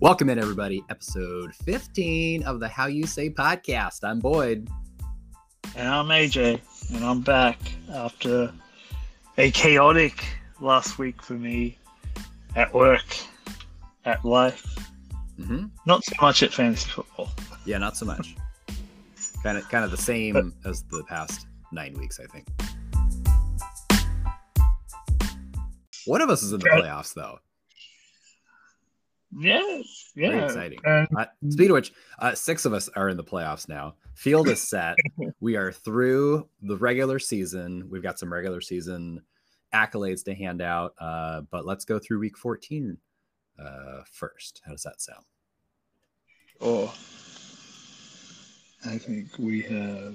Welcome 0.00 0.30
in, 0.30 0.38
everybody. 0.38 0.82
Episode 0.88 1.54
15 1.56 2.44
of 2.44 2.58
the 2.58 2.66
How 2.66 2.86
You 2.86 3.06
Say 3.06 3.28
podcast. 3.28 4.02
I'm 4.02 4.18
Boyd. 4.18 4.66
And 5.76 5.86
I'm 5.86 6.06
AJ, 6.06 6.58
and 6.94 7.04
I'm 7.04 7.20
back 7.20 7.58
after 7.92 8.50
a 9.36 9.50
chaotic 9.50 10.24
last 10.58 10.98
week 10.98 11.22
for 11.22 11.34
me 11.34 11.76
at 12.56 12.72
work, 12.72 13.04
at 14.06 14.24
life. 14.24 14.64
Mm-hmm. 15.38 15.66
Not 15.84 16.02
so 16.02 16.14
much 16.22 16.42
at 16.42 16.54
fantasy 16.54 16.88
football. 16.88 17.28
Yeah, 17.66 17.76
not 17.76 17.94
so 17.94 18.06
much. 18.06 18.34
kind 19.42 19.58
of, 19.58 19.68
kind 19.68 19.84
of 19.84 19.90
the 19.90 19.98
same 19.98 20.54
as 20.64 20.82
the 20.84 21.04
past 21.10 21.46
nine 21.72 21.92
weeks, 21.92 22.18
I 22.18 22.24
think. 22.24 22.48
One 26.06 26.22
of 26.22 26.30
us 26.30 26.42
is 26.42 26.54
in 26.54 26.60
the 26.60 26.70
playoffs, 26.70 27.12
though. 27.12 27.38
Yeah, 29.36 29.82
yeah. 30.16 30.30
Very 30.30 30.44
exciting. 30.44 30.78
Uh, 30.86 31.06
speaking 31.48 31.70
of 31.70 31.74
which, 31.74 31.92
uh, 32.18 32.34
six 32.34 32.64
of 32.64 32.72
us 32.72 32.88
are 32.96 33.08
in 33.08 33.16
the 33.16 33.24
playoffs 33.24 33.68
now. 33.68 33.94
Field 34.14 34.48
is 34.48 34.60
set. 34.60 34.96
we 35.40 35.56
are 35.56 35.72
through 35.72 36.48
the 36.62 36.76
regular 36.76 37.18
season. 37.18 37.88
We've 37.88 38.02
got 38.02 38.18
some 38.18 38.32
regular 38.32 38.60
season 38.60 39.22
accolades 39.72 40.24
to 40.24 40.34
hand 40.34 40.60
out. 40.60 40.94
Uh, 40.98 41.42
but 41.50 41.64
let's 41.64 41.84
go 41.84 41.98
through 41.98 42.18
week 42.18 42.36
14 42.36 42.98
uh, 43.58 44.02
first. 44.10 44.62
How 44.64 44.72
does 44.72 44.82
that 44.82 45.00
sound? 45.00 45.24
oh, 46.60 46.92
I 48.86 48.98
think 48.98 49.38
we 49.38 49.62
have. 49.62 50.14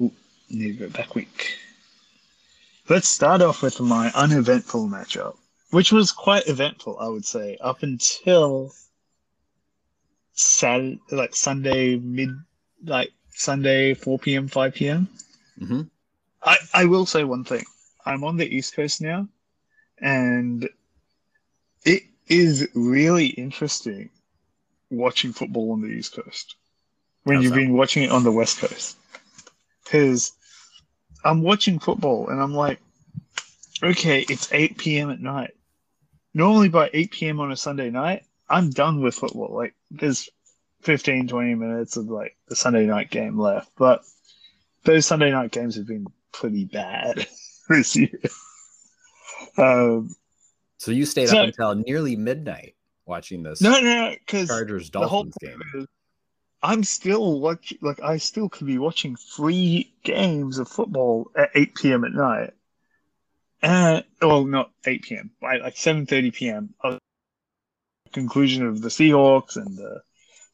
Ooh, 0.00 0.12
need 0.50 0.78
to 0.78 0.86
go 0.86 0.88
back 0.90 1.14
week. 1.14 1.56
Let's 2.88 3.08
start 3.08 3.42
off 3.42 3.62
with 3.62 3.80
my 3.80 4.10
uneventful 4.14 4.88
matchup, 4.88 5.36
which 5.76 5.92
was 5.92 6.10
quite 6.10 6.48
eventful, 6.48 6.96
I 6.98 7.06
would 7.06 7.26
say, 7.26 7.58
up 7.60 7.82
until 7.82 8.72
Saturday, 10.32 10.98
like 11.10 11.36
Sunday 11.36 11.96
mid, 11.96 12.30
like 12.82 13.12
Sunday 13.34 13.92
4 13.92 14.18
p.m., 14.18 14.48
5 14.48 14.72
p.m. 14.72 15.06
hmm 15.58 15.82
I, 16.42 16.56
I 16.72 16.84
will 16.86 17.04
say 17.04 17.24
one 17.24 17.44
thing. 17.44 17.62
I'm 18.06 18.24
on 18.24 18.38
the 18.38 18.48
East 18.48 18.74
Coast 18.74 19.02
now, 19.02 19.28
and 20.00 20.66
it 21.84 22.04
is 22.26 22.66
really 22.74 23.26
interesting 23.26 24.08
watching 24.90 25.34
football 25.34 25.72
on 25.72 25.82
the 25.82 25.88
East 25.88 26.14
Coast 26.14 26.56
when 27.24 27.36
How's 27.36 27.44
you've 27.44 27.52
that? 27.52 27.58
been 27.60 27.74
watching 27.74 28.04
it 28.04 28.10
on 28.10 28.24
the 28.24 28.32
West 28.32 28.60
Coast. 28.60 28.96
Because 29.84 30.32
I'm 31.22 31.42
watching 31.42 31.78
football 31.80 32.30
and 32.30 32.40
I'm 32.40 32.54
like, 32.54 32.80
okay, 33.82 34.24
it's 34.30 34.50
8 34.50 34.78
p.m. 34.78 35.10
at 35.10 35.20
night. 35.20 35.52
Normally 36.36 36.68
by 36.68 36.90
8 36.92 37.10
p.m. 37.12 37.40
on 37.40 37.50
a 37.50 37.56
Sunday 37.56 37.88
night, 37.88 38.24
I'm 38.50 38.68
done 38.68 39.00
with 39.00 39.14
football. 39.14 39.54
Like, 39.56 39.74
there's 39.90 40.28
15, 40.82 41.28
20 41.28 41.54
minutes 41.54 41.96
of 41.96 42.10
like 42.10 42.36
the 42.48 42.54
Sunday 42.54 42.84
night 42.84 43.10
game 43.10 43.38
left. 43.38 43.70
But 43.78 44.02
those 44.84 45.06
Sunday 45.06 45.30
night 45.30 45.50
games 45.50 45.76
have 45.76 45.86
been 45.86 46.06
pretty 46.32 46.66
bad 46.66 47.26
this 47.70 47.96
year. 47.96 48.10
Um, 49.56 50.14
So 50.76 50.90
you 50.90 51.06
stayed 51.06 51.30
So- 51.30 51.38
up 51.38 51.46
until 51.48 51.74
nearly 51.74 52.16
midnight 52.16 52.74
watching 53.06 53.42
this 53.42 53.62
no, 53.62 53.80
no, 53.80 54.14
because 54.18 54.48
Chargers 54.48 54.90
Dolphins 54.90 55.34
game. 55.40 55.62
is 55.74 55.86
I'm 56.62 56.84
still 56.84 57.40
watching, 57.40 57.78
like, 57.80 58.02
I 58.02 58.18
still 58.18 58.50
could 58.50 58.66
be 58.66 58.76
watching 58.76 59.16
three 59.16 59.90
games 60.02 60.58
of 60.58 60.68
football 60.68 61.30
at 61.34 61.48
8 61.54 61.74
p.m. 61.76 62.04
at 62.04 62.12
night. 62.12 62.52
And, 63.62 64.04
well, 64.20 64.44
not 64.44 64.70
8 64.86 65.02
p.m., 65.02 65.30
right? 65.42 65.62
like 65.62 65.74
7.30 65.74 66.34
p.m. 66.34 66.74
conclusion 68.12 68.66
of 68.66 68.80
the 68.80 68.88
Seahawks 68.88 69.56
and 69.56 69.76
the 69.76 70.02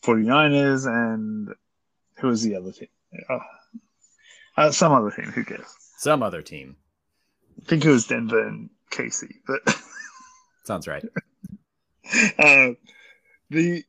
49ers 0.03 0.87
and 0.87 1.55
who 2.19 2.29
was 2.29 2.43
the 2.43 2.57
other 2.57 2.73
team? 2.73 2.89
Uh, 3.29 3.39
uh, 4.57 4.71
some 4.71 4.93
other 4.93 5.11
team, 5.11 5.27
who 5.27 5.45
cares? 5.45 5.67
Some 5.99 6.23
other 6.23 6.43
team. 6.43 6.77
I 7.61 7.65
think 7.65 7.85
it 7.85 7.91
was 7.91 8.07
Denver 8.07 8.47
and 8.47 8.71
KC, 8.91 9.35
but 9.47 9.61
Sounds 10.65 10.87
right. 10.87 11.05
uh, 12.39 12.71
the 13.51 13.85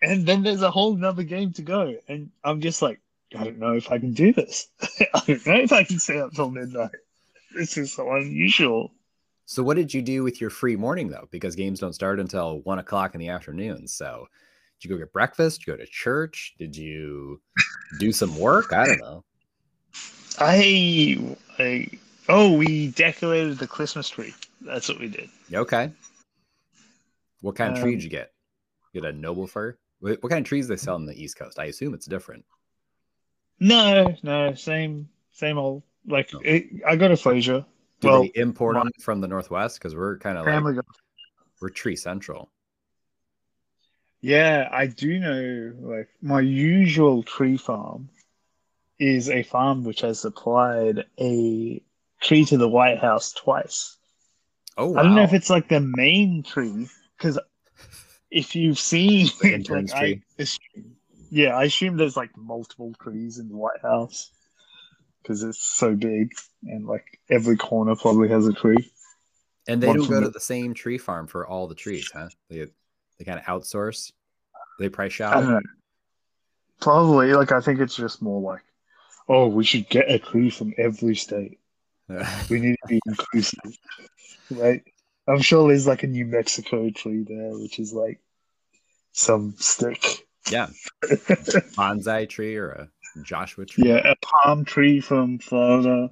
and 0.00 0.26
then 0.26 0.42
there's 0.42 0.62
a 0.62 0.70
whole 0.70 0.94
nother 0.94 1.24
game 1.24 1.52
to 1.54 1.62
go, 1.62 1.96
and 2.06 2.30
I'm 2.44 2.60
just 2.60 2.82
like, 2.82 3.00
I 3.36 3.44
don't 3.44 3.58
know 3.58 3.74
if 3.74 3.90
I 3.90 3.98
can 3.98 4.12
do 4.12 4.32
this. 4.32 4.68
I 4.80 5.20
don't 5.26 5.46
know 5.46 5.56
if 5.56 5.72
I 5.72 5.84
can 5.84 5.98
stay 5.98 6.20
up 6.20 6.32
till 6.32 6.50
midnight. 6.50 6.90
This 7.54 7.76
is 7.76 7.92
so 7.92 8.10
unusual. 8.12 8.92
So 9.46 9.62
what 9.62 9.76
did 9.76 9.94
you 9.94 10.02
do 10.02 10.22
with 10.22 10.40
your 10.40 10.50
free 10.50 10.76
morning 10.76 11.08
though? 11.08 11.28
Because 11.30 11.56
games 11.56 11.80
don't 11.80 11.94
start 11.94 12.20
until 12.20 12.60
one 12.60 12.78
o'clock 12.78 13.14
in 13.14 13.20
the 13.20 13.28
afternoon. 13.28 13.88
So 13.88 14.26
did 14.80 14.88
you 14.88 14.94
go 14.94 14.98
get 14.98 15.12
breakfast? 15.12 15.60
Did 15.60 15.66
you 15.66 15.72
go 15.72 15.84
to 15.84 15.90
church? 15.90 16.54
Did 16.58 16.76
you 16.76 17.40
do 17.98 18.12
some 18.12 18.38
work? 18.38 18.72
I 18.72 18.86
don't 18.86 19.00
know. 19.00 19.24
I, 20.38 21.36
I 21.58 21.88
oh, 22.28 22.56
we 22.56 22.88
decorated 22.88 23.58
the 23.58 23.66
Christmas 23.66 24.08
tree. 24.08 24.34
That's 24.60 24.88
what 24.88 25.00
we 25.00 25.08
did. 25.08 25.30
Okay. 25.52 25.90
What 27.40 27.56
kind 27.56 27.72
of 27.72 27.80
tree 27.80 27.92
Um, 27.92 27.96
did 27.96 28.04
you 28.04 28.10
get? 28.10 28.32
You 28.92 29.00
Get 29.00 29.10
a 29.10 29.16
noble 29.16 29.46
fir? 29.46 29.78
What, 30.00 30.22
what 30.22 30.30
kind 30.30 30.44
of 30.44 30.48
trees 30.48 30.68
they 30.68 30.76
sell 30.76 30.94
on 30.94 31.06
the 31.06 31.20
East 31.20 31.38
Coast? 31.38 31.58
I 31.58 31.64
assume 31.66 31.94
it's 31.94 32.06
different. 32.06 32.44
No, 33.60 34.14
no, 34.22 34.54
same, 34.54 35.08
same 35.32 35.58
old. 35.58 35.82
Like 36.06 36.30
Oh. 36.34 36.40
it, 36.44 36.66
I 36.86 36.96
got 36.96 37.10
a 37.10 37.16
Fraser. 37.16 37.64
Do 38.00 38.08
Well, 38.08 38.22
they 38.22 38.32
import 38.34 38.74
them 38.76 38.90
from 39.00 39.20
the 39.20 39.28
Northwest? 39.28 39.78
Because 39.78 39.94
we're 39.96 40.18
kind 40.18 40.38
of 40.38 40.46
like 40.46 40.76
got 40.76 40.84
we're 41.60 41.68
tree 41.70 41.96
central. 41.96 42.50
Yeah, 44.20 44.68
I 44.70 44.86
do 44.86 45.18
know. 45.18 45.72
Like 45.80 46.08
my 46.22 46.40
usual 46.40 47.22
tree 47.22 47.56
farm 47.56 48.08
is 48.98 49.28
a 49.28 49.42
farm 49.42 49.84
which 49.84 50.00
has 50.00 50.20
supplied 50.20 51.04
a 51.20 51.82
tree 52.20 52.44
to 52.46 52.56
the 52.56 52.68
White 52.68 52.98
House 52.98 53.32
twice. 53.32 53.96
Oh, 54.76 54.96
I 54.96 55.02
don't 55.02 55.14
know 55.14 55.22
if 55.22 55.32
it's 55.34 55.50
like 55.50 55.68
the 55.68 55.80
main 55.80 56.42
tree 56.42 56.88
because 57.16 57.38
if 58.30 58.54
you've 58.54 58.78
seen, 58.78 59.28
The 59.40 59.58
like, 59.68 59.90
tree. 59.92 60.22
I 60.38 60.44
yeah, 61.30 61.56
I 61.56 61.64
assume 61.64 61.96
there's 61.96 62.16
like 62.16 62.36
multiple 62.36 62.94
trees 63.02 63.38
in 63.38 63.48
the 63.48 63.56
White 63.56 63.82
House 63.82 64.30
because 65.28 65.42
it's 65.42 65.62
so 65.62 65.94
big 65.94 66.32
and 66.64 66.86
like 66.86 67.20
every 67.30 67.56
corner 67.56 67.94
probably 67.94 68.28
has 68.30 68.46
a 68.46 68.52
tree. 68.54 68.90
and 69.68 69.82
they 69.82 69.86
one 69.88 69.98
don't 69.98 70.08
go 70.08 70.14
the- 70.20 70.26
to 70.26 70.30
the 70.30 70.40
same 70.40 70.72
tree 70.72 70.96
farm 70.96 71.26
for 71.26 71.46
all 71.46 71.68
the 71.68 71.74
trees, 71.74 72.10
huh? 72.12 72.28
They 72.48 72.66
they 73.18 73.24
kind 73.26 73.38
of 73.38 73.44
outsource. 73.44 74.10
They 74.78 74.88
price 74.88 75.20
I 75.20 75.34
don't 75.34 75.42
shop. 75.44 75.50
know. 75.52 75.60
Probably 76.80 77.32
like 77.34 77.52
I 77.52 77.60
think 77.60 77.80
it's 77.80 77.96
just 77.96 78.22
more 78.22 78.40
like, 78.40 78.62
oh, 79.28 79.48
we 79.48 79.64
should 79.64 79.88
get 79.88 80.10
a 80.10 80.18
tree 80.18 80.48
from 80.50 80.72
every 80.78 81.14
state. 81.16 81.58
We 82.48 82.60
need 82.60 82.76
to 82.82 82.88
be 82.88 83.00
inclusive, 83.06 83.76
right? 84.50 84.82
I'm 85.26 85.42
sure 85.42 85.68
there's 85.68 85.86
like 85.86 86.04
a 86.04 86.06
New 86.06 86.24
Mexico 86.24 86.88
tree 86.90 87.22
there, 87.28 87.50
which 87.58 87.78
is 87.78 87.92
like 87.92 88.18
some 89.12 89.54
stick. 89.58 90.26
yeah, 90.50 90.68
bonsai 91.76 92.26
tree 92.28 92.56
or 92.56 92.70
a 92.70 92.88
Joshua 93.24 93.66
tree. 93.66 93.88
Yeah, 93.88 94.12
a 94.12 94.14
palm 94.16 94.64
tree 94.64 95.00
from 95.00 95.38
Florida, 95.38 96.10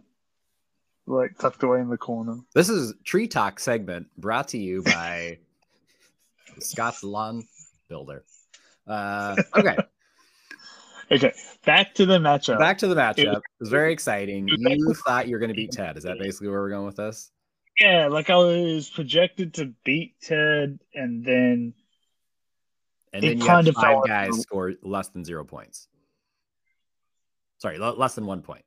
like 1.07 1.39
tucked 1.39 1.63
away 1.63 1.81
in 1.81 1.89
the 1.89 1.97
corner. 1.99 2.39
This 2.55 2.69
is 2.69 2.95
Tree 3.05 3.29
Talk 3.29 3.61
segment 3.61 4.09
brought 4.19 4.49
to 4.49 4.59
you 4.59 4.83
by 4.83 5.39
Scott's 6.59 7.03
Lawn 7.05 7.45
Builder. 7.89 8.25
Uh, 8.87 9.37
okay, 9.57 9.77
Okay, 11.13 11.33
back 11.65 11.95
to 11.95 12.05
the 12.07 12.19
matchup. 12.19 12.59
back 12.59 12.79
to 12.79 12.89
the 12.89 12.97
matchup. 12.97 13.19
It 13.37 13.43
was- 13.61 13.69
very 13.71 13.93
exciting. 13.93 14.49
You 14.49 14.95
thought 15.07 15.29
you 15.29 15.35
were 15.37 15.39
going 15.39 15.51
to 15.51 15.55
beat 15.55 15.71
Ted. 15.73 15.97
Is 15.97 16.03
that 16.05 16.19
basically 16.19 16.49
where 16.49 16.61
we're 16.61 16.71
going 16.71 16.87
with 16.87 16.97
this? 16.97 17.31
yeah, 17.81 18.07
like 18.09 18.29
I 18.31 18.37
was 18.37 18.89
projected 18.91 19.55
to 19.55 19.73
beat 19.85 20.15
Ted, 20.23 20.81
and 20.95 21.25
then 21.25 21.75
And 23.13 23.23
then 23.23 23.39
you 23.39 23.45
kind 23.47 23.69
of 23.69 23.75
five 23.77 24.05
guys 24.07 24.41
score 24.41 24.73
less 24.83 25.09
than 25.09 25.25
zero 25.25 25.45
points. 25.45 25.87
Sorry, 27.59 27.79
le- 27.79 27.97
less 27.97 28.15
than 28.15 28.27
one 28.27 28.43
point. 28.43 28.65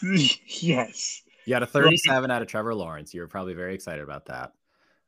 yes, 0.02 1.22
You 1.44 1.54
had 1.54 1.62
a 1.62 1.66
37 1.66 2.30
out 2.30 2.42
of 2.42 2.48
Trevor 2.48 2.74
Lawrence. 2.74 3.12
You 3.14 3.20
were 3.20 3.26
probably 3.28 3.54
very 3.54 3.74
excited 3.74 4.02
about 4.02 4.26
that. 4.26 4.52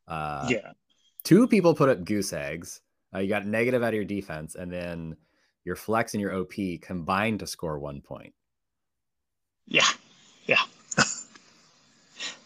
Uh, 0.08 0.46
yeah, 0.48 0.72
Two 1.22 1.46
people 1.46 1.74
put 1.74 1.88
up 1.88 2.04
goose 2.04 2.32
eggs. 2.32 2.80
Uh, 3.14 3.18
you 3.20 3.28
got 3.28 3.46
negative 3.46 3.82
out 3.82 3.88
of 3.88 3.94
your 3.94 4.04
defense, 4.04 4.54
and 4.56 4.72
then 4.72 5.16
your 5.64 5.76
flex 5.76 6.14
and 6.14 6.20
your 6.20 6.34
OP 6.34 6.52
combined 6.80 7.40
to 7.40 7.46
score 7.46 7.78
one 7.78 8.00
point. 8.00 8.32
yeah, 9.66 9.86
yeah. 10.46 10.62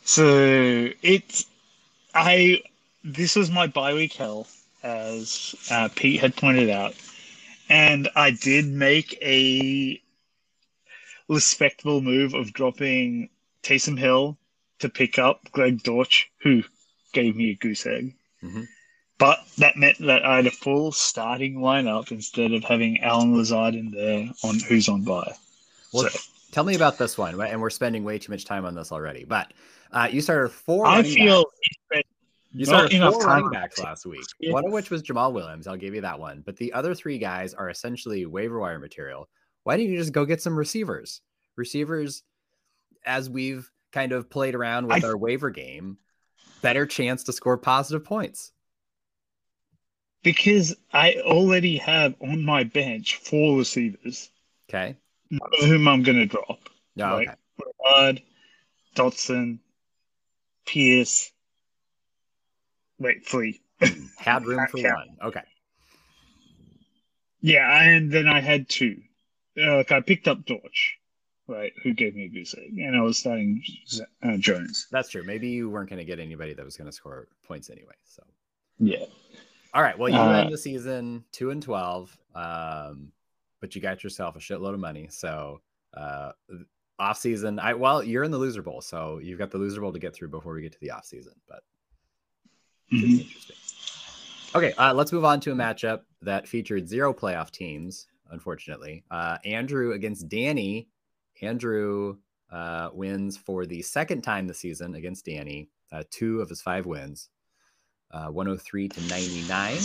so 0.05 0.89
it's 1.03 1.47
I. 2.15 2.63
This 3.05 3.37
was 3.37 3.51
my 3.51 3.67
bye 3.67 3.95
week 3.95 4.15
hell, 4.15 4.47
as 4.83 5.55
uh, 5.71 5.89
Pete 5.95 6.21
had 6.21 6.37
pointed 6.37 6.71
out, 6.71 6.95
and 7.69 8.09
I 8.17 8.31
did 8.31 8.67
make 8.67 9.17
a 9.23 10.01
respectable 11.29 12.01
move 12.01 12.35
of 12.35 12.53
dropping 12.53 13.31
Taysom 13.63 13.99
Hill 13.99 14.39
to 14.81 14.89
pick 14.89 15.19
up 15.19 15.41
Greg 15.53 15.83
Dortch, 15.83 16.31
who 16.43 16.63
gave 17.13 17.37
me 17.37 17.51
a 17.51 17.55
goose 17.55 17.87
egg. 17.87 18.15
Mhm. 18.43 18.67
but 19.17 19.39
that 19.59 19.77
meant 19.77 19.97
that 20.01 20.25
I 20.25 20.37
had 20.37 20.47
a 20.47 20.51
full 20.51 20.93
starting 20.93 21.55
lineup 21.55 22.11
instead 22.11 22.53
of 22.53 22.65
having 22.65 23.01
Allen 23.01 23.35
Lazard 23.35 23.75
in 23.75 23.91
there 23.91 24.29
on 24.43 24.59
who's 24.59 24.89
on 24.89 25.03
bye. 25.05 25.33
Well, 25.93 26.09
so, 26.11 26.19
tell 26.51 26.65
me 26.65 26.75
about 26.75 26.99
this 26.99 27.17
one, 27.17 27.41
and 27.41 27.61
we're 27.61 27.71
spending 27.71 28.05
way 28.05 28.19
too 28.19 28.33
much 28.33 28.45
time 28.45 28.65
on 28.65 28.75
this 28.75 28.93
already. 28.93 29.25
But 29.25 29.53
uh, 29.93 30.09
you 30.11 30.21
started 30.21 30.51
four. 30.51 30.87
I 30.87 31.03
feel 31.05 31.45
you 32.53 32.65
started 32.65 33.01
four 33.01 33.21
running 33.21 33.51
backs 33.51 33.81
last 33.81 34.05
week, 34.05 34.25
yeah. 34.41 34.53
one 34.53 34.67
of 34.67 34.73
which 34.73 34.91
was 34.91 35.03
Jamaal 35.03 35.33
Williams. 35.33 35.67
I'll 35.67 35.77
give 35.77 35.95
you 35.95 36.01
that 36.03 36.19
one. 36.19 36.43
But 36.45 36.57
the 36.57 36.73
other 36.73 36.95
three 36.95 37.19
guys 37.19 37.55
are 37.55 37.71
essentially 37.71 38.27
waiver 38.27 38.59
wire 38.61 38.79
material. 38.79 39.29
Why 39.65 39.77
don't 39.77 39.87
you 39.87 39.99
just 39.99 40.13
go 40.13 40.25
get 40.25 40.41
some 40.41 40.57
receivers? 40.57 41.21
Receivers, 41.57 42.23
as 43.05 43.29
we've 43.29 43.71
kind 43.93 44.13
of 44.13 44.31
played 44.31 44.55
around 44.55 44.87
with 44.87 45.05
I, 45.05 45.09
our 45.09 45.17
waiver 45.17 45.51
game, 45.51 45.99
better 46.63 46.87
chance 46.87 47.25
to 47.25 47.33
score 47.33 47.57
positive 47.59 48.05
points. 48.05 48.53
Because 50.23 50.75
I 50.93 51.17
already 51.23 51.77
have 51.79 52.15
on 52.21 52.45
my 52.45 52.65
bench 52.65 53.17
four 53.17 53.59
receivers. 53.59 54.31
Okay. 54.69 54.97
Whom 55.61 55.89
I'm 55.89 56.03
going 56.03 56.19
to 56.19 56.27
drop. 56.27 56.61
Yeah. 56.95 57.13
Oh, 57.13 57.17
okay. 57.17 57.35
Bud, 57.83 58.23
Dotson, 58.97 59.59
Pierce. 60.67 61.31
Wait, 62.99 63.27
three. 63.27 63.61
Hmm, 63.83 64.07
had 64.17 64.47
room 64.47 64.67
for 64.71 64.79
count. 64.79 65.09
one. 65.09 65.29
Okay. 65.29 65.43
Yeah, 67.41 67.83
and 67.83 68.11
then 68.11 68.27
I 68.27 68.41
had 68.41 68.69
two. 68.69 69.03
Uh, 69.57 69.77
like 69.77 69.93
I 69.93 70.01
picked 70.01 70.29
up 70.29 70.45
George, 70.45 70.99
right, 71.47 71.73
who 71.83 71.95
gave 71.95 72.17
me 72.17 72.31
egg, 72.35 72.79
and 72.79 72.97
I 72.97 73.01
was 73.03 73.19
starting 73.19 73.63
uh, 74.23 74.37
Jones. 74.37 74.89
That's 74.91 75.11
true. 75.11 75.23
Maybe 75.23 75.49
you 75.49 75.71
weren't 75.71 75.89
going 75.89 75.99
to 75.99 76.05
get 76.05 76.19
anybody 76.19 76.55
that 76.55 76.65
was 76.65 76.77
going 76.77 76.89
to 76.89 76.93
score 76.93 77.29
points 77.47 77.71
anyway. 77.71 77.95
So. 78.05 78.23
Yeah. 78.79 79.05
All 79.73 79.83
right. 79.83 79.99
Well, 79.99 80.09
you 80.09 80.17
uh, 80.17 80.33
end 80.33 80.53
the 80.53 80.59
season 80.59 81.25
two 81.33 81.51
and 81.51 81.63
twelve, 81.63 82.17
um, 82.35 83.13
but 83.61 83.75
you 83.75 83.81
got 83.81 84.03
yourself 84.05 84.37
a 84.37 84.39
shitload 84.39 84.75
of 84.75 84.81
money. 84.81 85.09
So 85.11 85.61
uh, 85.97 86.33
off 86.99 87.19
season, 87.19 87.59
I 87.59 87.75
well, 87.75 88.03
you're 88.03 88.25
in 88.25 88.31
the 88.31 88.39
loser 88.39 88.63
bowl, 88.63 88.81
so 88.81 89.19
you've 89.23 89.39
got 89.39 89.51
the 89.51 89.59
loser 89.59 89.81
bowl 89.81 89.93
to 89.93 89.99
get 89.99 90.15
through 90.15 90.29
before 90.29 90.55
we 90.55 90.63
get 90.63 90.73
to 90.73 90.81
the 90.81 90.91
off 90.91 91.05
season. 91.05 91.35
But 91.49 91.63
mm-hmm. 92.93 93.21
interesting. 93.21 93.57
Okay, 94.55 94.73
uh, 94.75 94.95
let's 94.95 95.13
move 95.13 95.25
on 95.25 95.41
to 95.41 95.51
a 95.51 95.55
matchup 95.55 96.03
that 96.23 96.47
featured 96.47 96.89
zero 96.89 97.13
playoff 97.13 97.51
teams. 97.51 98.07
Unfortunately, 98.31 99.05
uh, 99.11 99.39
Andrew 99.45 99.93
against 99.93 100.29
Danny. 100.29 100.89
Andrew 101.43 102.17
uh, 102.51 102.91
wins 102.93 103.37
for 103.37 103.67
the 103.67 103.83
second 103.83 104.23
time 104.23 104.47
this 104.47 104.61
season 104.61 104.95
against 104.95 105.27
Danny. 105.27 105.69
Uh, 105.93 106.03
two 106.11 106.41
of 106.41 106.49
his 106.49 106.63
five 106.63 106.87
wins, 106.87 107.29
uh, 108.11 108.27
103 108.27 108.89
to 108.89 109.01
99. 109.03 109.79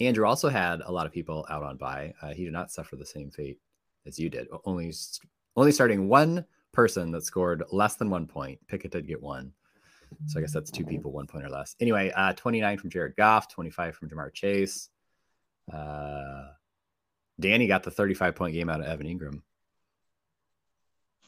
Andrew 0.00 0.26
also 0.26 0.48
had 0.48 0.80
a 0.84 0.92
lot 0.92 1.06
of 1.06 1.12
people 1.12 1.46
out 1.48 1.62
on 1.62 1.76
bye. 1.76 2.12
Uh, 2.20 2.32
he 2.34 2.44
did 2.44 2.52
not 2.52 2.70
suffer 2.70 2.96
the 2.96 3.06
same 3.06 3.30
fate 3.30 3.58
as 4.06 4.18
you 4.18 4.28
did. 4.28 4.48
Only 4.64 4.92
only 5.56 5.72
starting 5.72 6.08
one 6.08 6.44
person 6.72 7.10
that 7.12 7.24
scored 7.24 7.62
less 7.70 7.94
than 7.94 8.10
one 8.10 8.26
point. 8.26 8.58
Pickett 8.66 8.90
did 8.90 9.06
get 9.06 9.22
one. 9.22 9.52
So 10.26 10.38
I 10.38 10.42
guess 10.42 10.52
that's 10.52 10.70
two 10.70 10.84
people, 10.84 11.12
one 11.12 11.26
point 11.26 11.44
or 11.44 11.48
less. 11.48 11.74
Anyway, 11.80 12.12
uh, 12.14 12.32
29 12.34 12.78
from 12.78 12.90
Jared 12.90 13.16
Goff, 13.16 13.48
25 13.48 13.96
from 13.96 14.08
Ja'Marr 14.10 14.32
Chase. 14.32 14.90
Uh, 15.72 16.48
Danny 17.38 17.66
got 17.66 17.82
the 17.82 17.90
35 17.90 18.34
point 18.34 18.54
game 18.54 18.68
out 18.68 18.80
of 18.80 18.86
Evan 18.86 19.06
Engram. 19.06 19.42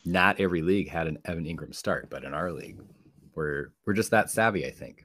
Not 0.04 0.40
every 0.40 0.62
league 0.62 0.88
had 0.88 1.08
an 1.08 1.18
Evan 1.24 1.44
Engram 1.44 1.74
start, 1.74 2.08
but 2.10 2.24
in 2.24 2.32
our 2.32 2.52
league, 2.52 2.78
we're 3.34 3.72
we're 3.84 3.94
just 3.94 4.12
that 4.12 4.30
savvy, 4.30 4.64
I 4.64 4.70
think. 4.70 5.04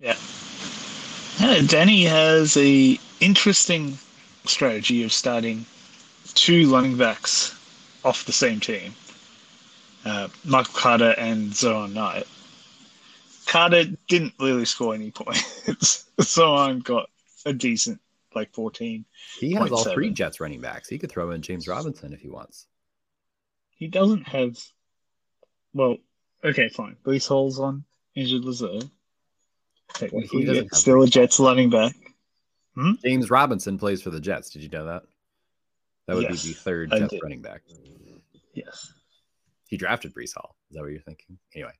Yeah. 0.00 0.16
yeah 1.38 1.62
Danny 1.66 2.04
has 2.04 2.56
a 2.56 2.98
interesting 3.20 3.96
strategy 4.44 5.04
of 5.04 5.12
starting 5.12 5.64
two 6.34 6.72
running 6.72 6.96
backs 6.96 7.56
off 8.04 8.24
the 8.24 8.32
same 8.32 8.58
team, 8.58 8.94
uh, 10.04 10.28
Michael 10.44 10.74
Carter 10.74 11.14
and 11.18 11.52
Zohan 11.52 11.92
Knight. 11.92 12.26
Carter 13.46 13.84
didn't 14.08 14.34
really 14.40 14.64
score 14.64 14.94
any 14.94 15.10
points. 15.10 16.06
Zohan 16.20 16.82
got 16.82 17.08
a 17.44 17.52
decent, 17.52 18.00
like 18.34 18.52
14. 18.54 19.04
He 19.38 19.52
has 19.52 19.70
all 19.70 19.84
three 19.84 20.10
Jets 20.10 20.40
running 20.40 20.60
backs. 20.60 20.88
He 20.88 20.98
could 20.98 21.10
throw 21.10 21.30
in 21.30 21.42
James 21.42 21.68
Robinson 21.68 22.12
if 22.12 22.20
he 22.20 22.28
wants. 22.28 22.66
He 23.76 23.88
doesn't 23.88 24.28
have. 24.28 24.56
Well, 25.74 25.96
okay, 26.44 26.68
fine. 26.68 26.96
Breece 27.04 27.28
Hall's 27.28 27.58
on 27.58 27.84
injured 28.14 28.44
reserve. 28.44 28.84
Technically, 29.94 30.48
well, 30.48 30.64
still 30.72 31.02
a 31.02 31.06
Jets 31.06 31.38
running 31.40 31.70
back. 31.70 31.94
Hmm? 32.74 32.92
James 33.04 33.30
Robinson 33.30 33.78
plays 33.78 34.00
for 34.00 34.10
the 34.10 34.20
Jets. 34.20 34.50
Did 34.50 34.62
you 34.62 34.68
know 34.68 34.86
that? 34.86 35.02
That 36.06 36.16
would 36.16 36.24
yes, 36.24 36.42
be 36.42 36.48
the 36.48 36.54
third 36.54 36.90
Jets 36.90 37.14
running 37.22 37.42
back. 37.42 37.62
Yes. 38.54 38.92
He 39.68 39.76
drafted 39.76 40.14
Breece 40.14 40.34
Hall. 40.34 40.56
Is 40.70 40.76
that 40.76 40.82
what 40.82 40.90
you're 40.90 41.00
thinking? 41.00 41.38
Anyway, 41.54 41.72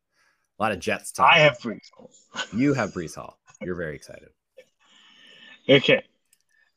a 0.59 0.63
lot 0.63 0.73
of 0.73 0.81
Jets 0.81 1.13
talk. 1.13 1.31
I 1.35 1.39
have 1.41 1.59
Breece 1.59 1.91
Hall. 1.95 2.11
you 2.55 2.75
have 2.75 2.93
Breece 2.93 3.15
Hall. 3.15 3.39
You're 3.61 3.77
very 3.77 3.95
excited. 3.95 4.29
Okay. 5.69 6.03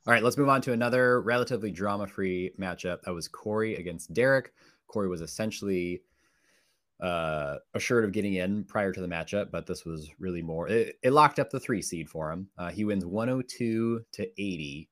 All 0.07 0.13
right, 0.13 0.23
let's 0.23 0.37
move 0.37 0.49
on 0.49 0.61
to 0.61 0.71
another 0.71 1.19
relatively 1.21 1.71
drama 1.71 2.05
free 2.05 2.51
matchup. 2.59 3.01
That 3.01 3.13
was 3.13 3.27
Corey 3.27 3.75
against 3.75 4.13
Derek. 4.13 4.53
Corey 4.87 5.07
was 5.07 5.21
essentially 5.21 6.03
uh, 7.01 7.55
assured 7.73 8.05
of 8.05 8.11
getting 8.11 8.35
in 8.35 8.63
prior 8.65 8.91
to 8.91 9.01
the 9.01 9.07
matchup, 9.07 9.49
but 9.51 9.65
this 9.65 9.83
was 9.83 10.09
really 10.19 10.43
more. 10.43 10.67
It, 10.67 10.97
it 11.01 11.11
locked 11.11 11.39
up 11.39 11.49
the 11.49 11.59
three 11.59 11.81
seed 11.81 12.07
for 12.07 12.31
him. 12.31 12.47
Uh, 12.57 12.69
he 12.69 12.85
wins 12.85 13.05
102 13.05 14.05
to 14.11 14.23
80 14.41 14.89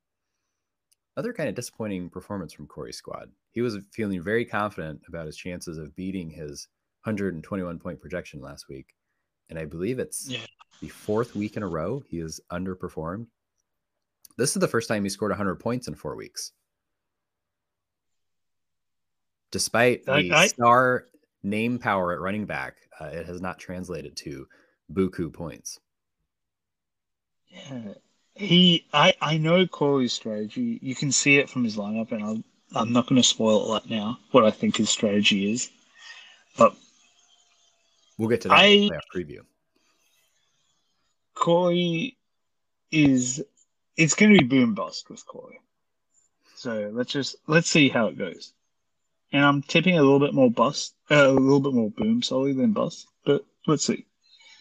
other 1.15 1.31
kind 1.31 1.47
of 1.47 1.55
disappointing 1.55 2.09
performance 2.09 2.53
from 2.53 2.67
Corey's 2.67 2.97
squad. 2.97 3.29
He 3.51 3.61
was 3.61 3.77
feeling 3.91 4.21
very 4.21 4.45
confident 4.45 5.01
about 5.07 5.27
his 5.27 5.37
chances 5.37 5.77
of 5.77 5.95
beating 5.95 6.29
his 6.29 6.67
121 7.03 7.77
point 7.77 8.01
projection 8.01 8.41
last 8.41 8.67
week. 8.67 8.95
And 9.49 9.59
I 9.59 9.65
believe 9.65 9.99
it's 9.99 10.27
yeah. 10.27 10.39
the 10.81 10.87
fourth 10.87 11.35
week 11.35 11.55
in 11.55 11.63
a 11.63 11.67
row 11.67 12.01
he 12.09 12.17
has 12.17 12.39
underperformed. 12.51 13.27
This 14.37 14.55
is 14.55 14.59
the 14.59 14.67
first 14.67 14.87
time 14.87 15.03
he 15.03 15.09
scored 15.09 15.31
100 15.31 15.55
points 15.55 15.87
in 15.87 15.95
four 15.95 16.15
weeks. 16.15 16.51
Despite 19.51 20.05
the 20.05 20.31
I, 20.33 20.47
star 20.47 21.05
name 21.43 21.77
power 21.77 22.11
at 22.13 22.19
running 22.19 22.45
back, 22.45 22.77
uh, 22.99 23.05
it 23.05 23.27
has 23.27 23.41
not 23.41 23.59
translated 23.59 24.15
to 24.17 24.47
buku 24.91 25.31
points. 25.31 25.79
Yeah, 27.49 27.93
he, 28.33 28.87
I, 28.93 29.13
I 29.21 29.37
know 29.37 29.67
Corey's 29.67 30.13
strategy. 30.13 30.79
You 30.81 30.95
can 30.95 31.11
see 31.11 31.37
it 31.37 31.49
from 31.49 31.63
his 31.63 31.77
lineup, 31.77 32.11
and 32.11 32.23
I'm, 32.23 32.43
I'm 32.73 32.91
not 32.91 33.05
going 33.05 33.21
to 33.21 33.27
spoil 33.27 33.67
it 33.67 33.73
right 33.73 33.89
now. 33.89 34.17
What 34.31 34.43
I 34.43 34.49
think 34.49 34.77
his 34.77 34.89
strategy 34.89 35.51
is, 35.51 35.69
but 36.57 36.75
we'll 38.17 38.29
get 38.29 38.41
to 38.41 38.47
that 38.47 38.57
I, 38.57 38.89
preview. 39.15 39.41
Corey 41.35 42.17
is 42.91 43.43
it's 43.97 44.15
going 44.15 44.33
to 44.33 44.39
be 44.39 44.45
boom 44.45 44.73
bust 44.73 45.09
with 45.09 45.25
Corey. 45.25 45.59
So 46.55 46.91
let's 46.93 47.11
just 47.11 47.35
let's 47.47 47.69
see 47.69 47.89
how 47.89 48.07
it 48.07 48.17
goes. 48.17 48.53
And 49.31 49.43
I'm 49.43 49.61
tipping 49.63 49.97
a 49.97 50.01
little 50.01 50.19
bit 50.19 50.33
more 50.33 50.51
bust, 50.51 50.95
uh, 51.09 51.27
a 51.27 51.31
little 51.31 51.59
bit 51.59 51.73
more 51.73 51.89
boom 51.89 52.21
solely 52.21 52.53
than 52.53 52.71
bust, 52.71 53.07
but 53.25 53.43
let's 53.67 53.85
see. 53.85 54.05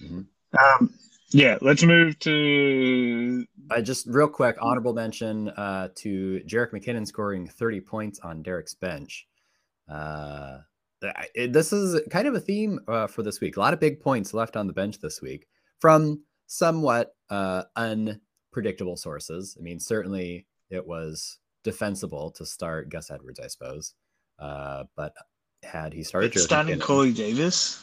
Mm-hmm. 0.03 0.23
Um, 0.59 0.95
yeah, 1.31 1.59
let's 1.61 1.83
move 1.83 2.19
to. 2.21 3.47
I 3.71 3.81
just 3.81 4.07
real 4.07 4.29
quick, 4.29 4.57
honorable 4.61 4.93
mention 4.93 5.49
uh, 5.51 5.89
to 5.97 6.43
Jerick 6.47 6.73
McKinnon 6.73 7.07
scoring 7.07 7.47
30 7.47 7.81
points 7.83 8.21
on 8.21 8.43
Derek's 8.43 8.75
bench. 8.75 9.27
Uh, 9.89 10.59
it, 11.35 11.53
this 11.53 11.73
is 11.73 12.01
kind 12.11 12.29
of 12.29 12.35
a 12.35 12.41
theme 12.41 12.81
uh, 12.89 13.07
for 13.07 13.23
this 13.23 13.41
week. 13.41 13.57
A 13.57 13.61
lot 13.61 13.75
of 13.75 13.81
big 13.81 14.01
points 14.01 14.35
left 14.35 14.57
on 14.57 14.67
the 14.67 14.73
bench 14.73 14.99
this 15.01 15.21
week 15.21 15.47
from 15.81 16.23
somewhat 16.47 17.15
uh, 17.31 17.65
unpredictable 18.53 18.97
sources. 18.97 19.57
I 19.59 19.63
mean, 19.63 19.81
certainly 19.81 20.47
it 20.71 20.87
was 20.87 21.39
defensible 21.65 22.31
to 22.33 22.45
start 22.45 22.91
Gus 22.91 23.11
Edwards, 23.11 23.41
I 23.41 23.47
suppose. 23.47 23.95
Uh, 24.39 24.85
but 24.95 25.15
had 25.63 25.93
he 25.93 26.03
started 26.03 26.39
starting 26.39 26.79
Corey 26.79 27.13
Davis 27.13 27.83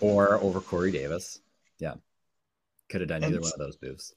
or 0.00 0.40
over 0.42 0.60
Corey 0.60 0.92
Davis, 0.92 1.40
yeah. 1.78 1.94
Could 2.90 3.02
have 3.02 3.08
done 3.08 3.22
either 3.22 3.40
one 3.40 3.52
of 3.52 3.58
those 3.58 3.76
moves. 3.82 4.14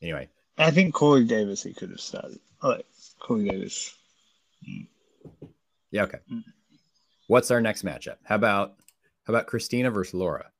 Anyway, 0.00 0.28
I 0.58 0.70
think 0.70 0.94
Corey 0.94 1.24
Davis 1.24 1.62
he 1.62 1.72
could 1.72 1.90
have 1.90 2.00
started. 2.00 2.38
All 2.62 2.70
right, 2.70 2.86
Corey 3.18 3.48
Davis. 3.48 3.94
Mm. 4.68 4.86
Yeah. 5.90 6.04
Okay. 6.04 6.18
Mm. 6.32 6.44
What's 7.26 7.50
our 7.50 7.60
next 7.60 7.84
matchup? 7.84 8.16
How 8.22 8.36
about 8.36 8.74
how 9.24 9.32
about 9.32 9.48
Christina 9.48 9.90
versus 9.90 10.14
Laura? 10.14 10.50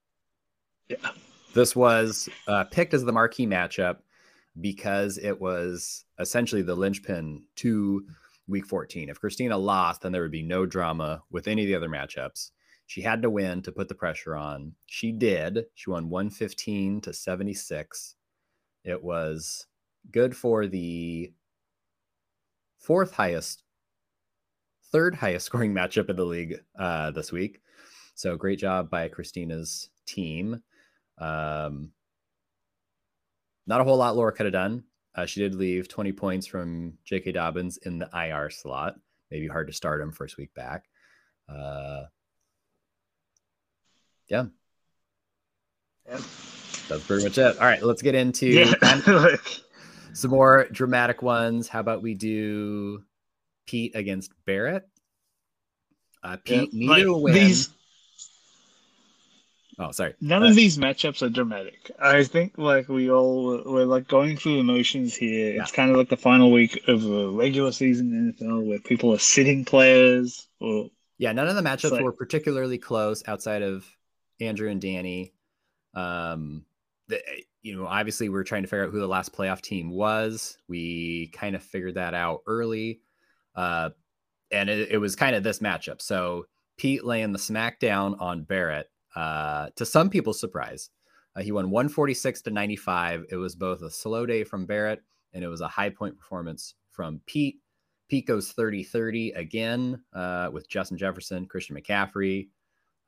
Yeah. 0.89 0.97
This 1.55 1.77
was 1.77 2.29
uh, 2.49 2.65
picked 2.65 2.95
as 2.95 3.05
the 3.05 3.13
marquee 3.13 3.47
matchup 3.47 3.99
because 4.61 5.19
it 5.19 5.41
was 5.41 6.05
essentially 6.19 6.63
the 6.63 6.75
linchpin 6.75 7.45
to 7.57 8.05
week 8.49 8.67
14. 8.67 9.09
If 9.09 9.21
Christina 9.21 9.57
lost, 9.57 10.03
then 10.03 10.13
there 10.13 10.23
would 10.23 10.31
be 10.31 10.43
no 10.43 10.67
drama 10.67 11.23
with 11.31 11.49
any 11.49 11.63
of 11.63 11.69
the 11.69 11.75
other 11.75 11.89
matchups. 11.89 12.51
She 12.87 13.03
had 13.03 13.23
to 13.23 13.31
win 13.31 13.63
to 13.63 13.73
put 13.73 13.89
the 13.89 13.95
pressure 13.95 14.37
on. 14.37 14.73
She 14.87 15.11
did. 15.11 15.67
She 15.75 15.91
won 15.91 16.09
115 16.09 17.01
to 17.03 17.13
76. 17.13 18.15
It 18.85 19.03
was 19.03 19.67
good 20.13 20.37
for 20.37 20.67
the 20.69 21.33
fourth 22.79 23.13
highest, 23.13 23.65
third 24.93 25.17
highest 25.17 25.47
scoring 25.47 25.75
matchup 25.75 26.09
in 26.09 26.17
the 26.17 26.25
league 26.25 26.61
uh, 26.79 27.11
this 27.11 27.33
week. 27.33 27.61
So 28.15 28.37
great 28.37 28.61
job 28.61 28.89
by 28.89 29.09
Christina's 29.09 29.91
team. 30.07 30.63
Um, 31.19 31.91
not 33.67 33.81
a 33.81 33.85
whole 33.85 33.97
lot 33.97 34.17
Laura 34.17 34.33
could 34.33 34.47
have 34.47 34.53
done. 34.53 34.85
Uh, 35.15 35.27
she 35.27 35.41
did 35.41 35.55
leave 35.55 35.89
20 35.89 36.13
points 36.13 36.47
from 36.47 36.95
J.K. 37.05 37.33
Dobbins 37.33 37.79
in 37.79 37.99
the 37.99 38.09
IR 38.13 38.51
slot. 38.51 38.97
Maybe 39.31 39.49
hard 39.49 39.67
to 39.69 39.73
start 39.73 40.01
him 40.01 40.13
first 40.13 40.37
week 40.37 40.53
back. 40.55 40.85
Uh, 41.49 42.05
yeah. 44.29 44.47
Yeah. 46.07 46.21
That's 46.89 47.05
pretty 47.07 47.25
much 47.25 47.39
it. 47.39 47.57
All 47.59 47.67
right, 47.67 47.83
let's 47.83 48.03
get 48.03 48.15
into 48.15 48.47
Yeah. 48.47 49.37
some 50.13 50.31
more 50.31 50.67
dramatic 50.71 51.23
ones. 51.23 51.69
How 51.69 51.81
about 51.81 52.03
we 52.03 52.15
do 52.15 53.03
Pete 53.67 53.97
against 53.97 54.33
Barrett? 54.45 54.89
Uh, 56.23 56.37
Pete 56.45 56.73
Yeah, 56.73 56.79
needed 56.79 56.89
like, 56.89 57.07
a 57.07 57.19
win. 57.19 57.35
These 57.35 57.71
Oh, 59.79 59.91
sorry. 59.91 60.15
none 60.21 60.43
Uh, 60.43 60.49
of 60.49 60.55
these 60.57 60.79
matchups 60.79 61.21
are 61.23 61.29
dramatic. 61.29 61.91
I 62.01 62.25
think 62.25 62.57
like 62.57 62.89
we 62.89 63.11
all 63.11 63.63
we're 63.65 63.85
like 63.85 64.09
going 64.09 64.37
through 64.37 64.57
the 64.57 64.63
motions 64.63 65.15
here. 65.15 65.61
It's 65.61 65.71
kind 65.73 65.91
of 65.91 65.97
like 65.99 66.09
the 66.09 66.17
final 66.17 66.51
week 66.51 66.81
of 66.89 67.03
the 67.03 67.29
regular 67.31 67.73
season 67.73 68.13
in 68.41 68.47
NFL 68.49 68.65
where 68.67 68.79
people 68.79 69.13
are 69.13 69.19
sitting 69.19 69.65
players 69.67 70.49
or 70.61 70.89
Yeah, 71.19 71.33
none 71.33 71.49
of 71.49 71.57
the 71.57 71.63
matchups 71.63 71.91
like- 71.93 72.03
were 72.03 72.13
particularly 72.13 72.79
close 72.79 73.23
outside 73.27 73.63
of 73.63 73.85
Andrew 74.41 74.69
and 74.71 74.81
Danny. 74.81 75.35
Um, 75.95 76.65
the, 77.09 77.21
you 77.63 77.77
know, 77.77 77.87
obviously 77.87 78.29
we 78.29 78.39
are 78.39 78.45
trying 78.45 78.63
to 78.63 78.69
figure 78.69 78.85
out 78.85 78.91
who 78.93 79.01
the 79.01 79.07
last 79.07 79.33
playoff 79.35 79.61
team 79.61 79.91
was. 79.91 80.57
We 80.69 81.29
kind 81.35 81.55
of 81.57 81.63
figured 81.63 81.95
that 81.95 82.15
out 82.15 82.43
early, 82.47 83.01
uh, 83.55 83.91
and 84.51 84.69
it, 84.71 84.91
it 84.93 84.99
was 84.99 85.17
kind 85.17 85.35
of 85.37 85.43
this 85.43 85.59
matchup. 85.61 86.01
So 86.01 86.47
Pete 86.79 87.05
laying 87.05 87.33
the 87.33 87.39
smackdown 87.39 88.21
on 88.21 88.43
Barrett. 88.45 88.89
Uh, 89.17 89.71
to 89.77 89.85
some 89.85 90.11
people's 90.11 90.39
surprise, 90.39 90.91
uh, 91.35 91.43
he 91.43 91.51
won 91.51 91.71
146 91.71 92.43
to 92.43 92.51
95. 92.51 93.25
It 93.31 93.37
was 93.37 93.57
both 93.57 93.83
a 93.83 93.91
slow 93.91 94.27
day 94.27 94.45
from 94.45 94.67
Barrett 94.67 95.03
and 95.33 95.45
it 95.45 95.49
was 95.49 95.61
a 95.61 95.69
high 95.69 95.91
point 95.91 96.17
performance 96.17 96.75
from 96.91 97.21
Pete. 97.27 97.61
Pete 98.09 98.27
goes 98.27 98.53
30 98.53 98.85
30 98.85 99.33
again 99.33 100.03
uh, 100.15 100.49
with 100.53 100.69
Justin 100.69 100.97
Jefferson, 100.97 101.47
Christian 101.47 101.77
McCaffrey. 101.77 102.49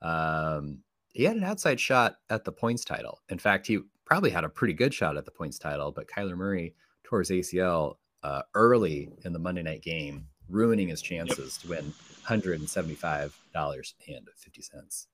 Um, 0.01 0.79
he 1.13 1.23
had 1.23 1.35
an 1.35 1.43
outside 1.43 1.79
shot 1.79 2.17
at 2.29 2.45
the 2.45 2.51
points 2.51 2.85
title. 2.85 3.21
In 3.29 3.39
fact, 3.39 3.65
he 3.67 3.79
probably 4.05 4.29
had 4.29 4.43
a 4.43 4.49
pretty 4.49 4.73
good 4.73 4.93
shot 4.93 5.17
at 5.17 5.25
the 5.25 5.31
points 5.31 5.57
title, 5.57 5.91
but 5.91 6.07
Kyler 6.07 6.35
Murray 6.35 6.75
tore 7.03 7.19
his 7.19 7.31
ACL 7.31 7.95
uh, 8.23 8.41
early 8.53 9.09
in 9.25 9.33
the 9.33 9.39
Monday 9.39 9.63
night 9.63 9.81
game, 9.81 10.27
ruining 10.49 10.89
his 10.89 11.01
chances 11.01 11.57
to 11.57 11.69
win 11.69 11.93
$175.50. 12.25 15.07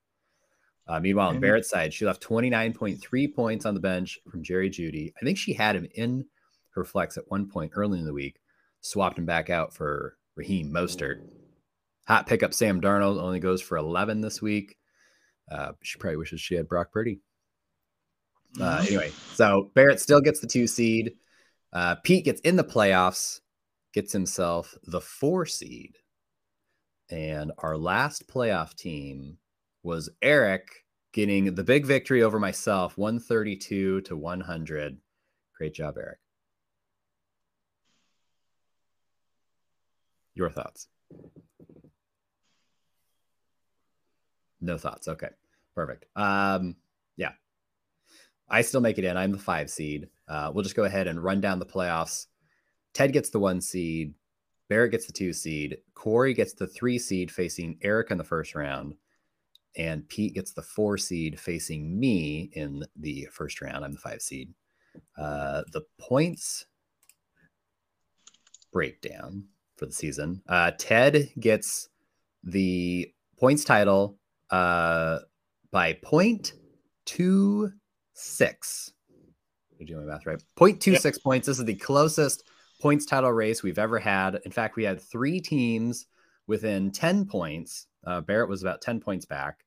Uh, 0.87 0.99
meanwhile, 0.99 1.29
on 1.29 1.39
Barrett's 1.39 1.69
side, 1.69 1.93
she 1.93 2.05
left 2.05 2.21
29.3 2.21 3.33
points 3.33 3.65
on 3.65 3.73
the 3.73 3.79
bench 3.79 4.19
from 4.29 4.43
Jerry 4.43 4.69
Jeudy. 4.69 5.11
I 5.19 5.25
think 5.25 5.37
she 5.37 5.53
had 5.53 5.75
him 5.75 5.87
in 5.95 6.25
her 6.75 6.83
flex 6.83 7.17
at 7.17 7.29
one 7.29 7.47
point 7.47 7.71
early 7.75 7.97
in 7.99 8.05
the 8.05 8.13
week, 8.13 8.39
swapped 8.81 9.17
him 9.17 9.25
back 9.25 9.49
out 9.49 9.73
for 9.73 10.17
Raheem 10.35 10.71
Mostert. 10.71 11.27
Hot 12.07 12.27
pickup 12.27 12.53
Sam 12.53 12.81
Darnold 12.81 13.19
only 13.19 13.39
goes 13.39 13.61
for 13.61 13.77
11 13.77 14.21
this 14.21 14.41
week. 14.41 14.77
Uh, 15.51 15.71
she 15.81 15.97
probably 15.97 16.17
wishes 16.17 16.39
she 16.39 16.55
had 16.55 16.67
Brock 16.67 16.91
Purdy. 16.91 17.19
Uh, 18.59 18.85
anyway, 18.87 19.11
so 19.33 19.71
Barrett 19.73 19.99
still 19.99 20.21
gets 20.21 20.39
the 20.39 20.47
two 20.47 20.67
seed. 20.67 21.13
Uh, 21.73 21.95
Pete 22.03 22.25
gets 22.25 22.41
in 22.41 22.55
the 22.55 22.63
playoffs, 22.63 23.41
gets 23.93 24.13
himself 24.13 24.75
the 24.83 25.01
four 25.01 25.45
seed. 25.45 25.97
And 27.09 27.51
our 27.57 27.77
last 27.77 28.27
playoff 28.27 28.75
team 28.75 29.37
was 29.85 30.09
Eric 30.21 30.83
getting 31.13 31.53
the 31.53 31.63
big 31.63 31.85
victory 31.85 32.23
over 32.23 32.39
myself, 32.39 32.97
132 32.97 34.01
to 34.01 34.17
100. 34.17 34.97
Great 35.57 35.73
job, 35.73 35.95
Eric. 35.97 36.17
Your 40.33 40.49
thoughts? 40.49 40.87
No 44.59 44.77
thoughts. 44.77 45.07
Okay, 45.07 45.29
perfect. 45.75 46.05
Um, 46.15 46.75
yeah, 47.15 47.31
I 48.49 48.61
still 48.61 48.81
make 48.81 48.97
it 48.97 49.05
in. 49.05 49.15
I'm 49.15 49.31
the 49.31 49.37
five 49.37 49.69
seed. 49.69 50.09
Uh, 50.27 50.51
we'll 50.53 50.63
just 50.63 50.75
go 50.75 50.83
ahead 50.83 51.07
and 51.07 51.23
run 51.23 51.39
down 51.39 51.59
the 51.59 51.65
playoffs. 51.65 52.25
Ted 52.93 53.13
gets 53.13 53.29
the 53.29 53.39
one 53.39 53.61
seed. 53.61 54.15
Barrett 54.67 54.91
gets 54.91 55.05
the 55.05 55.13
two 55.13 55.31
seed. 55.31 55.77
Corey 55.93 56.33
gets 56.33 56.53
the 56.53 56.67
three 56.67 56.97
seed 56.97 57.31
facing 57.31 57.77
Eric 57.81 58.09
in 58.09 58.17
the 58.17 58.23
first 58.23 58.55
round. 58.55 58.95
And 59.77 60.07
Pete 60.07 60.35
gets 60.35 60.53
the 60.53 60.61
four 60.61 60.97
seed 60.97 61.39
facing 61.39 61.99
me 61.99 62.49
in 62.53 62.85
the 62.95 63.27
first 63.31 63.61
round. 63.61 63.83
I'm 63.83 63.93
the 63.93 63.99
five 63.99 64.21
seed. 64.21 64.53
Uh, 65.17 65.63
the 65.73 65.81
points 65.99 66.65
breakdown 68.71 69.43
for 69.77 69.85
the 69.85 69.91
season. 69.91 70.41
Uh, 70.47 70.71
Ted 70.77 71.29
gets 71.39 71.89
the 72.43 73.11
points 73.37 73.63
title 73.65 74.17
uh, 74.51 75.19
by 75.71 75.93
point 76.03 76.53
two 77.05 77.71
six. 78.13 78.93
You're 79.77 79.87
doing 79.87 80.07
my 80.07 80.13
math 80.13 80.25
right. 80.25 80.41
Point 80.55 80.79
two 80.79 80.95
six 80.95 81.17
points. 81.17 81.47
This 81.47 81.59
is 81.59 81.65
the 81.65 81.75
closest 81.75 82.43
points 82.81 83.05
title 83.05 83.31
race 83.31 83.63
we've 83.63 83.79
ever 83.79 83.99
had. 83.99 84.39
In 84.45 84.51
fact, 84.51 84.75
we 84.75 84.83
had 84.83 85.01
three 85.01 85.39
teams 85.39 86.05
within 86.47 86.91
10 86.91 87.25
points. 87.25 87.87
Uh, 88.05 88.21
Barrett 88.21 88.49
was 88.49 88.61
about 88.61 88.81
10 88.81 88.99
points 88.99 89.25
back. 89.25 89.64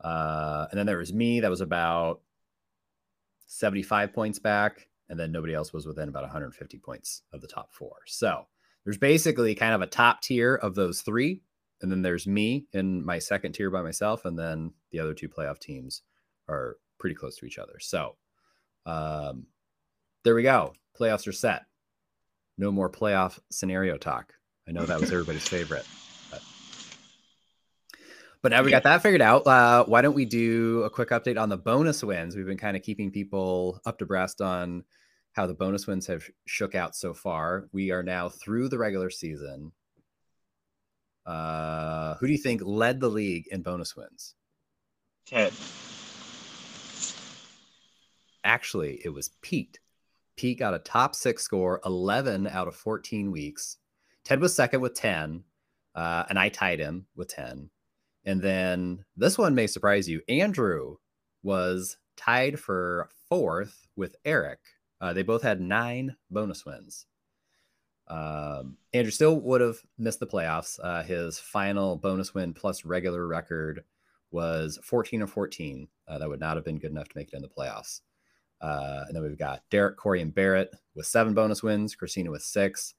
Uh, 0.00 0.66
and 0.70 0.78
then 0.78 0.86
there 0.86 0.98
was 0.98 1.12
me 1.12 1.40
that 1.40 1.50
was 1.50 1.60
about 1.60 2.20
75 3.46 4.12
points 4.12 4.38
back. 4.38 4.88
And 5.08 5.18
then 5.18 5.32
nobody 5.32 5.54
else 5.54 5.72
was 5.72 5.86
within 5.86 6.08
about 6.08 6.22
150 6.22 6.78
points 6.78 7.22
of 7.32 7.40
the 7.40 7.48
top 7.48 7.72
four. 7.72 7.96
So 8.06 8.46
there's 8.84 8.98
basically 8.98 9.54
kind 9.54 9.74
of 9.74 9.80
a 9.80 9.86
top 9.86 10.20
tier 10.20 10.54
of 10.54 10.74
those 10.74 11.00
three. 11.00 11.42
And 11.80 11.90
then 11.90 12.02
there's 12.02 12.26
me 12.26 12.66
in 12.72 13.04
my 13.04 13.18
second 13.18 13.52
tier 13.52 13.70
by 13.70 13.82
myself. 13.82 14.24
And 14.24 14.38
then 14.38 14.72
the 14.90 15.00
other 15.00 15.14
two 15.14 15.28
playoff 15.28 15.58
teams 15.58 16.02
are 16.48 16.76
pretty 16.98 17.14
close 17.14 17.36
to 17.38 17.46
each 17.46 17.58
other. 17.58 17.78
So 17.80 18.16
um, 18.84 19.46
there 20.24 20.34
we 20.34 20.42
go. 20.42 20.74
Playoffs 20.98 21.26
are 21.26 21.32
set. 21.32 21.66
No 22.58 22.72
more 22.72 22.90
playoff 22.90 23.38
scenario 23.50 23.96
talk. 23.96 24.34
I 24.68 24.72
know 24.72 24.84
that 24.84 25.00
was 25.00 25.12
everybody's 25.12 25.48
favorite. 25.48 25.86
But, 28.42 28.52
now 28.52 28.62
we 28.62 28.70
got 28.70 28.84
that 28.84 29.02
figured 29.02 29.20
out. 29.20 29.46
Uh, 29.46 29.84
why 29.84 30.00
don't 30.00 30.14
we 30.14 30.24
do 30.24 30.82
a 30.84 30.90
quick 30.90 31.10
update 31.10 31.40
on 31.40 31.48
the 31.48 31.56
bonus 31.56 32.04
wins? 32.04 32.36
We've 32.36 32.46
been 32.46 32.56
kind 32.56 32.76
of 32.76 32.82
keeping 32.82 33.10
people 33.10 33.80
up 33.84 33.98
to 33.98 34.06
breast 34.06 34.40
on 34.40 34.84
how 35.32 35.46
the 35.46 35.54
bonus 35.54 35.86
wins 35.86 36.06
have 36.06 36.24
shook 36.46 36.74
out 36.74 36.94
so 36.94 37.14
far. 37.14 37.68
We 37.72 37.90
are 37.90 38.02
now 38.02 38.28
through 38.28 38.68
the 38.68 38.78
regular 38.78 39.10
season. 39.10 39.72
Uh, 41.26 42.14
who 42.14 42.26
do 42.26 42.32
you 42.32 42.38
think 42.38 42.62
led 42.64 43.00
the 43.00 43.08
league 43.10 43.46
in 43.50 43.62
bonus 43.62 43.96
wins? 43.96 44.34
Ted. 45.26 45.52
Actually, 48.44 49.00
it 49.04 49.10
was 49.10 49.30
Pete. 49.42 49.78
Pete 50.36 50.58
got 50.58 50.74
a 50.74 50.78
top 50.78 51.14
six 51.14 51.42
score, 51.42 51.80
11 51.84 52.46
out 52.46 52.68
of 52.68 52.76
14 52.76 53.30
weeks. 53.30 53.76
Ted 54.24 54.40
was 54.40 54.54
second 54.54 54.80
with 54.80 54.94
10, 54.94 55.42
uh, 55.94 56.24
and 56.28 56.38
I 56.38 56.48
tied 56.48 56.78
him 56.78 57.06
with 57.16 57.28
10. 57.28 57.68
And 58.24 58.42
then 58.42 59.04
this 59.16 59.38
one 59.38 59.54
may 59.54 59.66
surprise 59.66 60.08
you. 60.08 60.20
Andrew 60.28 60.96
was 61.42 61.96
tied 62.16 62.58
for 62.58 63.08
fourth 63.28 63.86
with 63.96 64.16
Eric. 64.24 64.58
Uh, 65.00 65.12
they 65.12 65.22
both 65.22 65.42
had 65.42 65.60
nine 65.60 66.16
bonus 66.30 66.66
wins. 66.66 67.06
Um, 68.08 68.78
Andrew 68.92 69.10
still 69.10 69.38
would 69.40 69.60
have 69.60 69.78
missed 69.98 70.20
the 70.20 70.26
playoffs. 70.26 70.78
Uh, 70.82 71.02
his 71.02 71.38
final 71.38 71.96
bonus 71.96 72.34
win 72.34 72.54
plus 72.54 72.84
regular 72.84 73.26
record 73.26 73.84
was 74.30 74.78
14 74.82 75.22
of 75.22 75.30
14. 75.30 75.88
Uh, 76.06 76.18
that 76.18 76.28
would 76.28 76.40
not 76.40 76.56
have 76.56 76.64
been 76.64 76.78
good 76.78 76.90
enough 76.90 77.08
to 77.08 77.16
make 77.16 77.28
it 77.32 77.36
in 77.36 77.42
the 77.42 77.48
playoffs. 77.48 78.00
Uh, 78.60 79.04
and 79.06 79.14
then 79.14 79.22
we've 79.22 79.38
got 79.38 79.62
Derek, 79.70 79.96
Corey, 79.96 80.20
and 80.20 80.34
Barrett 80.34 80.74
with 80.94 81.06
seven 81.06 81.34
bonus 81.34 81.62
wins, 81.62 81.94
Christina 81.94 82.30
with 82.30 82.42
six, 82.42 82.94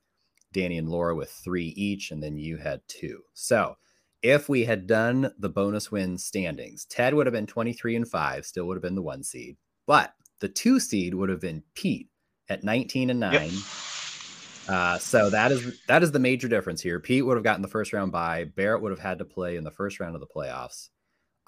Danny 0.53 0.77
and 0.77 0.89
Laura 0.89 1.15
with 1.15 1.29
three 1.29 1.67
each, 1.75 2.11
and 2.11 2.23
then 2.23 2.37
you 2.37 2.57
had 2.57 2.81
two. 2.87 3.21
So 3.33 3.75
if 4.21 4.49
we 4.49 4.65
had 4.65 4.87
done 4.87 5.31
the 5.39 5.49
bonus 5.49 5.91
win 5.91 6.17
standings, 6.17 6.85
Ted 6.85 7.13
would 7.13 7.25
have 7.25 7.33
been 7.33 7.47
23 7.47 7.95
and 7.95 8.07
five, 8.07 8.45
still 8.45 8.65
would 8.65 8.75
have 8.75 8.83
been 8.83 8.95
the 8.95 9.01
one 9.01 9.23
seed, 9.23 9.57
but 9.87 10.13
the 10.39 10.49
two 10.49 10.79
seed 10.79 11.13
would 11.13 11.29
have 11.29 11.41
been 11.41 11.63
Pete 11.75 12.09
at 12.49 12.63
19 12.63 13.09
and 13.09 13.19
nine. 13.19 13.51
Yep. 13.51 13.63
Uh, 14.67 14.97
so 14.99 15.29
that 15.31 15.51
is 15.51 15.81
that 15.87 16.03
is 16.03 16.11
the 16.11 16.19
major 16.19 16.47
difference 16.47 16.81
here. 16.81 16.99
Pete 16.99 17.25
would 17.25 17.35
have 17.35 17.43
gotten 17.43 17.63
the 17.63 17.67
first 17.67 17.91
round 17.91 18.11
by. 18.11 18.43
Barrett 18.43 18.81
would 18.81 18.91
have 18.91 18.99
had 18.99 19.17
to 19.17 19.25
play 19.25 19.55
in 19.55 19.63
the 19.63 19.71
first 19.71 19.99
round 19.99 20.15
of 20.15 20.21
the 20.21 20.27
playoffs. 20.27 20.89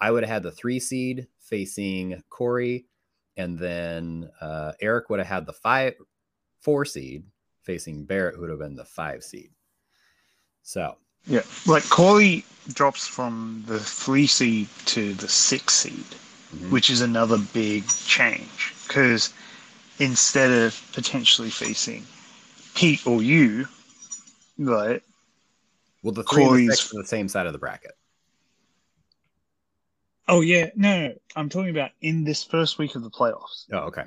I 0.00 0.10
would 0.10 0.24
have 0.24 0.30
had 0.30 0.42
the 0.42 0.50
three 0.50 0.80
seed 0.80 1.28
facing 1.38 2.20
Corey, 2.30 2.86
and 3.36 3.56
then 3.56 4.28
uh, 4.40 4.72
Eric 4.80 5.08
would 5.08 5.20
have 5.20 5.28
had 5.28 5.46
the 5.46 5.52
five, 5.52 5.94
four 6.60 6.84
seed 6.84 7.24
facing 7.62 8.06
Barrett, 8.06 8.34
who 8.34 8.40
would 8.40 8.50
have 8.50 8.58
been 8.58 8.74
the 8.74 8.84
five 8.84 9.22
seed. 9.22 9.50
So 10.62 10.96
yeah, 11.26 11.42
like 11.66 11.88
Corey 11.88 12.44
drops 12.68 13.06
from 13.06 13.64
the 13.66 13.78
three 13.78 14.26
seed 14.26 14.68
to 14.86 15.14
the 15.14 15.28
six 15.28 15.74
seed, 15.74 15.92
mm-hmm. 15.94 16.70
which 16.70 16.90
is 16.90 17.00
another 17.00 17.38
big 17.52 17.86
change 17.88 18.74
because 18.86 19.32
instead 19.98 20.50
of 20.50 20.80
potentially 20.92 21.50
facing 21.50 22.04
Pete 22.74 23.06
or 23.06 23.22
you, 23.22 23.66
right? 24.58 25.02
Well, 26.02 26.12
the 26.12 26.24
three 26.24 26.44
Corey's... 26.44 26.60
and 26.60 26.70
the 26.70 26.76
six 26.76 26.94
are 26.94 27.02
the 27.02 27.08
same 27.08 27.28
side 27.28 27.46
of 27.46 27.52
the 27.52 27.58
bracket. 27.58 27.92
Oh 30.28 30.40
yeah, 30.40 30.70
no, 30.76 31.08
no, 31.08 31.14
I'm 31.36 31.48
talking 31.48 31.70
about 31.70 31.90
in 32.00 32.24
this 32.24 32.44
first 32.44 32.78
week 32.78 32.94
of 32.94 33.02
the 33.02 33.10
playoffs. 33.10 33.66
Oh, 33.72 33.78
okay. 33.88 34.04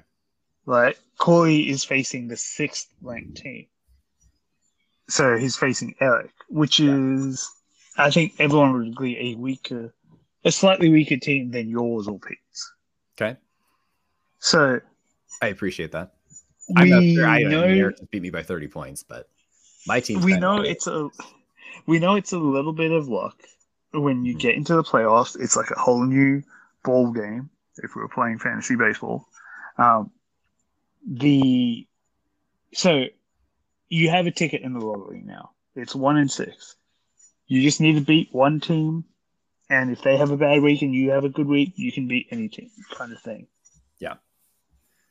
Right, 0.65 0.97
Corey 1.17 1.69
is 1.69 1.83
facing 1.83 2.27
the 2.27 2.37
sixth 2.37 2.87
ranked 3.01 3.37
team, 3.37 3.67
so 5.07 5.37
he's 5.37 5.55
facing 5.55 5.95
Eric, 5.99 6.31
which 6.49 6.79
yeah. 6.79 6.95
is, 6.95 7.49
I 7.97 8.09
think 8.11 8.33
everyone 8.39 8.73
would 8.73 8.87
agree, 8.87 9.17
a 9.17 9.35
weaker, 9.35 9.93
a 10.43 10.51
slightly 10.51 10.89
weaker 10.89 11.17
team 11.17 11.51
than 11.51 11.69
yours 11.69 12.07
or 12.07 12.19
Pete's. 12.19 12.73
Okay. 13.17 13.37
So, 14.39 14.79
I 15.41 15.47
appreciate 15.47 15.91
that. 15.93 16.13
I'm 16.75 16.89
not 16.89 17.03
sure 17.03 17.27
I 17.27 17.43
know 17.43 17.63
Eric 17.63 17.97
beat 18.09 18.21
me 18.21 18.31
by 18.31 18.41
30 18.41 18.67
points, 18.67 19.03
but 19.03 19.29
my 19.85 19.99
team. 19.99 20.21
We 20.21 20.37
know 20.37 20.61
it's 20.61 20.87
a, 20.87 21.09
we 21.85 21.99
know 21.99 22.15
it's 22.15 22.33
a 22.33 22.39
little 22.39 22.73
bit 22.73 22.91
of 22.91 23.07
luck 23.07 23.37
when 23.99 24.25
you 24.25 24.33
hmm. 24.33 24.39
get 24.39 24.55
into 24.55 24.75
the 24.75 24.83
playoffs, 24.83 25.39
it's 25.39 25.55
like 25.55 25.71
a 25.71 25.79
whole 25.79 26.03
new 26.03 26.43
ball 26.83 27.11
game. 27.11 27.49
If 27.77 27.95
we 27.95 28.01
were 28.01 28.07
playing 28.07 28.39
fantasy 28.39 28.75
baseball, 28.75 29.27
um, 29.77 30.11
the 31.05 31.85
so 32.73 33.05
you 33.95 34.09
have 34.09 34.27
a 34.27 34.31
ticket 34.31 34.61
in 34.61 34.73
the 34.73 34.85
lottery 34.85 35.23
now. 35.25 35.51
It's 35.75 35.95
one 35.95 36.17
in 36.17 36.27
six. 36.27 36.75
You 37.47 37.61
just 37.61 37.79
need 37.79 37.93
to 37.93 38.01
beat 38.01 38.29
one 38.33 38.59
team, 38.59 39.05
and 39.69 39.89
if 39.89 40.01
they 40.01 40.17
have 40.17 40.31
a 40.31 40.37
bad 40.37 40.61
week 40.61 40.81
and 40.81 40.93
you 40.93 41.11
have 41.11 41.23
a 41.23 41.29
good 41.29 41.47
week, 41.47 41.73
you 41.77 41.91
can 41.91 42.07
beat 42.07 42.27
any 42.31 42.49
team, 42.49 42.69
kind 42.93 43.13
of 43.13 43.21
thing. 43.21 43.47
Yeah. 43.99 44.15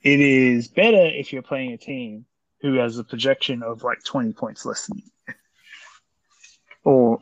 It 0.03 0.21
is 0.21 0.69
better 0.69 1.07
if 1.07 1.33
you're 1.33 1.43
playing 1.43 1.73
a 1.73 1.79
team 1.79 2.27
who 2.61 2.75
has 2.75 2.99
a 2.99 3.05
projection 3.05 3.63
of 3.63 3.83
like 3.83 4.05
20 4.05 4.33
points 4.35 4.67
less 4.67 4.87
than 4.87 4.99
you. 4.99 5.35
or 6.85 7.21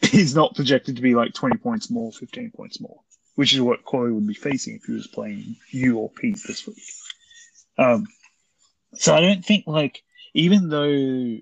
is 0.12 0.34
not 0.34 0.54
projected 0.54 0.96
to 0.96 1.02
be 1.02 1.14
like 1.14 1.34
20 1.34 1.58
points 1.58 1.90
more, 1.90 2.10
15 2.12 2.52
points 2.52 2.80
more, 2.80 3.00
which 3.34 3.52
is 3.52 3.60
what 3.60 3.84
Corey 3.84 4.12
would 4.12 4.26
be 4.26 4.34
facing 4.34 4.76
if 4.76 4.84
he 4.84 4.92
was 4.92 5.08
playing 5.08 5.56
you 5.70 5.98
or 5.98 6.08
Pete 6.10 6.38
this 6.46 6.66
week. 6.66 6.82
Um, 7.76 8.06
so 8.94 9.14
I 9.14 9.20
don't 9.20 9.44
think 9.44 9.66
like 9.66 10.02
even 10.34 10.68
though. 10.68 11.38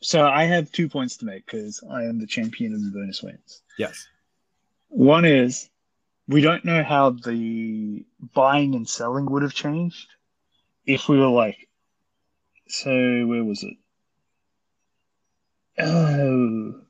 So 0.00 0.26
I 0.26 0.44
have 0.44 0.72
two 0.72 0.88
points 0.88 1.16
to 1.18 1.24
make 1.24 1.46
because 1.46 1.82
I 1.88 2.02
am 2.02 2.18
the 2.18 2.26
champion 2.26 2.74
of 2.74 2.82
the 2.82 2.90
bonus 2.90 3.22
wins. 3.22 3.62
Yes. 3.78 4.08
One 4.88 5.24
is 5.24 5.70
we 6.28 6.40
don't 6.40 6.64
know 6.64 6.82
how 6.82 7.10
the 7.10 8.04
buying 8.34 8.74
and 8.74 8.88
selling 8.88 9.26
would 9.26 9.42
have 9.42 9.54
changed 9.54 10.08
if 10.86 11.08
we 11.08 11.18
were 11.18 11.28
like. 11.28 11.68
So 12.68 12.90
where 12.90 13.44
was 13.44 13.62
it? 13.62 13.74
Oh, 15.78 16.82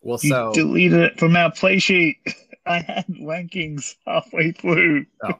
well, 0.00 0.18
you 0.22 0.30
so 0.30 0.52
deleted 0.52 1.00
it 1.00 1.18
from 1.18 1.36
our 1.36 1.50
play 1.50 1.78
sheet. 1.78 2.18
I 2.66 2.80
had 2.80 3.06
rankings 3.06 3.94
halfway 4.06 4.52
through. 4.52 5.06
Oh, 5.22 5.38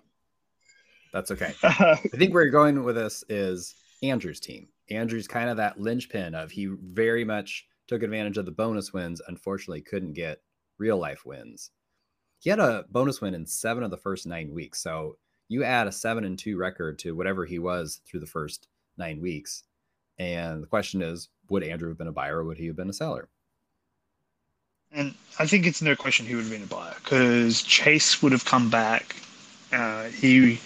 that's 1.13 1.31
okay. 1.33 1.55
I 1.63 1.97
think 1.97 2.33
where 2.33 2.45
you're 2.45 2.53
going 2.53 2.83
with 2.85 2.95
this 2.95 3.25
is 3.29 3.75
Andrew's 4.03 4.39
team. 4.41 4.69
Andrew's 4.91 5.29
kind 5.29 5.51
of 5.51 5.57
that 5.57 5.81
linchpin 5.81 6.35
of 6.35 6.51
he 6.51 6.67
very 6.67 7.25
much 7.25 7.67
took 7.89 8.03
advantage 8.03 8.39
of 8.39 8.47
the 8.47 8.53
bonus 8.53 8.93
wins. 8.93 9.21
Unfortunately, 9.29 9.81
couldn't 9.81 10.13
get 10.13 10.41
real 10.79 10.99
life 10.99 11.25
wins. 11.25 11.71
He 12.41 12.51
had 12.51 12.61
a 12.61 12.85
bonus 12.91 13.21
win 13.21 13.35
in 13.35 13.47
seven 13.47 13.83
of 13.83 13.91
the 13.91 13.97
first 13.97 14.27
nine 14.27 14.53
weeks. 14.53 14.81
So 14.81 15.17
you 15.49 15.65
add 15.65 15.87
a 15.87 15.93
seven 15.93 16.25
and 16.25 16.39
two 16.39 16.57
record 16.57 16.99
to 17.01 17.17
whatever 17.17 17.45
he 17.45 17.59
was 17.59 18.01
through 18.07 18.21
the 18.21 18.27
first 18.27 18.69
nine 18.97 19.21
weeks. 19.21 19.65
And 20.19 20.63
the 20.63 20.67
question 20.67 21.03
is, 21.03 21.29
would 21.49 21.63
Andrew 21.63 21.89
have 21.89 21.99
been 21.99 22.09
a 22.09 22.13
buyer 22.13 22.39
or 22.39 22.45
would 22.45 22.59
he 22.59 22.67
have 22.67 22.77
been 22.77 22.91
a 22.91 22.95
seller? 22.95 23.29
And 24.93 25.15
I 25.39 25.47
think 25.47 25.67
it's 25.67 25.83
no 25.83 25.97
question 25.97 26.27
he 26.27 26.35
would 26.35 26.45
have 26.45 26.53
been 26.53 26.63
a 26.63 26.67
buyer 26.67 26.95
because 27.03 27.63
Chase 27.63 28.23
would 28.23 28.33
have 28.33 28.45
come 28.45 28.71
back. 28.71 29.17
Uh, 29.73 30.05
he, 30.05 30.61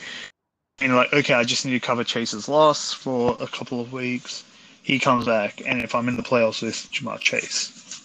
know, 0.88 0.96
like, 0.96 1.12
okay, 1.12 1.34
I 1.34 1.44
just 1.44 1.64
need 1.64 1.72
to 1.72 1.80
cover 1.80 2.04
Chase's 2.04 2.48
loss 2.48 2.92
for 2.92 3.36
a 3.40 3.46
couple 3.46 3.80
of 3.80 3.92
weeks. 3.92 4.44
He 4.82 4.98
comes 4.98 5.26
back, 5.26 5.62
and 5.66 5.82
if 5.82 5.94
I'm 5.94 6.08
in 6.08 6.16
the 6.16 6.22
playoffs 6.22 6.62
with 6.62 6.74
Ja'Marr 6.90 7.18
Chase, 7.20 8.02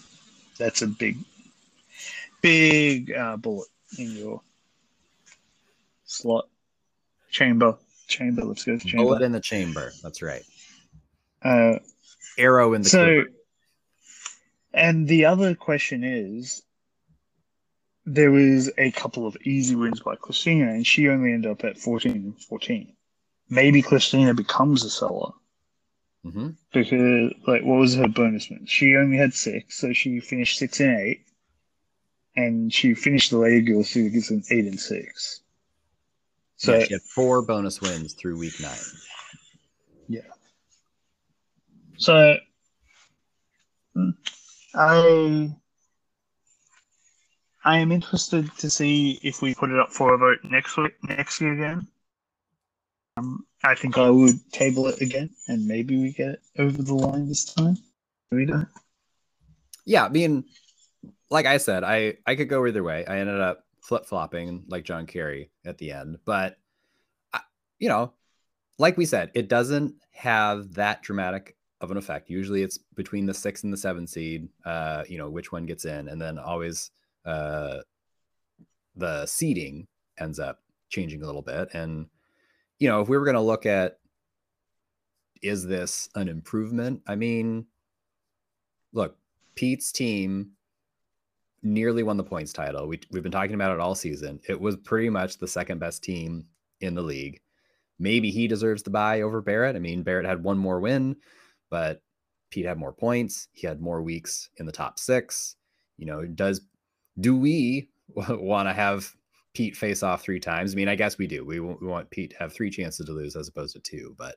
that's 0.58 0.82
a 0.82 0.88
big, 0.88 1.18
big 2.42 3.14
uh, 3.14 3.38
bullet 3.38 3.70
in 3.98 4.12
your 4.12 4.42
slot 6.06 6.48
chamber. 7.32 7.78
Chamber, 8.08 8.44
let's 8.44 8.64
go. 8.64 8.78
Chamber. 8.78 9.04
Bullet 9.04 9.22
in 9.24 9.32
the 9.32 9.40
chamber. 9.40 9.92
That's 10.04 10.22
right. 10.22 10.44
Uh, 11.44 11.80
Arrow 12.38 12.74
in 12.74 12.84
the. 12.84 12.90
So. 12.90 13.24
And 14.74 15.08
the 15.08 15.26
other 15.26 15.56
question 15.56 16.04
is 16.04 16.62
there 18.06 18.32
was 18.32 18.72
a 18.78 18.92
couple 18.92 19.26
of 19.26 19.36
easy 19.44 19.76
wins 19.76 20.00
by 20.00 20.16
Christina, 20.16 20.70
and 20.70 20.86
she 20.86 21.10
only 21.10 21.34
ended 21.34 21.52
up 21.52 21.64
at 21.64 21.78
14 21.78 22.12
and 22.12 22.42
14. 22.44 22.94
Maybe 23.50 23.82
Christina 23.82 24.34
becomes 24.34 24.84
a 24.84 24.90
seller. 24.90 25.32
Mm-hmm. 26.26 26.50
Because, 26.74 27.34
like, 27.48 27.64
what 27.64 27.80
was 27.80 27.96
her 27.96 28.08
bonus 28.08 28.50
win? 28.50 28.66
She 28.66 28.96
only 28.96 29.18
had 29.18 29.34
six, 29.34 29.80
so 29.80 29.94
she 29.94 30.20
finished 30.20 30.58
six 30.58 30.80
and 30.80 31.00
eight. 31.00 31.22
And 32.36 32.74
she 32.74 32.94
finished 32.94 33.32
the 33.32 33.38
Lady 33.38 33.62
Girl 33.62 33.84
Series 33.84 34.30
in 34.30 34.44
eight 34.50 34.66
and 34.66 34.80
six. 34.80 35.42
So 36.58 36.78
yeah, 36.78 36.86
she 36.86 36.94
had 36.94 37.02
four 37.02 37.42
bonus 37.42 37.82
wins 37.82 38.14
through 38.14 38.38
week 38.38 38.60
nine. 38.60 38.78
Yeah. 40.08 40.22
So 41.98 42.38
I 44.74 45.56
I 47.66 47.80
am 47.80 47.92
interested 47.92 48.56
to 48.60 48.70
see 48.70 49.20
if 49.24 49.42
we 49.42 49.56
put 49.56 49.72
it 49.72 49.80
up 49.80 49.92
for 49.92 50.14
a 50.14 50.18
vote 50.18 50.40
next 50.44 50.78
week, 50.78 50.94
next 51.04 51.42
year 51.42 51.54
again. 51.54 51.88
Um, 53.18 53.46
I 53.64 53.76
think 53.76 53.98
I 53.98 54.10
would 54.10 54.36
table 54.52 54.88
it 54.88 55.02
again, 55.02 55.32
and 55.48 55.68
maybe 55.68 55.98
we 55.98 56.12
get 56.12 56.30
it 56.30 56.42
over 56.60 56.82
the 56.82 56.94
line 56.94 57.28
this 57.28 57.46
time. 57.46 57.78
We 58.32 58.46
don't. 58.46 58.68
Yeah, 59.86 60.06
I 60.06 60.10
mean, 60.10 60.46
like 61.30 61.46
I 61.46 61.58
said, 61.58 61.84
I 61.84 62.18
I 62.26 62.36
could 62.36 62.50
go 62.50 62.66
either 62.68 62.84
way. 62.84 63.06
I 63.06 63.20
ended 63.20 63.42
up 63.42 63.66
flip 63.82 64.06
flopping 64.06 64.64
like 64.68 64.84
John 64.84 65.08
Kerry 65.08 65.50
at 65.66 65.78
the 65.78 65.92
end, 65.92 66.20
but 66.24 66.58
you 67.80 67.90
know, 67.90 68.14
like 68.78 68.98
we 68.98 69.06
said, 69.06 69.32
it 69.34 69.48
doesn't 69.48 69.96
have 70.12 70.74
that 70.76 71.02
dramatic 71.02 71.56
of 71.82 71.92
an 71.92 71.98
effect. 71.98 72.30
Usually 72.30 72.64
it's 72.64 72.78
between 72.78 73.26
the 73.26 73.34
six 73.34 73.64
and 73.64 73.74
the 73.74 73.78
seven 73.78 74.08
seed, 74.08 74.50
uh, 74.66 75.04
you 75.08 75.18
know, 75.18 75.30
which 75.30 75.52
one 75.52 75.66
gets 75.66 75.86
in. 75.86 76.08
And 76.08 76.22
then 76.22 76.38
always 76.38 76.92
uh, 77.26 77.80
the 78.96 79.26
seeding 79.26 79.88
ends 80.18 80.40
up 80.40 80.60
changing 80.90 81.22
a 81.22 81.26
little 81.26 81.42
bit. 81.42 81.70
And, 81.74 82.08
you 82.80 82.90
know, 82.90 83.02
if 83.02 83.10
we 83.10 83.18
were 83.18 83.26
going 83.26 83.36
to 83.36 83.42
look 83.42 83.66
at 83.66 83.98
is 85.42 85.66
this 85.66 86.10
an 86.16 86.28
improvement? 86.28 87.02
I 87.06 87.16
mean, 87.16 87.66
look, 88.94 89.18
Pete's 89.54 89.92
team 89.92 90.52
nearly 91.62 92.04
won 92.04 92.18
the 92.18 92.24
points 92.24 92.54
title. 92.54 92.88
We, 92.88 93.00
we've 93.12 93.22
been 93.22 93.32
talking 93.32 93.54
about 93.54 93.74
it 93.74 93.80
all 93.80 93.96
season. 93.96 94.40
It 94.48 94.60
was 94.60 94.78
pretty 94.78 95.10
much 95.10 95.38
the 95.38 95.48
second 95.48 95.80
best 95.80 96.04
team 96.04 96.46
in 96.82 96.96
the 96.96 97.02
league. 97.02 97.42
Maybe 98.00 98.32
he 98.32 98.48
deserves 98.48 98.82
the 98.82 98.90
buy 98.90 99.22
over 99.22 99.42
Barrett. 99.42 99.76
I 99.76 99.80
mean, 99.80 100.04
Barrett 100.04 100.26
had 100.26 100.44
one 100.44 100.58
more 100.58 100.80
win 100.80 101.18
but 101.70 102.02
Pete 102.52 102.66
had 102.66 102.78
more 102.78 102.94
points. 102.94 103.48
He 103.52 103.68
had 103.68 103.82
more 103.82 104.02
weeks 104.02 104.50
in 104.58 104.66
the 104.66 104.72
top 104.72 105.00
six. 105.00 105.56
You 105.98 106.06
know, 106.06 106.20
it 106.20 106.36
does 106.36 106.62
do 107.20 107.36
we 107.36 107.90
want 108.16 108.68
to 108.68 108.74
have 108.74 109.14
Pete 109.54 109.76
face 109.76 110.04
off 110.04 110.22
three 110.22 110.40
times? 110.40 110.74
I 110.74 110.76
mean, 110.76 110.90
I 110.90 110.96
guess 110.96 111.18
we 111.18 111.28
do. 111.28 111.46
We, 111.46 111.60
we 111.60 111.88
want 111.88 112.10
Pete 112.10 112.32
to 112.32 112.38
have 112.38 112.54
three 112.54 112.70
chances 112.70 113.06
to 113.06 113.14
lose 113.14 113.36
as 113.36 113.48
opposed 113.48 113.76
to 113.76 113.80
two. 113.80 114.16
But 114.18 114.36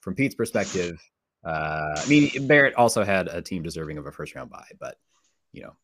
from 0.00 0.14
Pete's 0.14 0.34
perspective, 0.34 1.00
uh, 1.44 1.94
I 1.96 2.06
mean, 2.06 2.46
Barrett 2.46 2.74
also 2.74 3.04
had 3.04 3.28
a 3.28 3.42
team 3.42 3.62
deserving 3.62 3.98
of 3.98 4.06
a 4.06 4.12
first 4.12 4.34
round 4.34 4.50
bye. 4.50 4.70
But 4.78 4.96
you 5.52 5.62
know, 5.62 5.74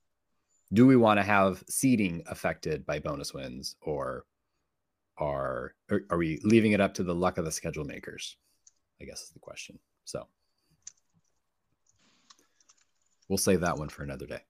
do 0.73 0.87
we 0.87 0.97
want 0.97 1.19
to 1.19 1.25
have 1.25 1.63
seeding 1.69 2.23
affected 2.27 2.87
by 2.87 2.99
bonus 2.99 3.33
wins, 3.33 3.77
or 3.81 4.25
are 5.19 5.75
are 6.11 6.19
we 6.19 6.41
leaving 6.45 6.73
it 6.73 6.81
up 6.81 6.95
to 6.95 7.03
the 7.03 7.15
luck 7.15 7.39
of 7.39 7.45
the 7.45 7.53
schedule 7.53 7.85
makers? 7.85 8.37
I 9.01 9.05
guess 9.05 9.23
is 9.23 9.31
the 9.31 9.39
question. 9.39 9.79
So 10.05 10.27
we'll 13.29 13.39
save 13.39 13.61
that 13.61 13.79
one 13.79 13.89
for 13.89 14.03
another 14.03 14.27
day. 14.27 14.41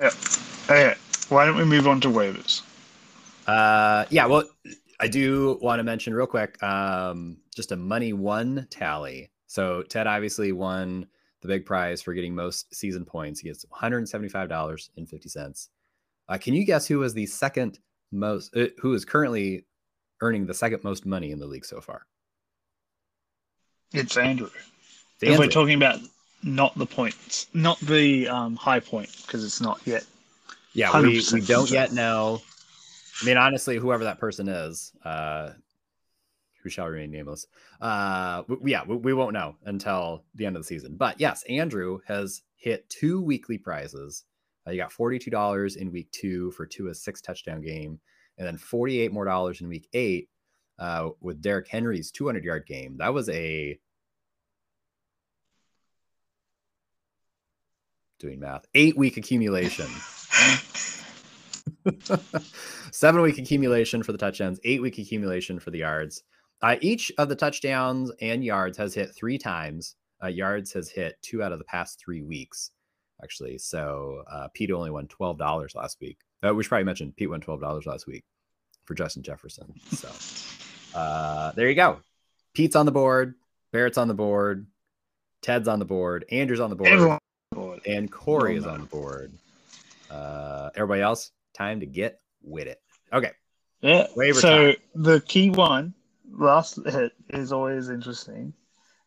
Yeah. 0.00 0.10
Okay. 0.68 0.94
Why 1.28 1.46
don't 1.46 1.56
we 1.56 1.64
move 1.64 1.88
on 1.88 2.00
to 2.02 2.08
waivers? 2.08 2.62
Uh, 3.46 4.04
yeah, 4.10 4.26
well, 4.26 4.44
I 5.00 5.08
do 5.08 5.58
want 5.62 5.78
to 5.78 5.82
mention 5.82 6.14
real 6.14 6.26
quick, 6.26 6.62
um, 6.62 7.38
just 7.54 7.72
a 7.72 7.76
money 7.76 8.12
one 8.12 8.66
tally. 8.70 9.30
So 9.46 9.82
Ted 9.82 10.06
obviously 10.06 10.52
won 10.52 11.06
the 11.40 11.48
big 11.48 11.64
prize 11.64 12.02
for 12.02 12.12
getting 12.12 12.34
most 12.34 12.74
season 12.74 13.04
points. 13.04 13.40
He 13.40 13.48
gets 13.48 13.64
$175.50. 13.66 15.68
Uh, 16.28 16.38
can 16.38 16.52
you 16.52 16.64
guess 16.64 16.86
who 16.86 16.98
was 16.98 17.14
the 17.14 17.26
second 17.26 17.78
most, 18.12 18.54
uh, 18.56 18.66
who 18.78 18.92
is 18.92 19.04
currently 19.04 19.64
earning 20.20 20.46
the 20.46 20.54
second 20.54 20.84
most 20.84 21.06
money 21.06 21.30
in 21.30 21.38
the 21.38 21.46
league 21.46 21.64
so 21.64 21.80
far? 21.80 22.04
It's 23.92 24.16
Andrew. 24.18 24.50
It's 25.20 25.32
If 25.32 25.38
we're 25.38 25.48
talking 25.48 25.76
about 25.76 26.00
not 26.42 26.76
the 26.76 26.86
points, 26.86 27.46
not 27.54 27.78
the 27.80 28.28
um, 28.28 28.56
high 28.56 28.80
point, 28.80 29.10
because 29.24 29.44
it's 29.44 29.60
not 29.60 29.80
yet. 29.86 30.04
Yeah, 30.74 31.00
we, 31.00 31.18
100% 31.18 31.32
we 31.32 31.40
don't 31.42 31.70
yet 31.70 31.92
know. 31.92 32.40
I 33.22 33.26
mean, 33.26 33.36
honestly, 33.36 33.76
whoever 33.78 34.04
that 34.04 34.18
person 34.18 34.48
is, 34.48 34.92
uh, 35.04 35.50
who 36.62 36.68
shall 36.70 36.86
remain 36.86 37.10
nameless, 37.10 37.46
uh, 37.80 38.42
w- 38.42 38.60
yeah, 38.64 38.84
we, 38.86 38.96
we 38.96 39.14
won't 39.14 39.32
know 39.32 39.56
until 39.64 40.24
the 40.34 40.46
end 40.46 40.56
of 40.56 40.62
the 40.62 40.66
season. 40.66 40.96
But 40.96 41.20
yes, 41.20 41.42
Andrew 41.48 42.00
has 42.06 42.42
hit 42.56 42.88
two 42.88 43.20
weekly 43.20 43.58
prizes. 43.58 44.24
Uh, 44.66 44.72
you 44.72 44.76
got 44.76 44.92
forty-two 44.92 45.30
dollars 45.30 45.76
in 45.76 45.90
week 45.90 46.10
two 46.12 46.50
for 46.52 46.66
two 46.66 46.88
a 46.88 46.94
six 46.94 47.20
touchdown 47.20 47.60
game, 47.60 47.98
and 48.36 48.46
then 48.46 48.58
forty-eight 48.58 49.12
more 49.12 49.24
dollars 49.24 49.60
in 49.60 49.68
week 49.68 49.88
eight 49.94 50.28
uh, 50.78 51.10
with 51.20 51.40
Derrick 51.40 51.68
Henry's 51.68 52.10
two 52.10 52.26
hundred 52.26 52.44
yard 52.44 52.66
game. 52.66 52.98
That 52.98 53.14
was 53.14 53.28
a 53.30 53.78
doing 58.20 58.40
math 58.40 58.66
eight 58.74 58.96
week 58.96 59.16
accumulation. 59.16 59.86
Seven 62.92 63.22
week 63.22 63.38
accumulation 63.38 64.02
for 64.02 64.12
the 64.12 64.18
touchdowns, 64.18 64.58
eight 64.64 64.82
week 64.82 64.98
accumulation 64.98 65.58
for 65.58 65.70
the 65.70 65.78
yards. 65.78 66.22
Uh, 66.62 66.76
each 66.80 67.12
of 67.18 67.28
the 67.28 67.36
touchdowns 67.36 68.10
and 68.20 68.44
yards 68.44 68.76
has 68.78 68.94
hit 68.94 69.14
three 69.14 69.38
times. 69.38 69.94
Uh, 70.22 70.26
yards 70.28 70.72
has 70.72 70.90
hit 70.90 71.16
two 71.22 71.42
out 71.42 71.52
of 71.52 71.58
the 71.58 71.64
past 71.64 72.00
three 72.00 72.22
weeks, 72.22 72.72
actually. 73.22 73.58
So 73.58 74.24
uh, 74.30 74.48
Pete 74.54 74.72
only 74.72 74.90
won 74.90 75.06
twelve 75.06 75.38
dollars 75.38 75.74
last 75.74 75.98
week. 76.00 76.18
Uh, 76.42 76.54
we 76.54 76.62
should 76.62 76.70
probably 76.70 76.84
mention 76.84 77.12
Pete 77.16 77.30
won 77.30 77.40
twelve 77.40 77.60
dollars 77.60 77.86
last 77.86 78.06
week 78.06 78.24
for 78.84 78.94
Justin 78.94 79.22
Jefferson. 79.22 79.72
So 79.92 80.98
uh, 80.98 81.52
there 81.52 81.68
you 81.68 81.76
go. 81.76 82.00
Pete's 82.54 82.74
on 82.74 82.86
the 82.86 82.92
board. 82.92 83.34
Barrett's 83.72 83.98
on 83.98 84.08
the 84.08 84.14
board. 84.14 84.66
Ted's 85.42 85.68
on 85.68 85.78
the 85.78 85.84
board. 85.84 86.24
Andrew's 86.32 86.58
on 86.58 86.70
the 86.70 86.76
board 86.76 86.90
Everyone. 86.90 87.80
and 87.86 88.10
Corey 88.10 88.54
Well 88.54 88.62
is 88.62 88.66
on 88.66 88.80
the 88.80 88.86
board. 88.86 89.32
Uh, 90.10 90.70
everybody 90.74 91.02
else, 91.02 91.32
time 91.54 91.80
to 91.80 91.86
get 91.86 92.20
with 92.42 92.66
it. 92.66 92.80
Okay, 93.12 93.32
Yeah. 93.80 94.06
Waiver 94.16 94.40
so 94.40 94.72
time. 94.72 94.76
the 94.94 95.20
key 95.20 95.50
one, 95.50 95.94
last 96.30 96.78
hit, 96.86 97.12
is 97.30 97.52
always 97.52 97.88
interesting. 97.88 98.52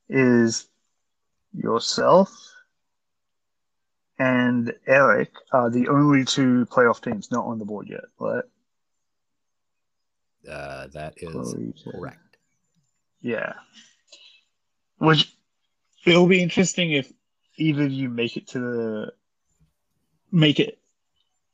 Is 0.09 0.67
yourself 1.53 2.29
and 4.21 4.73
Eric 4.85 5.31
are 5.51 5.69
the 5.71 5.87
only 5.87 6.23
two 6.23 6.65
playoff 6.67 7.01
teams 7.01 7.31
not 7.31 7.45
on 7.45 7.57
the 7.57 7.65
board 7.65 7.87
yet, 7.89 8.03
right? 8.19 8.43
uh, 10.49 10.87
that 10.93 11.13
is 11.17 11.83
correct. 11.83 12.37
Yeah. 13.21 13.53
Which 14.97 15.33
it'll 16.05 16.27
be 16.27 16.41
interesting 16.41 16.91
if 16.91 17.11
either 17.57 17.83
of 17.85 17.91
you 17.91 18.09
make 18.09 18.37
it 18.37 18.47
to 18.49 18.59
the 18.59 19.13
make 20.31 20.59
it 20.59 20.79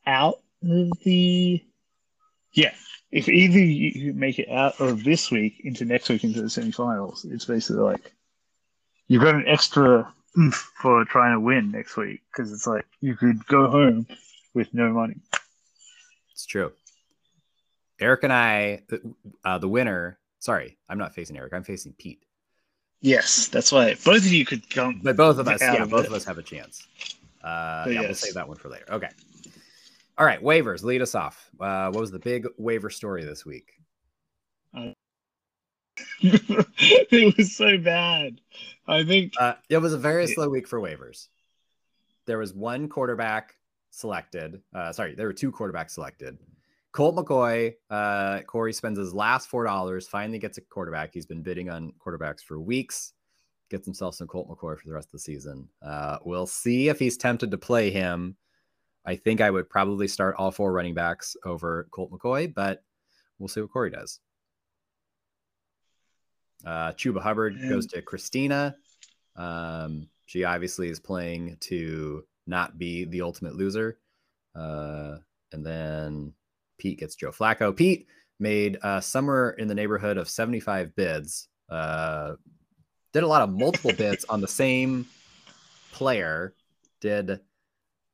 out 0.08 0.40
of 0.64 0.90
the 1.04 1.64
yeah. 2.54 2.74
If 3.12 3.30
either 3.30 3.60
you 3.60 4.14
make 4.14 4.40
it 4.40 4.50
out 4.50 4.82
of 4.82 5.04
this 5.04 5.32
week 5.32 5.62
into 5.64 5.86
next 5.86 6.10
week 6.10 6.24
into 6.24 6.42
the 6.42 6.48
semifinals, 6.48 7.32
it's 7.32 7.46
basically 7.46 7.84
like 7.84 8.12
you've 9.08 9.22
got 9.22 9.36
an 9.36 9.46
extra 9.48 10.12
oomph 10.38 10.72
for 10.82 11.06
trying 11.06 11.34
to 11.34 11.40
win 11.40 11.72
next 11.72 11.96
week 11.96 12.22
because 12.32 12.52
it's 12.52 12.68
like 12.68 12.86
you 13.00 13.16
could 13.16 13.46
go 13.48 13.70
home 13.70 14.08
with 14.54 14.74
no 14.74 14.92
money. 14.92 15.16
It's 16.34 16.46
true. 16.46 16.72
Eric 18.00 18.24
and 18.24 18.34
I, 18.34 18.84
uh, 19.44 19.58
the 19.58 19.70
winner. 19.70 20.20
Sorry, 20.40 20.78
I'm 20.90 20.98
not 20.98 21.16
facing 21.16 21.38
Eric. 21.38 21.54
I'm 21.54 21.64
facing 21.64 21.94
Pete. 21.94 22.24
Yes, 23.02 23.48
that's 23.48 23.72
why 23.72 23.96
both 24.04 24.18
of 24.18 24.34
you 24.34 24.46
could 24.46 24.70
come. 24.70 25.02
But 25.04 25.16
both 25.18 25.38
of 25.38 25.48
us, 25.48 25.62
yeah, 25.62 25.86
both 25.86 26.06
it. 26.06 26.08
of 26.08 26.14
us 26.14 26.26
have 26.26 26.38
a 26.38 26.44
chance. 26.44 26.86
Uh, 27.44 27.86
But 27.86 27.94
yeah, 27.94 28.02
we'll 28.02 28.16
save 28.16 28.34
that 28.34 28.48
one 28.48 28.58
for 28.58 28.70
later. 28.70 28.86
Okay. 28.90 29.10
All 30.18 30.26
right, 30.26 30.42
waivers. 30.42 30.84
Lead 30.84 31.02
us 31.02 31.14
off. 31.16 31.50
Uh, 31.60 31.92
what 31.92 32.02
was 32.02 32.12
the 32.12 32.20
big 32.20 32.48
waiver 32.58 32.90
story 32.90 33.24
this 33.24 33.46
week? 33.46 33.74
it 36.22 37.38
was 37.38 37.56
so 37.56 37.78
bad. 37.78 38.42
I 38.88 39.04
think 39.04 39.34
Uh, 39.40 39.54
it 39.70 39.78
was 39.78 39.94
a 39.94 39.98
very 39.98 40.28
slow 40.28 40.50
week 40.50 40.68
for 40.68 40.80
waivers. 40.80 41.28
There 42.26 42.38
was 42.38 42.54
one 42.54 42.90
quarterback 42.90 43.56
selected. 43.92 44.62
Uh, 44.74 44.92
sorry, 44.92 45.16
there 45.16 45.28
were 45.28 45.34
two 45.34 45.52
quarterbacks 45.52 45.92
selected. 45.92 46.38
Colt 46.92 47.16
McCoy, 47.16 47.74
uh, 47.90 48.42
Corey 48.42 48.74
spends 48.74 48.98
his 48.98 49.14
last 49.14 49.50
four 49.50 49.64
dollars, 49.66 50.08
finally 50.08 50.40
gets 50.40 50.58
a 50.58 50.62
quarterback. 50.62 51.14
He's 51.14 51.26
been 51.28 51.44
bidding 51.44 51.70
on 51.70 51.94
quarterbacks 52.04 52.42
for 52.42 52.60
weeks. 52.60 53.14
Gets 53.70 53.86
himself 53.86 54.16
some 54.16 54.28
Colt 54.28 54.50
McCoy 54.50 54.78
for 54.78 54.88
the 54.88 54.94
rest 54.94 55.10
of 55.10 55.12
the 55.14 55.20
season. 55.20 55.68
Uh, 55.82 56.18
we'll 56.24 56.48
see 56.48 56.90
if 56.90 56.98
he's 56.98 57.18
tempted 57.18 57.52
to 57.52 57.58
play 57.58 57.92
him. 57.92 58.36
I 59.08 59.16
think 59.16 59.40
I 59.42 59.50
would 59.50 59.70
probably 59.70 60.08
start 60.08 60.36
all 60.38 60.52
four 60.52 60.72
running 60.74 60.94
backs 60.94 61.36
over 61.46 61.88
Colt 61.92 62.12
McCoy, 62.12 62.54
but 62.54 62.84
we'll 63.40 63.48
see 63.48 63.62
what 63.62 63.72
Corey 63.72 63.90
does. 63.90 64.20
Uh, 66.66 66.92
Chuba 66.92 67.22
Hubbard 67.22 67.58
Yeah. 67.58 67.70
goes 67.70 67.88
to 67.88 68.02
Christina. 68.02 68.76
Um, 69.36 70.10
she 70.26 70.44
obviously 70.44 70.90
is 70.90 71.00
playing 71.00 71.58
to 71.62 72.26
not 72.46 72.78
be 72.78 73.06
the 73.06 73.22
ultimate 73.22 73.56
loser. 73.56 73.98
Uh, 74.54 75.18
and 75.54 75.66
then 75.66 76.34
Pete 76.78 77.00
gets 77.00 77.16
Joe 77.16 77.32
Flacco. 77.32 77.76
Pete 77.76 78.08
made 78.40 78.78
uh, 78.82 79.00
somewhere 79.00 79.52
in 79.52 79.68
the 79.68 79.76
neighborhood 79.76 80.18
of 80.18 80.28
75 80.30 80.96
bids. 80.96 81.48
Uh, 81.70 82.34
did 83.14 83.24
a 83.24 83.28
lot 83.28 83.42
of 83.42 83.50
multiple 83.52 83.94
bids 83.94 84.26
on 84.30 84.42
the 84.42 84.48
same 84.48 85.06
player. 85.94 86.54
Did 87.00 87.40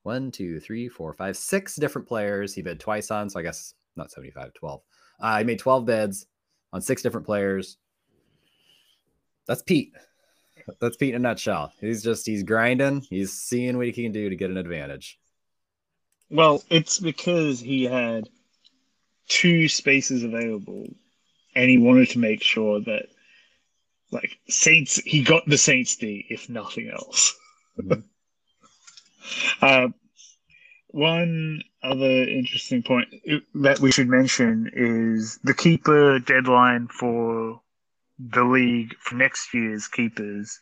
one, 0.03 0.31
two, 0.31 0.59
three, 0.59 0.87
four, 0.89 1.13
five, 1.13 1.35
six 1.37 1.75
different 1.75 2.07
players. 2.07 2.53
He 2.53 2.61
bid 2.61 2.79
twice 2.79 3.09
on, 3.11 3.29
so 3.29 3.39
I 3.39 3.43
guess 3.43 3.73
not 3.95 4.11
75, 4.11 4.53
12. 4.53 4.81
Uh, 5.19 5.37
he 5.39 5.43
made 5.43 5.59
12 5.59 5.85
bids 5.85 6.25
on 6.71 6.81
six 6.81 7.01
different 7.01 7.25
players. 7.25 7.77
That's 9.47 9.61
Pete. 9.61 9.93
That's 10.79 10.95
Pete 10.97 11.09
in 11.13 11.15
a 11.15 11.19
nutshell. 11.19 11.73
He's 11.81 12.01
just 12.03 12.25
he's 12.25 12.43
grinding. 12.43 13.01
He's 13.09 13.33
seeing 13.33 13.77
what 13.77 13.85
he 13.85 13.91
can 13.91 14.11
do 14.11 14.29
to 14.29 14.35
get 14.35 14.49
an 14.49 14.57
advantage. 14.57 15.19
well, 16.29 16.63
it's 16.69 16.99
because 16.99 17.59
he 17.59 17.83
had 17.83 18.29
two 19.27 19.67
spaces 19.67 20.23
available, 20.23 20.87
and 21.55 21.69
he 21.69 21.77
wanted 21.77 22.09
to 22.11 22.19
make 22.19 22.41
sure 22.41 22.79
that, 22.81 23.07
like 24.11 24.37
Saints, 24.49 24.95
he 24.97 25.21
got 25.23 25.45
the 25.47 25.57
Saints 25.57 25.95
D 25.97 26.25
if 26.29 26.49
nothing 26.49 26.89
else. 26.89 27.35
Mhm. 27.79 28.03
Uh, 29.61 29.87
one 30.89 31.61
other 31.81 32.05
interesting 32.05 32.83
point 32.83 33.07
that 33.55 33.79
we 33.79 33.91
should 33.91 34.07
mention 34.07 34.69
is 34.73 35.39
the 35.43 35.53
keeper 35.53 36.19
deadline 36.19 36.87
for 36.87 37.61
the 38.19 38.43
league 38.43 38.95
for 38.99 39.15
next 39.15 39.53
year's 39.53 39.87
keepers 39.87 40.59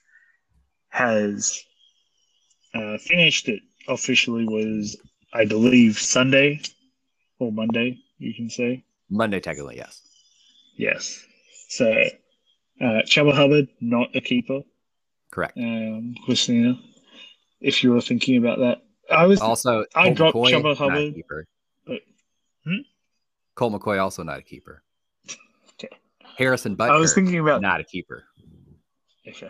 has 0.89 1.61
uh, 2.73 2.97
finished. 2.97 3.49
It 3.49 3.61
officially 3.87 4.45
was, 4.45 4.97
I 5.33 5.45
believe, 5.45 5.97
Sunday 5.99 6.61
or 7.39 7.51
Monday. 7.51 7.97
You 8.17 8.33
can 8.33 8.49
say 8.49 8.83
Monday, 9.09 9.39
technically, 9.39 9.77
yes. 9.77 10.01
yes. 10.77 11.23
So, 11.67 11.91
uh, 12.79 13.01
Chuba 13.05 13.33
Hubbard 13.33 13.67
not 13.81 14.15
a 14.15 14.21
keeper. 14.21 14.61
Correct. 15.31 15.57
Um, 15.57 16.15
Christina, 16.25 16.79
if 17.61 17.83
you 17.83 17.91
were 17.93 18.01
thinking 18.01 18.37
about 18.37 18.59
that, 18.59 18.81
I 19.09 19.25
was. 19.27 19.39
Also, 19.41 19.85
I 19.95 20.05
Colt 20.05 20.17
dropped 20.17 20.35
McCoy, 20.35 20.51
Chuba 20.51 20.63
not 20.63 20.71
a 20.71 20.75
Hubbard, 20.75 21.13
keeper. 21.15 21.47
but- 21.85 22.01
Hmm? 22.63 22.75
Colt 23.55 23.73
McCoy 23.73 24.01
also 24.01 24.23
not 24.23 24.39
a 24.39 24.41
keeper. 24.41 24.83
Okay. 25.73 25.89
Harrison 26.37 26.75
Butker 26.75 26.91
I 26.91 26.97
was 26.97 27.13
thinking 27.13 27.39
about. 27.39 27.61
not 27.61 27.79
a 27.81 27.83
keeper. 27.83 28.23
Okay. 29.27 29.49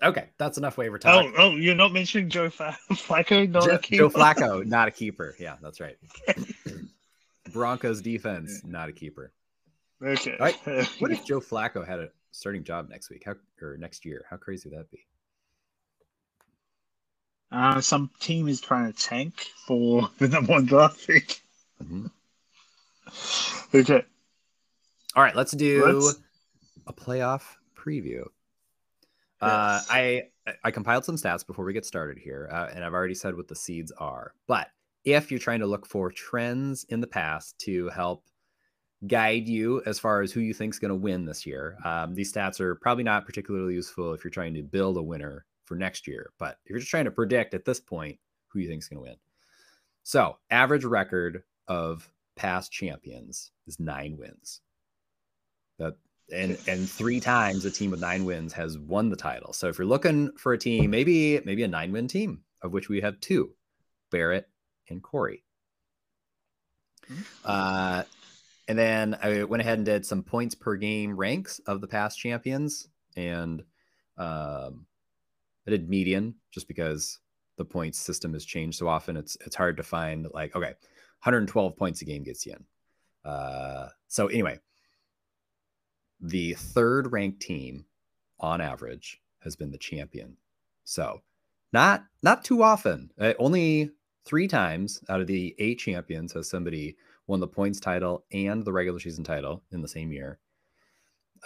Okay, 0.00 0.28
that's 0.38 0.58
enough 0.58 0.76
waiver 0.78 0.96
talk. 0.98 1.24
Oh, 1.24 1.32
oh, 1.38 1.50
you're 1.56 1.74
not 1.74 1.92
mentioning 1.92 2.28
Joe 2.30 2.48
Flacco, 2.50 3.50
not 3.50 3.64
Joe, 3.64 3.74
a 3.74 3.78
keeper. 3.78 4.02
Joe 4.04 4.10
Flacco, 4.10 4.64
not 4.64 4.86
a 4.86 4.90
keeper. 4.92 5.34
Yeah, 5.40 5.56
that's 5.60 5.80
right. 5.80 5.96
Broncos 7.52 8.00
defense, 8.00 8.62
not 8.64 8.88
a 8.88 8.92
keeper. 8.92 9.32
Okay. 10.00 10.36
Right. 10.38 10.54
What 11.00 11.10
if 11.10 11.24
Joe 11.24 11.40
Flacco 11.40 11.84
had 11.84 11.98
a 11.98 12.10
starting 12.30 12.64
job 12.64 12.88
next 12.88 13.10
week? 13.10 13.22
How 13.26 13.34
or 13.60 13.76
next 13.76 14.04
year? 14.04 14.24
How 14.28 14.36
crazy 14.36 14.68
would 14.68 14.78
that 14.78 14.90
be? 14.90 15.06
Uh, 17.50 17.80
some 17.80 18.10
team 18.20 18.46
is 18.48 18.60
trying 18.60 18.92
to 18.92 18.98
tank 19.02 19.46
for 19.66 20.08
the 20.18 20.28
number 20.28 20.52
one 20.52 20.66
draft 20.66 21.06
pick. 21.06 21.40
Mhm. 21.82 22.10
Okay. 23.72 24.04
All 25.14 25.22
right, 25.22 25.36
let's 25.36 25.52
do 25.52 25.84
Let's- 25.86 26.18
a 26.88 26.92
playoff 26.92 27.42
preview. 27.76 28.24
Uh, 29.40 29.80
I 29.88 30.24
I 30.64 30.72
compiled 30.72 31.04
some 31.04 31.14
stats 31.14 31.46
before 31.46 31.64
we 31.64 31.72
get 31.72 31.86
started 31.86 32.18
here, 32.18 32.48
uh, 32.50 32.68
and 32.74 32.82
I've 32.84 32.94
already 32.94 33.14
said 33.14 33.36
what 33.36 33.46
the 33.46 33.54
seeds 33.54 33.92
are. 33.92 34.34
But 34.48 34.68
if 35.04 35.30
you're 35.30 35.38
trying 35.38 35.60
to 35.60 35.66
look 35.66 35.86
for 35.86 36.10
trends 36.10 36.82
in 36.88 37.00
the 37.00 37.06
past 37.06 37.56
to 37.60 37.88
help 37.90 38.24
guide 39.06 39.48
you 39.48 39.82
as 39.86 39.98
far 39.98 40.22
as 40.22 40.32
who 40.32 40.40
you 40.40 40.52
think 40.52 40.74
is 40.74 40.78
going 40.78 40.90
to 40.90 40.94
win 40.94 41.24
this 41.24 41.46
year, 41.46 41.78
um, 41.84 42.14
these 42.14 42.32
stats 42.32 42.60
are 42.60 42.74
probably 42.76 43.04
not 43.04 43.26
particularly 43.26 43.74
useful 43.74 44.12
if 44.12 44.24
you're 44.24 44.30
trying 44.30 44.54
to 44.54 44.62
build 44.62 44.96
a 44.96 45.02
winner 45.02 45.44
for 45.64 45.76
next 45.76 46.06
year. 46.06 46.30
But 46.38 46.58
if 46.64 46.70
you're 46.70 46.80
just 46.80 46.90
trying 46.90 47.04
to 47.04 47.10
predict 47.10 47.54
at 47.54 47.64
this 47.64 47.80
point 47.80 48.18
who 48.48 48.58
you 48.58 48.68
think 48.68 48.82
is 48.82 48.88
going 48.88 49.04
to 49.04 49.10
win, 49.10 49.16
so 50.02 50.38
average 50.50 50.84
record 50.84 51.42
of 51.68 52.10
past 52.36 52.72
champions 52.72 53.52
is 53.66 53.78
nine 53.78 54.16
wins. 54.18 54.60
That 55.78 55.94
and 56.32 56.58
and 56.66 56.88
three 56.88 57.20
times 57.20 57.64
a 57.64 57.70
team 57.70 57.90
with 57.90 58.00
nine 58.00 58.24
wins 58.24 58.52
has 58.52 58.78
won 58.78 59.10
the 59.10 59.16
title. 59.16 59.52
So 59.52 59.68
if 59.68 59.78
you're 59.78 59.86
looking 59.86 60.32
for 60.36 60.52
a 60.52 60.58
team, 60.58 60.90
maybe 60.90 61.40
maybe 61.44 61.62
a 61.62 61.68
nine 61.68 61.92
win 61.92 62.08
team, 62.08 62.42
of 62.62 62.72
which 62.72 62.88
we 62.88 63.00
have 63.00 63.20
two, 63.20 63.52
Barrett 64.10 64.48
and 64.88 65.02
Corey. 65.02 65.44
Uh, 67.44 68.02
and 68.68 68.78
then 68.78 69.16
I 69.22 69.44
went 69.44 69.62
ahead 69.62 69.78
and 69.78 69.86
did 69.86 70.04
some 70.04 70.22
points 70.22 70.54
per 70.54 70.76
game 70.76 71.16
ranks 71.16 71.58
of 71.66 71.80
the 71.80 71.88
past 71.88 72.18
champions, 72.18 72.88
and 73.16 73.62
um, 74.18 74.86
I 75.66 75.70
did 75.70 75.88
median 75.88 76.34
just 76.50 76.68
because 76.68 77.18
the 77.56 77.64
points 77.64 77.98
system 77.98 78.34
has 78.34 78.44
changed 78.44 78.78
so 78.78 78.86
often. 78.86 79.16
It's 79.16 79.36
it's 79.46 79.56
hard 79.56 79.78
to 79.78 79.82
find 79.82 80.28
like 80.34 80.54
okay, 80.54 80.74
112 81.22 81.76
points 81.76 82.02
a 82.02 82.04
game 82.04 82.22
gets 82.22 82.44
you 82.44 82.52
in. 82.52 83.30
Uh, 83.30 83.88
so 84.06 84.26
anyway, 84.26 84.58
the 86.20 86.54
third 86.54 87.10
ranked 87.10 87.40
team 87.40 87.86
on 88.38 88.60
average 88.60 89.20
has 89.40 89.56
been 89.56 89.70
the 89.70 89.78
champion. 89.78 90.36
So 90.84 91.22
not 91.72 92.04
not 92.22 92.44
too 92.44 92.62
often. 92.62 93.10
Uh, 93.18 93.32
only 93.38 93.90
three 94.24 94.46
times 94.46 95.02
out 95.08 95.22
of 95.22 95.26
the 95.26 95.54
eight 95.58 95.78
champions 95.78 96.32
has 96.34 96.50
somebody 96.50 96.96
won 97.28 97.38
the 97.38 97.46
points 97.46 97.78
title 97.78 98.24
and 98.32 98.64
the 98.64 98.72
regular 98.72 98.98
season 98.98 99.22
title 99.22 99.62
in 99.70 99.82
the 99.82 99.88
same 99.88 100.10
year. 100.10 100.40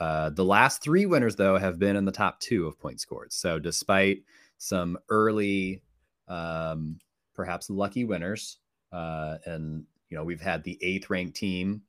Uh, 0.00 0.30
the 0.30 0.44
last 0.44 0.82
three 0.82 1.04
winners, 1.04 1.36
though, 1.36 1.58
have 1.58 1.78
been 1.78 1.96
in 1.96 2.06
the 2.06 2.12
top 2.12 2.40
two 2.40 2.66
of 2.66 2.78
points 2.78 3.02
scored. 3.02 3.32
So, 3.32 3.58
despite 3.58 4.22
some 4.56 4.96
early, 5.10 5.82
um, 6.28 6.98
perhaps 7.34 7.68
lucky 7.68 8.04
winners, 8.04 8.58
uh, 8.90 9.36
and 9.44 9.84
you 10.08 10.16
know, 10.16 10.24
we've 10.24 10.40
had 10.40 10.64
the 10.64 10.78
eighth 10.82 11.10
ranked 11.10 11.36
team 11.36 11.82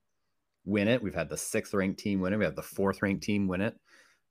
win 0.66 0.88
it, 0.88 1.02
we've 1.02 1.16
had 1.16 1.30
the 1.30 1.38
sixth 1.38 1.74
ranked 1.74 2.00
team 2.00 2.20
win 2.20 2.34
it, 2.34 2.38
we 2.38 2.46
have 2.46 2.56
the 2.56 2.62
fourth 2.62 3.02
ranked 3.02 3.24
team 3.24 3.48
win 3.48 3.62
it. 3.62 3.76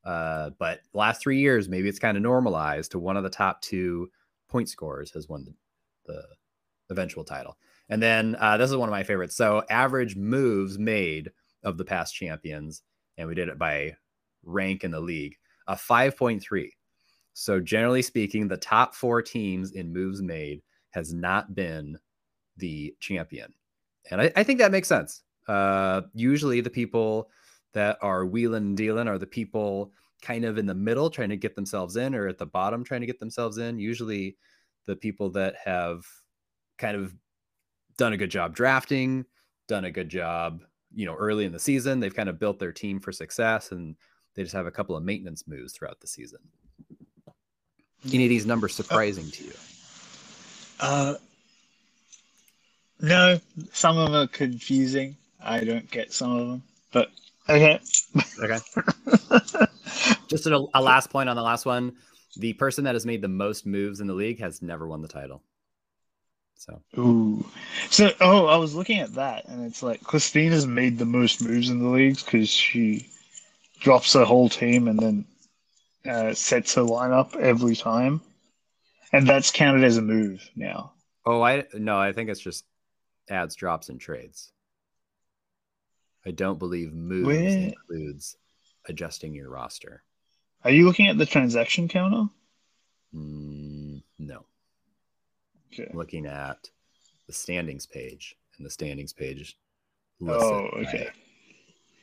Uh, 0.05 0.51
but 0.59 0.81
last 0.93 1.23
three 1.23 1.39
years, 1.39 1.69
maybe 1.69 1.89
it's 1.89 1.99
kind 1.99 2.17
of 2.17 2.23
normalized 2.23 2.91
to 2.91 2.99
one 2.99 3.17
of 3.17 3.23
the 3.23 3.31
top 3.31 3.63
two 3.63 4.11
point 4.49 4.69
scorers 4.69 5.13
has 5.13 5.29
won 5.29 5.45
the, 5.45 5.55
the 6.07 6.23
eventual 6.91 7.25
title. 7.25 7.57
And 7.93 8.03
then 8.03 8.37
uh, 8.41 8.57
this 8.57 8.71
is 8.71 8.77
one 8.79 8.89
of 8.89 8.93
my 8.95 9.03
favorites. 9.03 9.37
So 9.37 9.65
average 9.69 10.17
moves 10.17 10.79
made 10.79 11.31
of 11.63 11.77
the 11.77 11.85
past 11.85 12.15
champions, 12.15 12.81
and 13.19 13.29
we 13.29 13.35
did 13.35 13.51
it 13.51 13.59
by 13.59 13.97
rank 14.43 14.83
in 14.83 14.91
the 14.91 14.99
league, 14.99 15.37
a 15.67 15.75
5.3. 15.75 16.71
So 17.35 17.61
generally 17.61 18.01
speaking, 18.01 18.49
the 18.49 18.57
top 18.57 18.95
four 18.95 19.21
teams 19.21 19.73
in 19.73 19.93
moves 19.93 20.23
made 20.23 20.63
has 20.93 21.13
not 21.13 21.55
been 21.55 21.99
the 22.57 22.97
champion. 22.99 23.53
And 24.11 24.23
I, 24.23 24.33
I 24.37 24.43
think 24.43 24.61
that 24.61 24.73
makes 24.73 24.89
sense. 24.89 25.23
Uh, 25.47 26.01
usually 26.15 26.63
the 26.63 26.71
people 26.71 27.29
that 27.75 27.99
are 28.01 28.25
wheeling 28.25 28.65
and 28.69 28.77
dealing 28.77 29.07
are 29.07 29.19
the 29.19 29.27
people 29.27 29.93
kind 30.23 30.47
of 30.47 30.57
in 30.57 30.65
the 30.65 30.75
middle 30.75 31.11
trying 31.11 31.29
to 31.29 31.37
get 31.37 31.55
themselves 31.55 31.97
in 31.97 32.15
or 32.15 32.27
at 32.27 32.39
the 32.39 32.47
bottom 32.47 32.85
trying 32.85 33.03
to 33.03 33.07
get 33.07 33.21
themselves 33.21 33.59
in. 33.59 33.79
Usually 33.79 34.39
the 34.87 34.97
people 34.97 35.29
that 35.33 35.57
have 35.63 36.07
kind 36.79 36.97
of 36.97 37.15
done 37.97 38.13
a 38.13 38.17
good 38.17 38.31
job 38.31 38.55
drafting, 38.55 39.25
done 39.69 39.85
a 39.85 39.91
good 39.91 40.09
job, 40.09 40.63
you 40.95 41.07
know, 41.07 41.15
early 41.15 41.45
in 41.45 41.53
the 41.53 41.59
season. 41.59 42.01
They've 42.01 42.15
kind 42.15 42.29
of 42.29 42.39
built 42.39 42.59
their 42.59 42.73
team 42.73 43.01
for 43.01 43.13
success 43.13 43.73
and 43.73 43.97
they 44.35 44.43
just 44.43 44.55
have 44.55 44.67
a 44.67 44.71
couple 44.71 44.97
of 44.97 45.05
maintenance 45.05 45.47
moves 45.47 45.73
throughout 45.73 46.01
the 46.01 46.07
season. 46.07 46.39
Any 48.13 48.25
of 48.25 48.31
these 48.31 48.47
numbers 48.47 48.75
surprising 48.75 49.31
to 49.31 49.45
you? 49.45 49.53
Uh, 50.81 51.15
no, 53.01 53.39
some 53.73 53.99
of 53.99 54.11
them 54.11 54.15
are 54.23 54.27
confusing. 54.27 55.17
I 55.41 55.65
don't 55.65 55.89
get 55.91 56.13
some 56.13 56.33
of 56.33 56.49
them, 56.49 56.63
but 56.93 57.11
okay. 57.49 57.81
Okay. 58.43 58.59
Just 60.29 60.47
a, 60.47 60.67
a 60.75 60.83
last 60.83 61.11
point 61.11 61.29
on 61.29 61.37
the 61.37 61.43
last 61.43 61.67
one. 61.67 61.95
The 62.37 62.55
person 62.55 62.85
that 62.85 62.95
has 62.95 63.05
made 63.05 63.23
the 63.23 63.29
most 63.29 63.67
moves 63.67 64.01
in 64.01 64.07
the 64.07 64.15
league 64.15 64.41
has 64.41 64.63
never 64.63 64.89
won 64.89 65.03
the 65.03 65.09
title. 65.09 65.43
So 66.63 66.81
Ooh. 66.97 67.45
So, 67.91 68.13
oh, 68.21 68.47
I 68.47 68.57
was 68.57 68.77
looking 68.77 69.01
at 69.01 69.15
that, 69.15 69.49
and 69.49 69.67
it's 69.67 69.83
like 69.83 70.05
Christina's 70.05 70.65
made 70.65 70.97
the 70.97 71.05
most 71.05 71.43
moves 71.43 71.69
in 71.71 71.81
the 71.81 71.89
leagues 71.89 72.23
because 72.23 72.49
she 72.49 73.09
drops 73.81 74.13
her 74.13 74.25
whole 74.25 74.49
team 74.49 74.87
and 74.87 74.97
then 75.01 75.25
uh, 76.09 76.35
sets 76.35 76.77
her 76.77 76.83
lineup 76.83 77.35
every 77.35 77.75
time, 77.75 78.21
and 79.13 79.27
that's 79.27 79.51
counted 79.51 79.83
as 79.83 79.97
a 79.97 80.03
move 80.03 80.49
now. 80.55 80.93
Oh, 81.27 81.43
I 81.43 81.65
no, 81.75 81.99
I 81.99 82.13
think 82.13 82.31
it's 82.31 82.39
just 82.41 82.65
adds, 83.29 83.57
drops, 83.57 83.89
and 83.89 84.01
trades. 84.01 84.53
I 86.25 86.31
don't 86.31 86.61
believe 86.61 86.93
moves 86.93 87.27
Where- 87.27 87.73
includes 87.73 88.37
adjusting 88.89 89.35
your 89.35 89.51
roster. 89.51 90.05
Are 90.63 90.71
you 90.71 90.85
looking 90.87 91.09
at 91.09 91.19
the 91.19 91.27
transaction 91.27 91.89
counter? 91.89 92.31
Mm, 93.13 94.05
no, 94.21 94.45
Okay. 95.73 95.89
I'm 95.91 95.97
looking 95.99 96.27
at 96.27 96.69
the 97.27 97.33
standings 97.33 97.87
page, 97.87 98.37
and 98.57 98.67
the 98.67 98.71
standings 98.71 99.13
page. 99.13 99.57
lists 100.21 100.45
Oh, 100.45 100.69
okay. 100.75 101.09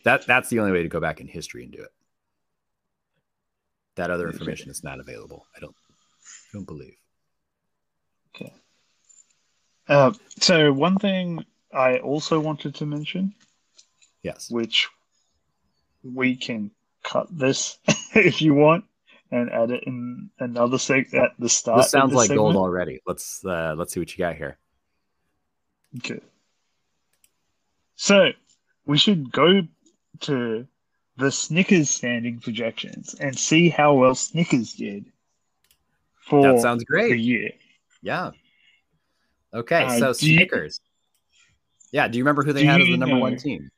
That 0.06 0.26
that's 0.26 0.50
the 0.50 0.60
only 0.60 0.72
way 0.72 0.84
to 0.84 0.90
go 0.90 1.00
back 1.00 1.20
in 1.20 1.28
history 1.28 1.64
and 1.64 1.72
do 1.72 1.82
it. 1.82 1.92
That 3.96 4.12
other 4.12 4.30
information 4.30 4.70
is 4.70 4.84
not 4.84 5.00
available. 5.00 5.46
I 5.56 5.60
don't. 5.60 5.76
I 5.76 6.50
don't 6.54 6.66
believe. 6.66 6.96
Okay. 8.36 8.54
Uh, 9.88 10.14
so 10.40 10.72
one 10.72 10.98
thing 10.98 11.46
I 11.74 11.98
also 11.98 12.40
wanted 12.40 12.76
to 12.76 12.86
mention, 12.86 13.34
Yes. 14.24 14.50
which 14.50 14.88
we 16.04 16.36
can 16.36 16.72
cut 17.04 17.28
this 17.32 17.78
if 18.16 18.42
you 18.42 18.54
want 18.54 18.86
and 19.32 19.50
add 19.52 19.72
it 19.72 19.84
in 19.86 20.30
another 20.40 20.78
seg 20.78 21.14
at 21.14 21.32
the 21.40 21.50
start. 21.50 21.80
This 21.80 21.92
sounds 21.92 22.14
like 22.14 22.30
gold 22.30 22.56
already. 22.56 23.00
Let's 23.06 23.44
uh, 23.46 23.76
let's 23.78 23.94
see 23.94 24.00
what 24.00 24.12
you 24.12 24.18
got 24.18 24.36
here. 24.36 24.58
Okay. 25.98 26.20
So 27.96 28.30
we 28.86 28.98
should 28.98 29.32
go 29.32 29.62
to 30.22 30.68
the 31.18 31.32
Snickers 31.32 31.90
standing 31.90 32.40
projections 32.40 33.14
and 33.16 33.38
see 33.38 33.70
how 33.70 33.96
well 33.96 34.16
Snickers 34.16 34.74
did 34.74 35.06
for 36.22 36.42
That 36.54 36.62
sounds 36.62 36.80
the 36.82 36.86
great. 36.86 37.20
year. 37.20 37.50
Yeah. 38.02 38.32
Okay, 39.54 39.84
Uh, 39.84 40.00
so 40.00 40.14
do 40.14 40.30
you- 40.32 40.38
Snickers. 40.38 40.80
Yeah, 41.92 42.08
do 42.08 42.18
you 42.20 42.24
remember 42.24 42.44
who 42.44 42.54
they 42.54 42.66
had 42.66 42.82
as 42.82 42.88
the 42.88 42.98
number 42.98 43.18
one 43.18 43.36
team? 43.38 43.70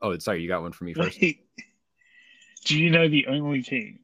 Oh, 0.00 0.16
sorry, 0.18 0.42
you 0.42 0.48
got 0.48 0.62
one 0.62 0.70
for 0.72 0.84
me 0.84 0.94
first. 0.94 1.18
Do 2.64 2.78
you 2.78 2.90
know 2.90 3.08
the 3.08 3.26
only 3.26 3.62
team 3.62 3.98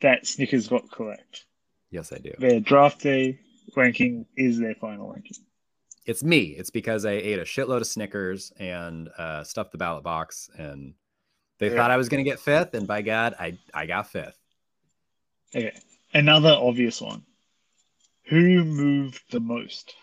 that 0.00 0.26
Snickers 0.26 0.68
got 0.68 0.90
correct? 0.90 1.44
Yes, 1.90 2.12
I 2.12 2.18
do. 2.18 2.32
Their 2.38 2.60
draft 2.60 3.00
day 3.00 3.38
ranking 3.76 4.26
is 4.36 4.58
their 4.58 4.74
final 4.74 5.12
ranking. 5.12 5.36
It's 6.04 6.22
me. 6.22 6.42
It's 6.56 6.70
because 6.70 7.04
I 7.04 7.12
ate 7.12 7.38
a 7.38 7.42
shitload 7.44 7.78
of 7.78 7.86
Snickers 7.86 8.52
and 8.58 9.08
uh, 9.18 9.42
stuffed 9.44 9.72
the 9.72 9.78
ballot 9.78 10.04
box, 10.04 10.48
and 10.56 10.94
they 11.58 11.68
Yeah. 11.70 11.76
thought 11.76 11.90
I 11.90 11.96
was 11.96 12.08
going 12.08 12.24
to 12.24 12.30
get 12.30 12.38
fifth, 12.38 12.74
and 12.74 12.86
by 12.86 13.02
God, 13.02 13.34
I 13.38 13.58
I 13.74 13.86
got 13.86 14.08
fifth. 14.10 14.38
Okay. 15.54 15.72
Another 16.14 16.50
obvious 16.58 17.00
one. 17.00 17.24
Who 18.28 18.64
moved 18.64 19.22
the 19.30 19.40
most? 19.40 19.94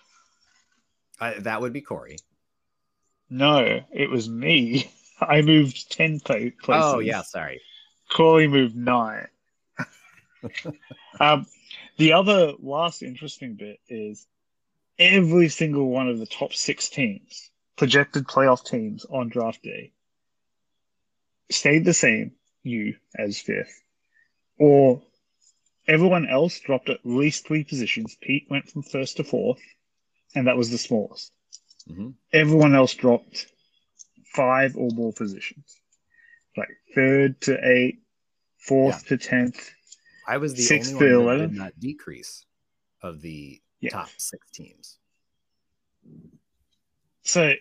I, 1.19 1.34
that 1.39 1.62
would 1.62 1.73
be 1.73 1.82
Corey. 1.82 2.17
No, 3.29 3.82
it 3.91 4.10
was 4.10 4.29
me. 4.29 4.89
I 5.21 5.41
moved 5.41 5.91
10 5.91 6.19
pla- 6.21 6.36
places. 6.36 6.53
Oh 6.67 6.99
yeah, 6.99 7.21
sorry. 7.21 7.62
Corey 8.12 8.47
moved 8.47 8.75
nine. 8.75 9.27
Um, 11.19 11.45
the 11.97 12.13
other 12.13 12.53
last 12.60 13.01
interesting 13.01 13.56
bit 13.56 13.79
is 13.88 14.25
every 14.99 15.49
single 15.49 15.89
one 15.89 16.10
of 16.10 16.19
the 16.19 16.25
top 16.25 16.53
six 16.53 16.89
teams, 16.89 17.49
projected 17.77 18.27
playoff 18.27 18.65
teams 18.65 19.06
on 19.06 19.29
draft 19.29 19.62
day, 19.63 19.91
stayed 21.49 21.86
the 21.86 21.93
same, 21.93 22.34
you 22.63 22.95
as 23.17 23.39
fifth, 23.39 23.82
or 24.58 25.01
everyone 25.88 26.27
else 26.27 26.60
dropped 26.60 26.89
at 26.89 26.99
least 27.03 27.47
three 27.47 27.63
positions. 27.63 28.17
Pete 28.21 28.47
went 28.49 28.69
from 28.69 28.84
first 28.84 29.17
to 29.17 29.23
fourth, 29.23 29.62
and 30.36 30.47
that 30.47 30.58
was 30.58 30.71
the 30.71 30.77
smallest. 30.77 31.32
Mm-hmm. 31.89 32.10
Everyone 32.32 32.75
else 32.75 32.93
dropped 32.93 33.47
five 34.25 34.75
or 34.77 34.89
more 34.91 35.13
positions, 35.13 35.77
like 36.56 36.69
third 36.95 37.41
to 37.41 37.60
eight, 37.63 37.99
fourth 38.58 39.06
to 39.08 39.17
tenth. 39.17 39.71
I 40.28 40.38
was 40.38 40.54
the 40.54 40.62
Sixth 40.62 40.94
only 40.94 41.10
to 41.10 41.20
one 41.20 41.38
that 41.40 41.48
did 41.50 41.58
not 41.58 41.80
decrease 41.80 42.46
of 43.02 43.22
the 43.22 43.62
Yeah. 43.82 43.90
top 43.92 44.10
six 44.18 44.50
teams. 44.52 44.98
So, 47.24 47.54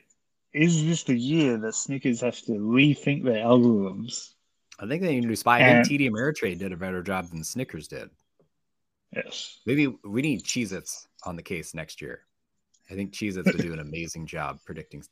is 0.52 0.84
this 0.84 1.04
the 1.04 1.16
year 1.16 1.56
that 1.58 1.74
Snickers 1.74 2.20
have 2.20 2.38
to 2.42 2.52
rethink 2.52 3.24
their 3.24 3.44
algorithms? 3.44 4.34
I 4.78 4.86
think 4.86 5.02
they 5.02 5.18
need 5.20 5.28
to 5.28 5.36
spy. 5.36 5.58
I 5.64 5.82
think 5.84 6.00
TD 6.00 6.10
Ameritrade 6.10 6.58
did 6.58 6.72
a 6.72 6.76
better 6.76 7.02
job 7.02 7.28
than 7.30 7.44
Snickers 7.44 7.86
did. 7.88 8.10
Yes. 9.14 9.60
Maybe 9.66 9.86
we 10.04 10.22
need 10.22 10.42
Cheez 10.42 10.72
Its 10.72 11.06
on 11.24 11.36
the 11.36 11.42
case 11.42 11.74
next 11.74 12.00
year. 12.00 12.22
I 12.90 12.94
think 12.94 13.12
Cheez 13.12 13.36
Its 13.36 13.52
would 13.52 13.62
do 13.62 13.72
an 13.72 13.78
amazing 13.88 14.26
job 14.26 14.58
predicting 14.64 15.04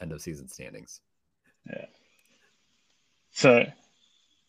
end 0.00 0.12
of 0.12 0.20
season 0.22 0.48
standings. 0.48 1.00
Yeah. 1.68 1.86
So, 3.32 3.64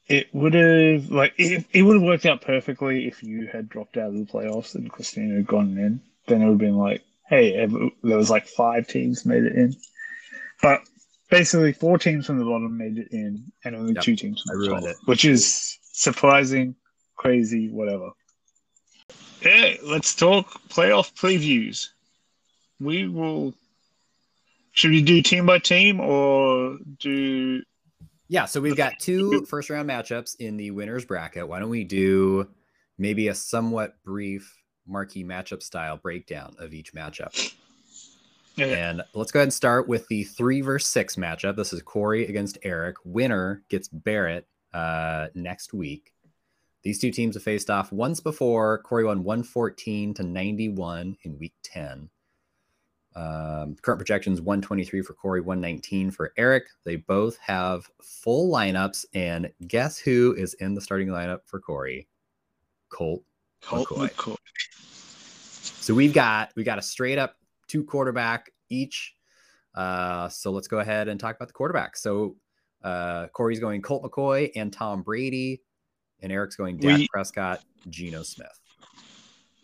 it 0.09 0.33
would 0.33 0.55
have 0.55 1.11
like 1.11 1.33
it, 1.37 1.65
it 1.71 1.83
would 1.83 1.93
have 1.95 2.03
worked 2.03 2.25
out 2.25 2.41
perfectly 2.41 3.07
if 3.07 3.23
you 3.23 3.47
had 3.47 3.69
dropped 3.69 3.95
out 3.95 4.07
of 4.07 4.15
the 4.15 4.25
playoffs 4.25 4.75
and 4.75 4.89
Christina 4.91 5.35
had 5.35 5.47
gone 5.47 5.77
in. 5.77 6.01
Then 6.27 6.41
it 6.41 6.45
would 6.45 6.53
have 6.53 6.57
been 6.57 6.77
like, 6.77 7.03
hey, 7.27 7.65
there 8.03 8.17
was 8.17 8.29
like 8.29 8.47
five 8.47 8.87
teams 8.87 9.25
made 9.25 9.43
it 9.43 9.55
in, 9.55 9.75
but 10.61 10.81
basically 11.29 11.73
four 11.73 11.97
teams 11.99 12.25
from 12.25 12.39
the 12.39 12.45
bottom 12.45 12.75
made 12.75 12.97
it 12.97 13.09
in, 13.11 13.51
and 13.63 13.75
only 13.75 13.93
Yep. 13.93 14.03
two 14.03 14.15
teams 14.15 14.41
from 14.41 14.59
the 14.59 14.67
top, 14.69 14.83
it. 14.83 14.97
which 15.05 15.25
is 15.25 15.77
surprising, 15.83 16.75
crazy, 17.15 17.69
whatever. 17.69 18.09
Yeah, 19.43 19.75
let's 19.83 20.15
talk 20.15 20.47
playoff 20.69 21.13
previews. 21.13 21.89
We 22.79 23.07
will. 23.07 23.53
Should 24.71 24.91
we 24.91 25.01
do 25.01 25.21
team 25.21 25.45
by 25.45 25.59
team 25.59 25.99
or 25.99 26.77
do 26.99 27.61
Yeah, 28.29 28.45
so 28.45 28.61
we've 28.61 28.77
got 28.77 28.93
two 28.99 29.45
first 29.45 29.69
round 29.69 29.89
matchups 29.89 30.35
in 30.39 30.55
the 30.55 30.71
winners 30.71 31.03
bracket. 31.03 31.47
Why 31.47 31.59
don't 31.59 31.69
we 31.69 31.83
do 31.83 32.47
maybe 32.97 33.27
a 33.27 33.35
somewhat 33.35 33.95
brief 34.05 34.55
marquee 34.87 35.25
matchup 35.25 35.61
style 35.61 35.97
breakdown 35.97 36.55
of 36.59 36.73
each 36.73 36.93
matchup? 36.93 37.53
And 38.57 39.03
let's 39.13 39.31
go 39.31 39.39
ahead 39.39 39.45
and 39.45 39.53
start 39.53 39.87
with 39.87 40.07
the 40.09 40.25
three 40.25 40.61
versus 40.61 40.89
six 40.89 41.15
matchup. 41.15 41.55
This 41.55 41.73
is 41.73 41.81
Corey 41.81 42.27
against 42.27 42.57
Eric. 42.61 42.97
Winner 43.03 43.63
gets 43.69 43.87
Barrett 43.87 44.47
uh, 44.73 45.27
next 45.33 45.73
week. 45.73 46.13
These 46.83 46.99
two 46.99 47.11
teams 47.11 47.35
have 47.35 47.43
faced 47.43 47.69
off 47.69 47.91
once 47.91 48.19
before. 48.19 48.81
Corey 48.83 49.05
won 49.05 49.23
114 49.23 50.13
to 50.15 50.23
91 50.23 51.17
in 51.23 51.39
week 51.39 51.53
10. 51.63 52.09
Um, 53.15 53.75
current 53.81 53.99
projections 53.99 54.39
123 54.39 55.01
for 55.01 55.13
Corey, 55.13 55.41
119 55.41 56.11
for 56.11 56.31
Eric. 56.37 56.65
They 56.85 56.97
both 56.97 57.37
have 57.39 57.89
full 58.01 58.51
lineups. 58.51 59.05
And 59.13 59.51
guess 59.67 59.97
who 59.97 60.35
is 60.37 60.53
in 60.55 60.73
the 60.75 60.81
starting 60.81 61.07
lineup 61.07 61.39
for 61.45 61.59
Corey? 61.59 62.07
Colt 62.89 63.23
Colt 63.61 63.87
McCoy. 63.87 64.09
McCoy? 64.11 64.37
so 65.81 65.93
we've 65.93 66.13
got 66.13 66.51
we 66.55 66.63
got 66.63 66.77
a 66.79 66.81
straight 66.81 67.17
up 67.17 67.35
two 67.67 67.83
quarterback 67.83 68.51
each. 68.69 69.15
Uh, 69.75 70.27
so 70.29 70.51
let's 70.51 70.67
go 70.67 70.79
ahead 70.79 71.07
and 71.07 71.19
talk 71.19 71.35
about 71.35 71.47
the 71.47 71.53
quarterback. 71.53 71.95
So 71.97 72.35
uh, 72.83 73.27
Corey's 73.27 73.59
going 73.59 73.81
Colt 73.81 74.03
McCoy 74.03 74.51
and 74.55 74.71
Tom 74.71 75.01
Brady, 75.03 75.61
and 76.21 76.31
Eric's 76.31 76.55
going 76.55 76.77
Dak 76.77 76.97
We- 76.99 77.07
Prescott, 77.07 77.61
Geno 77.89 78.23
Smith. 78.23 78.59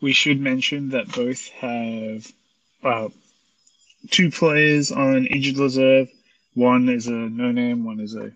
we 0.02 0.14
should 0.14 0.40
mention 0.40 0.90
that 0.90 1.12
both 1.12 1.48
have 1.50 2.32
uh, 2.84 3.10
two 4.12 4.32
players 4.32 4.92
on 4.92 5.26
injured 5.28 5.58
reserve. 5.58 6.10
One 6.54 6.90
is 6.90 7.08
a 7.08 7.12
no 7.12 7.52
name, 7.52 7.84
one 7.84 8.00
is 8.00 8.16
a 8.16 8.32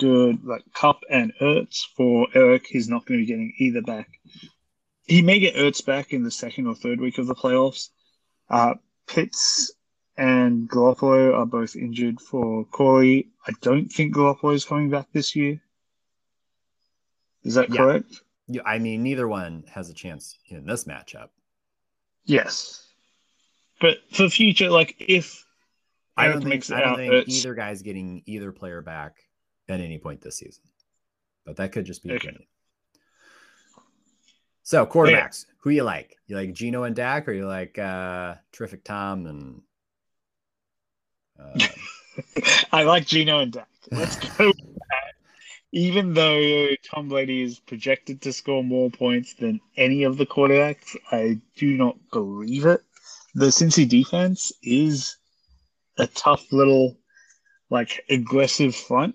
good 0.00 0.44
like 0.44 0.64
Kupp 0.74 1.00
and 1.10 1.32
Ertz. 1.40 1.82
For 1.96 2.26
Eric, 2.34 2.66
he's 2.66 2.88
not 2.88 3.06
going 3.06 3.20
to 3.20 3.22
be 3.22 3.26
getting 3.26 3.52
either 3.58 3.82
back. 3.82 4.08
He 5.04 5.22
may 5.22 5.38
get 5.38 5.54
Ertz 5.54 5.84
back 5.84 6.12
in 6.12 6.24
the 6.24 6.30
second 6.30 6.66
or 6.66 6.74
third 6.74 7.00
week 7.00 7.18
of 7.18 7.26
the 7.26 7.34
playoffs. 7.34 7.90
Uh, 8.50 8.74
Pitts 9.06 9.72
and 10.16 10.68
Garoppolo 10.68 11.34
are 11.36 11.46
both 11.46 11.76
injured 11.76 12.20
for 12.20 12.64
Corey. 12.64 13.28
I 13.46 13.52
don't 13.60 13.88
think 13.92 14.14
Garoppolo 14.14 14.54
is 14.54 14.64
coming 14.64 14.90
back 14.90 15.06
this 15.12 15.36
year. 15.36 15.60
Is 17.44 17.54
that 17.54 17.70
Yeah. 17.70 17.76
correct? 17.76 18.22
Yeah, 18.48 18.62
I 18.64 18.78
mean, 18.78 19.02
neither 19.02 19.28
one 19.28 19.64
has 19.70 19.90
a 19.90 19.94
chance 19.94 20.36
in 20.48 20.66
this 20.66 20.84
matchup. 20.84 21.28
Yes. 22.24 22.85
But 23.80 23.98
for 24.10 24.28
future, 24.28 24.70
like 24.70 24.96
if 24.98 25.44
I 26.16 26.28
don't 26.28 26.42
think, 26.42 26.64
it 26.64 26.72
I 26.72 26.80
don't 26.80 26.92
out, 26.92 26.96
think 26.96 27.28
either 27.28 27.54
guy's 27.54 27.82
getting 27.82 28.22
either 28.26 28.52
player 28.52 28.80
back 28.80 29.16
at 29.68 29.80
any 29.80 29.98
point 29.98 30.22
this 30.22 30.38
season. 30.38 30.64
But 31.44 31.56
that 31.56 31.72
could 31.72 31.84
just 31.84 32.02
be 32.02 32.10
Okay. 32.10 32.28
opinion. 32.28 32.44
So 34.62 34.84
quarterbacks, 34.86 35.46
who 35.60 35.70
you 35.70 35.84
like? 35.84 36.16
You 36.26 36.36
like 36.36 36.52
Geno 36.52 36.82
and 36.84 36.96
Dak, 36.96 37.28
or 37.28 37.32
you 37.32 37.46
like 37.46 37.78
uh 37.78 38.34
terrific 38.52 38.82
Tom 38.82 39.26
and 39.26 39.62
uh, 41.38 41.66
I 42.72 42.82
like 42.84 43.06
Geno 43.06 43.40
and 43.40 43.52
Dak. 43.52 43.68
Let's 43.92 44.16
go. 44.16 44.52
Even 45.72 46.14
though 46.14 46.68
Tom 46.90 47.08
Brady 47.10 47.42
is 47.42 47.58
projected 47.58 48.22
to 48.22 48.32
score 48.32 48.64
more 48.64 48.90
points 48.90 49.34
than 49.34 49.60
any 49.76 50.04
of 50.04 50.16
the 50.16 50.24
quarterbacks, 50.24 50.96
I 51.12 51.38
do 51.56 51.76
not 51.76 51.96
believe 52.10 52.64
it. 52.64 52.82
The 53.36 53.48
Cincy 53.48 53.86
defense 53.86 54.50
is 54.62 55.18
a 55.98 56.06
tough 56.06 56.50
little, 56.52 56.96
like, 57.68 58.02
aggressive 58.08 58.74
front, 58.74 59.14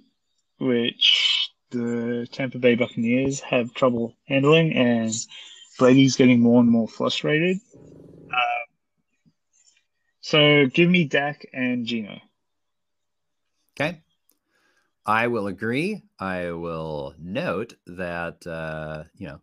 which 0.59 1.49
the 1.71 2.27
Tampa 2.31 2.59
Bay 2.59 2.75
Buccaneers 2.75 3.39
have 3.39 3.73
trouble 3.73 4.15
handling, 4.27 4.73
and 4.73 5.11
Brady's 5.79 6.17
getting 6.17 6.39
more 6.39 6.59
and 6.61 6.69
more 6.69 6.87
frustrated. 6.87 7.57
Uh, 8.31 8.63
so 10.19 10.67
give 10.67 10.87
me 10.87 11.05
Dak 11.05 11.47
and 11.51 11.87
Geno. 11.87 12.19
Okay. 13.75 14.03
I 15.03 15.25
will 15.29 15.47
agree. 15.47 16.03
I 16.19 16.51
will 16.51 17.15
note 17.17 17.73
that 17.87 18.45
uh, 18.45 19.05
you 19.17 19.29
know, 19.29 19.41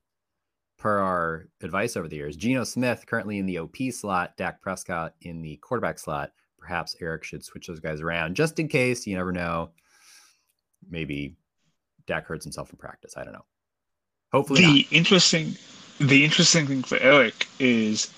per 0.78 0.98
our 0.98 1.48
advice 1.60 1.96
over 1.96 2.08
the 2.08 2.16
years, 2.16 2.36
Geno 2.36 2.64
Smith 2.64 3.04
currently 3.06 3.38
in 3.38 3.46
the 3.46 3.58
OP 3.58 3.76
slot, 3.92 4.36
Dak 4.36 4.60
Prescott 4.62 5.14
in 5.22 5.42
the 5.42 5.56
quarterback 5.56 5.98
slot. 5.98 6.32
Perhaps 6.58 6.96
Eric 7.00 7.24
should 7.24 7.44
switch 7.44 7.66
those 7.66 7.80
guys 7.80 8.00
around 8.00 8.34
just 8.36 8.58
in 8.58 8.68
case. 8.68 9.06
You 9.06 9.16
never 9.16 9.32
know. 9.32 9.70
Maybe 10.88 11.36
Dak 12.06 12.26
hurts 12.26 12.44
himself 12.44 12.70
in 12.70 12.76
practice. 12.78 13.14
I 13.16 13.24
don't 13.24 13.32
know. 13.32 13.44
Hopefully 14.32 14.60
the 14.60 14.66
not. 14.84 14.92
interesting 14.92 15.54
the 16.00 16.24
interesting 16.24 16.66
thing 16.66 16.82
for 16.82 16.98
Eric 16.98 17.46
is 17.58 18.12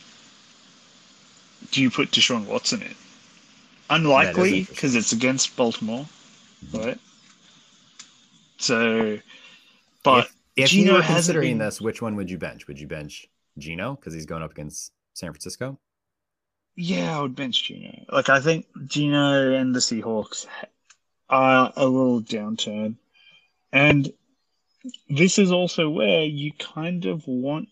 do 1.71 1.81
you 1.81 1.91
put 1.91 2.11
Deshaun 2.11 2.47
Watson 2.47 2.83
in? 2.83 2.95
Unlikely 3.91 4.65
because 4.65 4.95
it's 4.95 5.13
against 5.13 5.57
Baltimore, 5.57 6.07
Mhm. 6.67 6.85
right? 6.87 6.99
So, 8.59 9.19
but 10.03 10.27
if, 10.27 10.35
if 10.65 10.71
Geno 10.71 10.93
you 10.93 10.97
were 10.99 11.03
considering 11.05 11.59
been- 11.59 11.67
this, 11.67 11.81
which 11.81 12.01
one 12.03 12.17
would 12.17 12.31
you 12.31 12.39
bench? 12.39 12.67
Would 12.67 12.79
you 12.81 12.87
bench 12.87 13.27
Geno 13.59 13.95
because 13.97 14.15
he's 14.15 14.27
going 14.27 14.43
up 14.43 14.53
against 14.53 14.93
San 15.15 15.33
Francisco? 15.33 15.79
yeah, 16.77 17.19
I 17.19 17.21
would 17.23 17.35
bench 17.37 17.65
Geno. 17.65 18.05
Like 18.11 18.29
I 18.29 18.41
think 18.41 18.67
Geno 18.87 19.53
and 19.55 19.75
the 19.75 19.81
Seahawks 19.81 20.47
are 21.29 21.73
a 21.77 21.87
little 21.87 22.23
downturn, 22.23 22.97
and 23.73 24.11
this 25.09 25.39
is 25.39 25.53
also 25.53 25.91
where 25.91 26.23
you 26.25 26.53
kind 26.53 27.05
of 27.05 27.27
want 27.27 27.69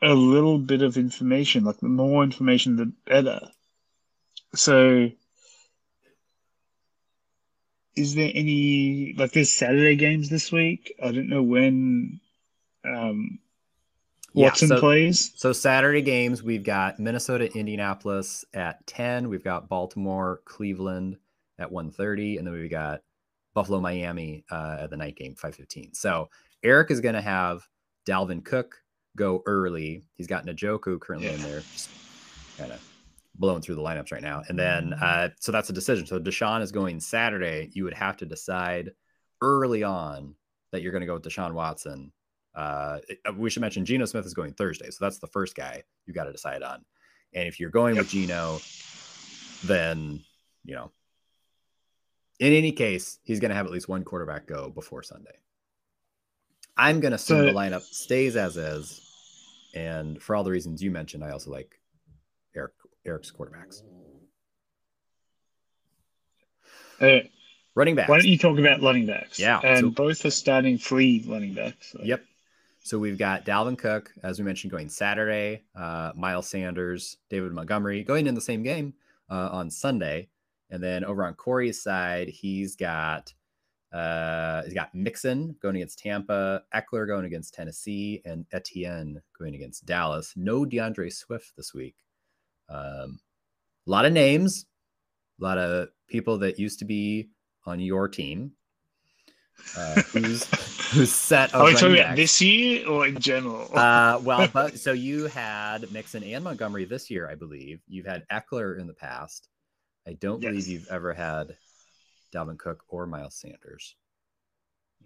a 0.00 0.14
little 0.14 0.58
bit 0.58 0.82
of 0.82 0.96
information. 0.96 1.64
Like 1.64 1.78
the 1.80 1.88
more 1.88 2.22
information, 2.24 2.76
the 2.76 2.92
better. 3.04 3.40
So, 4.54 5.10
is 7.96 8.14
there 8.14 8.30
any 8.34 9.14
like 9.16 9.32
there's 9.32 9.52
Saturday 9.52 9.96
games 9.96 10.28
this 10.28 10.50
week? 10.50 10.94
I 11.02 11.12
don't 11.12 11.28
know 11.28 11.42
when 11.42 12.20
um, 12.84 13.38
Yeah, 14.32 14.46
Watson 14.46 14.68
so- 14.68 14.80
plays. 14.80 15.32
So 15.36 15.52
Saturday 15.52 16.02
games, 16.02 16.42
we've 16.42 16.64
got 16.64 16.98
Minnesota, 16.98 17.52
Indianapolis 17.56 18.44
at 18.54 18.86
10. 18.86 19.28
We've 19.28 19.44
got 19.44 19.68
Baltimore, 19.68 20.40
Cleveland 20.44 21.18
at 21.58 21.70
1.30. 21.70 22.38
And 22.38 22.46
then 22.46 22.54
we've 22.54 22.70
got 22.70 23.02
Buffalo, 23.54 23.80
Miami 23.80 24.44
uh, 24.50 24.78
at 24.80 24.90
the 24.90 24.96
night 24.96 25.16
game, 25.16 25.34
5.15. 25.36 25.94
So 25.96 26.28
Eric 26.62 26.90
is 26.90 27.00
going 27.00 27.14
to 27.14 27.20
have 27.22 27.62
Dalvin 28.06 28.44
Cook 28.44 28.82
go 29.16 29.42
early. 29.46 30.02
He's 30.14 30.26
got 30.26 30.44
Njoku 30.44 31.00
currently 31.00 31.28
in 31.28 31.40
there, 31.42 31.60
just 31.72 31.88
kind 32.58 32.72
of 32.72 32.80
blowing 33.34 33.62
through 33.62 33.74
the 33.74 33.82
lineups 33.82 34.12
right 34.12 34.22
now. 34.22 34.42
And 34.48 34.58
then, 34.58 34.92
uh, 34.94 35.30
so 35.40 35.52
that's 35.52 35.70
a 35.70 35.72
decision. 35.72 36.06
So 36.06 36.18
Deshaun 36.20 36.62
is 36.62 36.72
going 36.72 37.00
Saturday. 37.00 37.70
You 37.72 37.84
would 37.84 37.94
have 37.94 38.16
to 38.18 38.26
decide 38.26 38.92
early 39.40 39.82
on 39.82 40.34
that 40.72 40.82
you're 40.82 40.92
going 40.92 41.02
to 41.02 41.06
go 41.06 41.14
with 41.14 41.24
Deshaun 41.24 41.52
Watson 41.52 42.12
Uh, 42.54 42.98
we 43.36 43.50
should 43.50 43.62
mention 43.62 43.84
Geno 43.84 44.04
Smith 44.04 44.24
is 44.24 44.34
going 44.34 44.52
Thursday, 44.52 44.90
so 44.90 45.04
that's 45.04 45.18
the 45.18 45.26
first 45.26 45.56
guy 45.56 45.82
you 46.06 46.14
got 46.14 46.24
to 46.24 46.32
decide 46.32 46.62
on. 46.62 46.84
And 47.34 47.48
if 47.48 47.58
you're 47.58 47.70
going 47.70 47.96
yep. 47.96 48.04
with 48.04 48.12
Geno, 48.12 48.60
then 49.64 50.20
you 50.64 50.74
know, 50.74 50.90
in 52.38 52.52
any 52.52 52.72
case, 52.72 53.18
he's 53.24 53.40
going 53.40 53.50
to 53.50 53.56
have 53.56 53.66
at 53.66 53.72
least 53.72 53.88
one 53.88 54.04
quarterback 54.04 54.46
go 54.46 54.70
before 54.70 55.02
Sunday. 55.02 55.36
I'm 56.76 57.00
going 57.00 57.10
to 57.10 57.16
assume 57.16 57.40
so, 57.40 57.46
the 57.46 57.52
lineup 57.52 57.82
stays 57.82 58.36
as 58.36 58.56
is, 58.56 59.00
and 59.74 60.22
for 60.22 60.36
all 60.36 60.44
the 60.44 60.50
reasons 60.50 60.82
you 60.82 60.90
mentioned, 60.90 61.24
I 61.24 61.30
also 61.30 61.50
like 61.50 61.80
Eric 62.54 62.72
Eric's 63.06 63.30
quarterbacks. 63.30 63.82
Uh, 67.00 67.26
running 67.74 67.94
backs. 67.94 68.08
Why 68.08 68.18
don't 68.18 68.26
you 68.28 68.38
talk 68.38 68.58
about 68.58 68.80
running 68.82 69.06
backs? 69.06 69.38
Yeah, 69.38 69.60
and 69.62 69.80
so, 69.80 69.90
both 69.90 70.24
are 70.24 70.30
starting 70.30 70.78
three 70.78 71.24
running 71.26 71.54
backs. 71.54 71.92
So. 71.92 72.00
Yep. 72.02 72.22
So 72.80 72.98
we've 72.98 73.18
got 73.18 73.46
Dalvin 73.46 73.78
Cook, 73.78 74.12
as 74.22 74.38
we 74.38 74.44
mentioned, 74.44 74.70
going 74.70 74.90
Saturday. 74.90 75.62
Uh, 75.74 76.12
Miles 76.14 76.48
Sanders, 76.48 77.16
David 77.30 77.52
Montgomery 77.52 78.04
going 78.04 78.26
in 78.26 78.34
the 78.34 78.42
same 78.42 78.62
game 78.62 78.92
uh, 79.30 79.48
on 79.52 79.70
Sunday, 79.70 80.28
and 80.70 80.82
then 80.82 81.02
over 81.04 81.24
on 81.24 81.34
Corey's 81.34 81.82
side, 81.82 82.28
he's 82.28 82.76
got 82.76 83.32
uh, 83.90 84.62
he's 84.64 84.74
got 84.74 84.94
Mixon 84.94 85.56
going 85.62 85.76
against 85.76 86.00
Tampa, 86.00 86.62
Ekeler 86.74 87.06
going 87.06 87.24
against 87.24 87.54
Tennessee, 87.54 88.20
and 88.24 88.44
Etienne 88.52 89.22
going 89.38 89.54
against 89.54 89.86
Dallas. 89.86 90.34
No 90.36 90.64
DeAndre 90.64 91.12
Swift 91.12 91.56
this 91.56 91.72
week. 91.72 91.94
Um, 92.68 93.20
a 93.86 93.90
lot 93.90 94.06
of 94.06 94.12
names, 94.12 94.66
a 95.40 95.44
lot 95.44 95.58
of 95.58 95.88
people 96.08 96.38
that 96.38 96.58
used 96.58 96.78
to 96.78 96.84
be 96.84 97.28
on 97.66 97.80
your 97.80 98.08
team. 98.08 98.52
Uh, 99.76 100.02
who's 100.12 100.44
who's 100.92 101.12
set? 101.12 101.54
Are 101.54 101.64
we 101.64 101.74
talking 101.74 101.98
about 101.98 102.16
this 102.16 102.40
year 102.40 102.88
or 102.88 103.06
in 103.06 103.18
general? 103.18 103.68
uh, 103.72 104.20
well, 104.22 104.48
but 104.52 104.78
so 104.78 104.92
you 104.92 105.26
had 105.26 105.90
Mixon 105.92 106.24
and 106.24 106.44
Montgomery 106.44 106.84
this 106.84 107.10
year, 107.10 107.28
I 107.28 107.34
believe. 107.34 107.80
You've 107.86 108.06
had 108.06 108.24
Ekeler 108.32 108.78
in 108.78 108.86
the 108.86 108.94
past. 108.94 109.48
I 110.06 110.14
don't 110.14 110.42
yes. 110.42 110.50
believe 110.50 110.66
you've 110.66 110.88
ever 110.88 111.14
had 111.14 111.56
Dalvin 112.34 112.58
Cook 112.58 112.84
or 112.88 113.06
Miles 113.06 113.36
Sanders. 113.36 113.96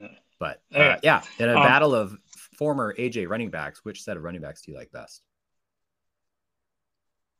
No. 0.01 0.09
But 0.39 0.63
uh, 0.75 0.97
yeah, 1.03 1.23
in 1.39 1.49
a 1.49 1.57
um, 1.57 1.63
battle 1.63 1.95
of 1.95 2.17
former 2.57 2.95
AJ 2.95 3.29
running 3.29 3.51
backs, 3.51 3.85
which 3.85 4.03
set 4.03 4.17
of 4.17 4.23
running 4.23 4.41
backs 4.41 4.63
do 4.63 4.73
you 4.73 4.79
like 4.79 4.91
best? 4.93 5.23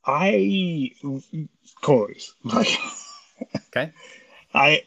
I 0.09 0.93
Corey's 1.83 2.35
like 2.43 2.79
okay. 3.69 3.93
I 4.55 4.83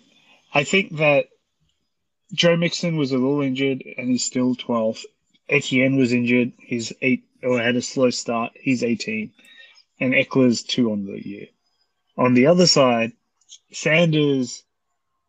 I 0.51 0.63
think 0.63 0.97
that 0.97 1.27
Joe 2.33 2.57
Mixon 2.57 2.97
was 2.97 3.11
a 3.11 3.17
little 3.17 3.41
injured 3.41 3.83
and 3.97 4.09
he's 4.09 4.23
still 4.23 4.55
12. 4.55 5.03
Etienne 5.47 5.97
was 5.97 6.11
injured. 6.11 6.53
He's 6.57 6.91
eight 7.01 7.23
or 7.43 7.61
had 7.61 7.75
a 7.75 7.81
slow 7.81 8.09
start. 8.09 8.53
He's 8.59 8.83
18. 8.83 9.31
And 9.99 10.13
Ekeler's 10.13 10.63
two 10.63 10.91
on 10.91 11.05
the 11.05 11.23
year. 11.23 11.47
On 12.17 12.33
the 12.33 12.47
other 12.47 12.65
side, 12.65 13.11
Sanders 13.71 14.63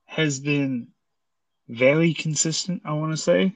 has 0.06 0.40
been 0.40 0.88
very 1.68 2.14
consistent, 2.14 2.82
I 2.84 2.92
want 2.94 3.12
to 3.12 3.16
say. 3.18 3.54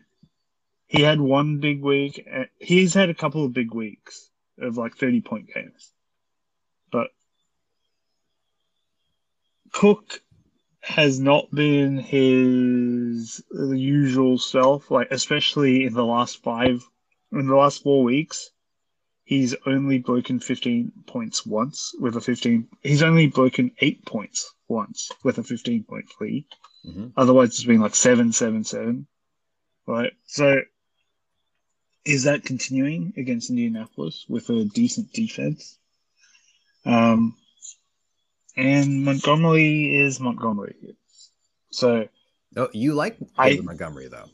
He 0.86 1.02
had 1.02 1.20
one 1.20 1.60
big 1.60 1.82
week. 1.82 2.28
He's 2.58 2.92
had 2.92 3.08
a 3.08 3.14
couple 3.14 3.44
of 3.44 3.54
big 3.54 3.72
weeks 3.72 4.28
of 4.58 4.76
like 4.76 4.96
30 4.96 5.22
point 5.22 5.48
games. 5.52 5.92
Cook 9.76 10.22
has 10.80 11.20
not 11.20 11.50
been 11.54 11.98
his 11.98 13.44
usual 13.52 14.38
self, 14.38 14.90
like 14.90 15.08
especially 15.10 15.84
in 15.84 15.92
the 15.92 16.04
last 16.04 16.42
five, 16.42 16.82
in 17.30 17.46
the 17.46 17.54
last 17.54 17.82
four 17.82 18.02
weeks. 18.02 18.52
He's 19.24 19.54
only 19.66 19.98
broken 19.98 20.40
15 20.40 20.92
points 21.06 21.44
once 21.44 21.94
with 22.00 22.16
a 22.16 22.22
15. 22.22 22.66
He's 22.82 23.02
only 23.02 23.26
broken 23.26 23.70
eight 23.80 24.06
points 24.06 24.50
once 24.66 25.10
with 25.22 25.36
a 25.36 25.42
15 25.42 25.84
point 25.84 26.06
lead. 26.22 26.46
Mm-hmm. 26.86 27.08
Otherwise, 27.14 27.48
it's 27.48 27.64
been 27.64 27.82
like 27.82 27.94
seven, 27.94 28.32
seven, 28.32 28.64
seven. 28.64 29.06
Right. 29.86 30.14
So, 30.24 30.62
is 32.06 32.24
that 32.24 32.44
continuing 32.44 33.12
against 33.18 33.50
Indianapolis 33.50 34.24
with 34.26 34.48
a 34.48 34.64
decent 34.64 35.12
defense? 35.12 35.78
Um, 36.86 37.36
and 38.56 39.04
Montgomery 39.04 39.96
is 39.96 40.18
Montgomery. 40.18 40.96
So, 41.70 42.08
oh, 42.56 42.68
you 42.72 42.94
like 42.94 43.18
I, 43.36 43.58
Montgomery 43.62 44.08
though. 44.08 44.28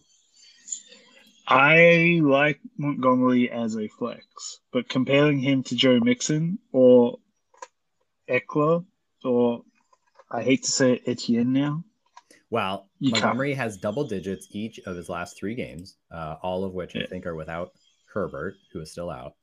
I 1.47 2.21
like 2.23 2.61
Montgomery 2.79 3.51
as 3.51 3.77
a 3.77 3.89
flex, 3.89 4.61
but 4.73 4.89
comparing 4.89 5.41
him 5.41 5.65
to 5.65 5.77
Joe 5.77 5.99
Mixon 6.01 6.59
or 6.73 7.19
Ekeler 8.29 8.85
or 9.25 9.65
I 10.31 10.43
hate 10.43 10.63
to 10.65 10.71
say 10.71 10.95
it, 10.95 11.03
Etienne 11.07 11.53
now. 11.53 11.85
Well, 12.49 12.89
you 13.01 13.13
Montgomery 13.13 13.51
can't. 13.51 13.61
has 13.61 13.77
double 13.77 14.05
digits 14.05 14.47
each 14.51 14.79
of 14.81 14.97
his 14.97 15.09
last 15.09 15.37
three 15.37 15.55
games, 15.55 15.97
uh, 16.11 16.37
all 16.43 16.65
of 16.65 16.75
which 16.75 16.95
yeah. 16.95 17.03
I 17.03 17.07
think 17.07 17.27
are 17.27 17.35
without 17.35 17.73
Herbert, 18.13 18.55
who 18.73 18.81
is 18.81 18.93
still 18.93 19.11
out. 19.11 19.35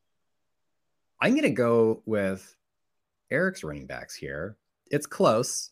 I'm 1.19 1.31
going 1.31 1.43
to 1.43 1.49
go 1.49 2.01
with 2.05 2.55
Eric's 3.29 3.63
running 3.63 3.87
backs 3.87 4.15
here 4.15 4.57
it's 4.89 5.05
close. 5.05 5.71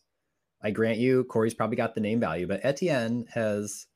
I 0.62 0.70
grant 0.70 0.98
you, 0.98 1.24
Corey's 1.24 1.54
probably 1.54 1.76
got 1.76 1.94
the 1.94 2.00
name 2.00 2.20
value, 2.20 2.46
but 2.46 2.60
Etienne 2.64 3.26
has 3.32 3.86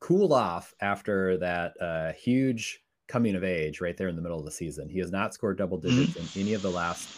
cooled 0.00 0.32
off 0.32 0.74
after 0.80 1.38
that 1.38 1.72
uh, 1.80 2.12
huge 2.12 2.82
coming 3.08 3.34
of 3.34 3.44
age 3.44 3.80
right 3.80 3.96
there 3.96 4.08
in 4.08 4.16
the 4.16 4.22
middle 4.22 4.38
of 4.38 4.44
the 4.44 4.50
season. 4.50 4.88
He 4.88 4.98
has 4.98 5.10
not 5.10 5.34
scored 5.34 5.58
double 5.58 5.78
mm-hmm. 5.78 5.88
digits 5.88 6.36
in 6.36 6.42
any 6.42 6.54
of 6.54 6.62
the 6.62 6.70
last 6.70 7.08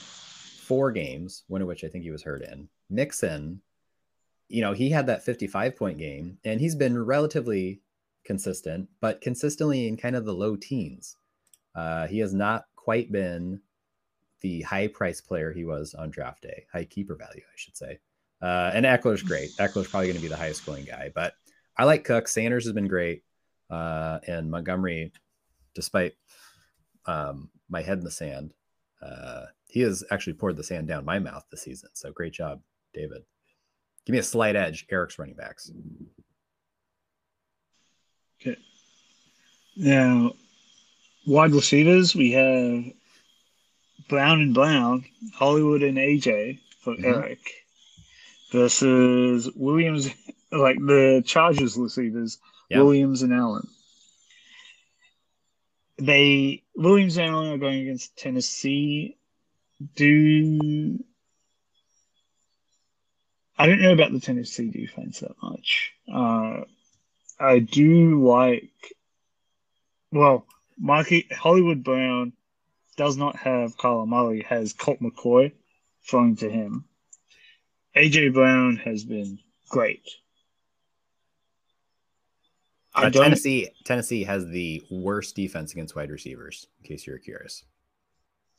four 0.67 0.93
games, 0.93 1.45
one 1.49 1.63
of 1.63 1.69
which 1.69 1.85
I 1.85 1.89
think 1.89 2.05
he 2.05 2.11
was 2.11 2.23
hurt 2.23 2.43
in. 2.43 2.69
Mixon, 2.91 3.61
you 4.49 4.63
know, 4.63 4.73
he 4.73 4.91
had 4.91 5.07
that 5.07 5.25
55 5.25 5.77
point 5.77 5.99
game 5.99 6.39
and 6.45 6.61
he's 6.61 6.75
been 6.75 7.05
relatively 7.05 7.81
consistent, 8.25 8.89
but 9.01 9.21
consistently 9.21 9.89
in 9.89 9.97
kind 9.97 10.17
of 10.17 10.25
the 10.25 10.35
low 10.35 10.57
teens. 10.57 11.17
Uh, 11.75 12.07
he 12.07 12.19
has 12.19 12.33
not 12.33 12.65
quite 12.75 13.13
been 13.13 13.61
the 14.41 14.63
high 14.63 14.89
price 14.89 15.21
player 15.21 15.53
he 15.53 15.65
was 15.65 15.95
on 15.95 16.11
draft 16.11 16.43
day, 16.43 16.67
high 16.73 16.85
keeper 16.85 17.17
value, 17.17 17.43
I 17.43 17.57
should 17.57 17.77
say. 17.77 17.99
Uh, 18.43 18.71
and 18.75 18.85
Ekeler's 18.85 19.23
great. 19.23 19.51
Ekeler's 19.59 19.89
probably 19.89 20.09
going 20.09 20.17
to 20.17 20.23
be 20.23 20.29
the 20.29 20.37
highest 20.37 20.63
scoring 20.63 20.85
guy, 20.85 21.11
but 21.15 21.35
I 21.77 21.85
like 21.85 22.05
Cook. 22.05 22.29
Sanders 22.29 22.65
has 22.65 22.73
been 22.73 22.89
great. 22.89 23.23
Uh, 23.71 24.19
and 24.27 24.51
Montgomery, 24.51 25.13
despite 25.75 26.15
um, 27.07 27.51
my 27.69 27.83
head 27.83 27.99
in 27.99 28.05
the 28.05 28.11
sand, 28.11 28.53
uh, 29.03 29.47
he 29.69 29.81
has 29.81 30.05
actually 30.11 30.35
poured 30.35 30.57
the 30.57 30.63
sand 30.63 30.89
down 30.89 31.05
my 31.05 31.19
mouth 31.19 31.45
this 31.51 31.63
season. 31.63 31.91
So 31.95 32.13
great 32.13 32.33
job, 32.33 32.61
David. 32.95 33.23
Give 34.05 34.13
me 34.13 34.21
a 34.21 34.23
slight 34.23 34.57
edge. 34.57 34.87
Eric's 34.91 35.19
running 35.19 35.35
backs. 35.35 35.71
Okay. 38.41 38.57
Now, 39.77 40.33
wide 41.27 41.53
receivers, 41.53 42.15
we 42.15 42.33
have 42.33 42.85
Brown 44.09 44.41
and 44.41 44.55
Brown, 44.55 45.05
Hollywood 45.35 45.83
and 45.83 45.99
AJ 45.99 46.61
for 46.81 46.95
mm-hmm. 46.95 47.05
Eric 47.05 47.41
versus 48.53 49.51
Williams, 49.55 50.09
like 50.53 50.79
the 50.79 51.23
Chargers 51.27 51.77
receivers, 51.77 52.39
yep. 52.71 52.81
Williams 52.81 53.23
and 53.23 53.33
Allen. 53.33 53.67
They 55.99 56.63
Williams 56.75 57.17
and 57.17 57.29
Allen 57.29 57.53
are 57.53 57.59
going 57.59 57.81
against 57.81 58.17
Tennessee. 58.17 59.17
Do 59.95 60.99
I 63.59 63.67
don't 63.67 63.81
know 63.81 63.93
about 63.93 64.13
the 64.13 64.21
Tennessee 64.21 64.71
defense 64.71 65.21
that 65.21 65.35
much. 65.43 65.93
Uh, 66.13 66.65
I 67.41 67.59
do 67.61 68.27
like, 68.27 68.71
well, 70.13 70.47
Marky 70.79 71.27
Hollywood 71.33 71.83
Brown 71.83 72.35
does 72.97 73.17
not 73.17 73.37
have 73.37 73.77
Kyler 73.77 74.07
Murray 74.07 74.43
has 74.43 74.73
Colt 74.73 75.01
McCoy 75.01 75.53
throwing 76.07 76.37
to 76.37 76.49
him. 76.51 76.85
AJ 77.97 78.35
Brown 78.35 78.77
has 78.77 79.05
been 79.05 79.39
great. 79.69 80.09
Uh, 82.95 83.11
Tennessee 83.11 83.69
Tennessee 83.85 84.25
has 84.25 84.47
the 84.47 84.83
worst 84.91 85.37
defense 85.37 85.73
against 85.73 85.95
wide 85.95 86.11
receivers. 86.11 86.67
In 86.81 86.89
case 86.89 87.07
you're 87.07 87.19
curious. 87.19 87.65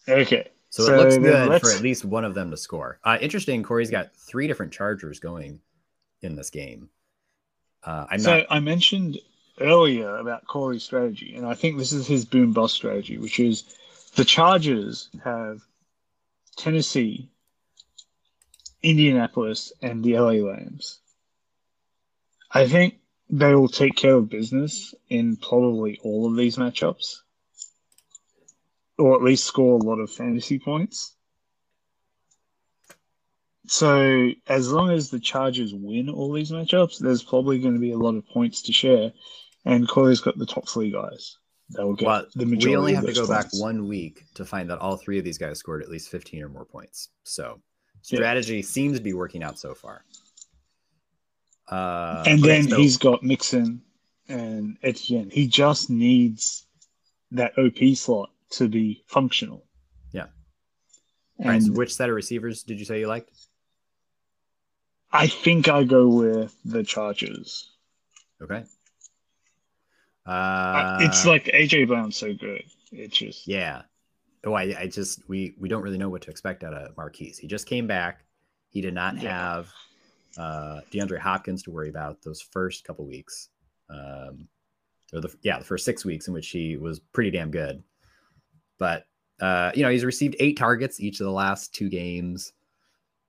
Okay. 0.08 0.48
So, 0.70 0.86
so 0.86 0.94
it 0.94 0.98
looks 0.98 1.18
good 1.18 1.62
for 1.62 1.72
at 1.72 1.82
least 1.82 2.06
one 2.06 2.26
of 2.26 2.34
them 2.34 2.52
to 2.52 2.58
score. 2.58 3.00
Uh, 3.04 3.18
interesting. 3.20 3.64
Corey's 3.64 3.90
got 3.90 4.16
three 4.16 4.48
different 4.48 4.74
Chargers 4.74 5.20
going 5.20 5.60
in 6.22 6.36
this 6.36 6.50
game. 6.50 6.90
Uh, 7.84 8.06
I'm 8.12 8.20
so 8.20 8.38
not... 8.38 8.48
I 8.50 8.60
mentioned 8.60 9.18
earlier 9.60 10.18
about 10.18 10.46
Corey's 10.46 10.84
strategy, 10.84 11.36
and 11.36 11.46
I 11.46 11.54
think 11.54 11.78
this 11.78 11.94
is 11.94 12.06
his 12.06 12.26
boom 12.26 12.52
bust 12.52 12.76
strategy, 12.76 13.18
which 13.18 13.40
is 13.40 13.64
the 14.18 14.26
Chargers 14.26 15.10
have 15.24 15.62
Tennessee, 16.58 17.30
Indianapolis, 18.82 19.72
and 19.80 20.04
the 20.04 20.18
LA 20.18 20.44
Rams. 20.44 21.00
I 22.52 22.68
think 22.68 22.96
they 23.30 23.54
will 23.54 23.68
take 23.68 23.96
care 23.96 24.16
of 24.16 24.28
business 24.28 24.96
in 25.08 25.38
probably 25.38 26.00
all 26.04 26.26
of 26.26 26.36
these 26.36 26.58
matchups, 26.58 27.18
or 28.98 29.14
at 29.14 29.22
least 29.22 29.46
score 29.46 29.78
a 29.78 29.84
lot 29.84 30.00
of 30.00 30.10
fantasy 30.10 30.58
points. 30.58 31.14
So 33.68 34.32
as 34.48 34.72
long 34.72 34.90
as 34.90 35.12
the 35.12 35.20
Chargers 35.20 35.76
win 35.76 36.10
all 36.10 36.34
these 36.34 36.52
matchups, 36.52 36.98
there's 36.98 37.22
probably 37.22 37.60
going 37.60 37.76
to 37.76 37.80
be 37.80 37.92
a 37.92 38.00
lot 38.00 38.16
of 38.16 38.28
points 38.28 38.64
to 38.64 38.74
share, 38.74 39.12
and 39.64 39.88
Corey's 39.88 40.22
got 40.22 40.40
the 40.40 40.48
top 40.48 40.68
three 40.68 40.90
guys. 40.90 41.38
That 41.72 41.86
will 41.86 41.96
get 41.96 42.06
Well, 42.06 42.26
the 42.36 42.46
majority. 42.46 42.68
we 42.70 42.76
only 42.78 42.94
have 42.94 43.06
to 43.06 43.14
go 43.14 43.28
back 43.28 43.48
one 43.54 43.88
week 43.88 44.24
to 44.36 44.46
find 44.46 44.70
that 44.70 44.80
all 44.80 44.96
three 44.96 45.18
of 45.20 45.26
these 45.26 45.38
guys 45.38 45.60
scored 45.60 45.84
at 45.84 45.90
least 45.90 46.10
15 46.10 46.42
or 46.42 46.50
more 46.50 46.66
points. 46.66 47.10
So 47.24 47.62
Yeah. 48.06 48.18
strategy 48.20 48.62
seems 48.62 48.98
to 48.98 49.04
be 49.04 49.14
working 49.14 49.44
out 49.44 49.60
so 49.60 49.74
far. 49.76 50.06
Uh, 51.70 52.24
and 52.26 52.42
then 52.42 52.70
so- 52.70 52.78
he's 52.78 52.98
got 52.98 53.24
Mixon 53.24 53.82
and 54.30 54.78
Etienne. 54.84 55.30
He 55.30 55.48
just 55.48 55.90
needs 55.90 56.66
that 57.32 57.58
OP 57.58 57.96
slot 57.96 58.32
to 58.52 58.70
be 58.70 59.04
functional. 59.08 59.66
Yeah. 60.14 60.28
And 61.40 61.48
right, 61.50 61.62
so 61.64 61.74
which 61.74 61.94
set 61.94 62.08
of 62.10 62.16
receivers 62.16 62.64
did 62.64 62.80
you 62.80 62.86
say 62.86 63.02
you 63.02 63.08
liked? 63.08 63.32
I 65.12 65.28
think 65.28 65.68
I 65.68 65.84
go 65.84 66.08
with 66.08 66.56
the 66.64 66.84
Chargers. 66.84 67.72
Okay. 68.42 68.64
Uh, 70.28 70.98
it's 71.02 71.26
like 71.26 71.46
AJ 71.46 71.88
Brown's 71.88 72.18
so 72.18 72.34
good. 72.34 72.64
It's 72.92 73.18
just 73.18 73.48
yeah. 73.48 73.84
Oh, 74.46 74.54
I, 74.54 74.76
I 74.80 74.88
just 74.88 75.28
we 75.28 75.56
we 75.60 75.70
don't 75.70 75.82
really 75.82 75.98
know 75.98 76.10
what 76.10 76.22
to 76.24 76.30
expect 76.32 76.64
out 76.64 76.74
of 76.74 76.96
Marquise. 76.98 77.38
He 77.38 77.48
just 77.48 77.66
came 77.66 77.88
back. 77.88 78.24
He 78.70 78.82
did 78.82 78.94
not 78.94 79.22
Yeah. 79.22 79.32
have 79.32 79.70
uh, 80.38 80.82
DeAndre 80.92 81.18
Hopkins 81.20 81.64
to 81.64 81.72
worry 81.72 81.90
about 81.90 82.22
those 82.22 82.42
first 82.42 82.84
couple 82.84 83.06
weeks. 83.08 83.50
Um, 83.90 84.48
or 85.14 85.22
the 85.22 85.34
yeah, 85.42 85.58
the 85.60 85.66
first 85.66 85.86
six 85.86 86.04
weeks 86.04 86.28
in 86.28 86.34
which 86.34 86.50
he 86.50 86.78
was 86.78 87.00
pretty 87.00 87.32
damn 87.32 87.50
good. 87.52 87.82
But 88.78 89.06
uh, 89.40 89.72
you 89.76 89.84
know, 89.84 89.90
he's 89.90 90.06
received 90.06 90.36
eight 90.40 90.58
targets 90.58 91.00
each 91.00 91.20
of 91.20 91.26
the 91.26 91.32
last 91.32 91.74
two 91.74 91.90
games, 91.90 92.54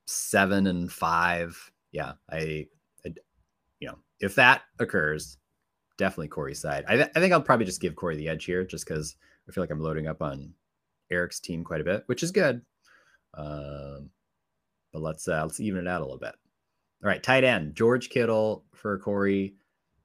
seven 0.06 0.66
and 0.66 0.90
five. 0.90 1.70
Yeah, 1.92 2.12
I, 2.30 2.66
I 3.04 3.14
you 3.80 3.88
know, 3.88 3.98
if 4.20 4.34
that 4.34 4.62
occurs, 4.78 5.38
definitely 5.98 6.28
Corey's 6.28 6.60
side. 6.60 6.84
I, 6.88 6.96
th- 6.96 7.10
I 7.14 7.20
think 7.20 7.32
I'll 7.32 7.42
probably 7.42 7.66
just 7.66 7.82
give 7.82 7.96
Corey 7.96 8.16
the 8.16 8.28
edge 8.28 8.46
here, 8.46 8.64
just 8.64 8.86
because 8.86 9.16
I 9.48 9.52
feel 9.52 9.62
like 9.62 9.70
I'm 9.70 9.80
loading 9.80 10.06
up 10.06 10.22
on 10.22 10.54
Eric's 11.10 11.40
team 11.40 11.64
quite 11.64 11.82
a 11.82 11.84
bit, 11.84 12.04
which 12.06 12.22
is 12.22 12.32
good. 12.32 12.62
Um, 13.34 14.10
but 14.92 15.02
let's 15.02 15.28
uh, 15.28 15.42
let's 15.42 15.60
even 15.60 15.86
it 15.86 15.90
out 15.90 16.00
a 16.00 16.04
little 16.04 16.18
bit. 16.18 16.34
All 17.02 17.08
right, 17.08 17.22
tight 17.22 17.44
end 17.44 17.74
George 17.74 18.08
Kittle 18.08 18.64
for 18.74 18.98
Corey 18.98 19.54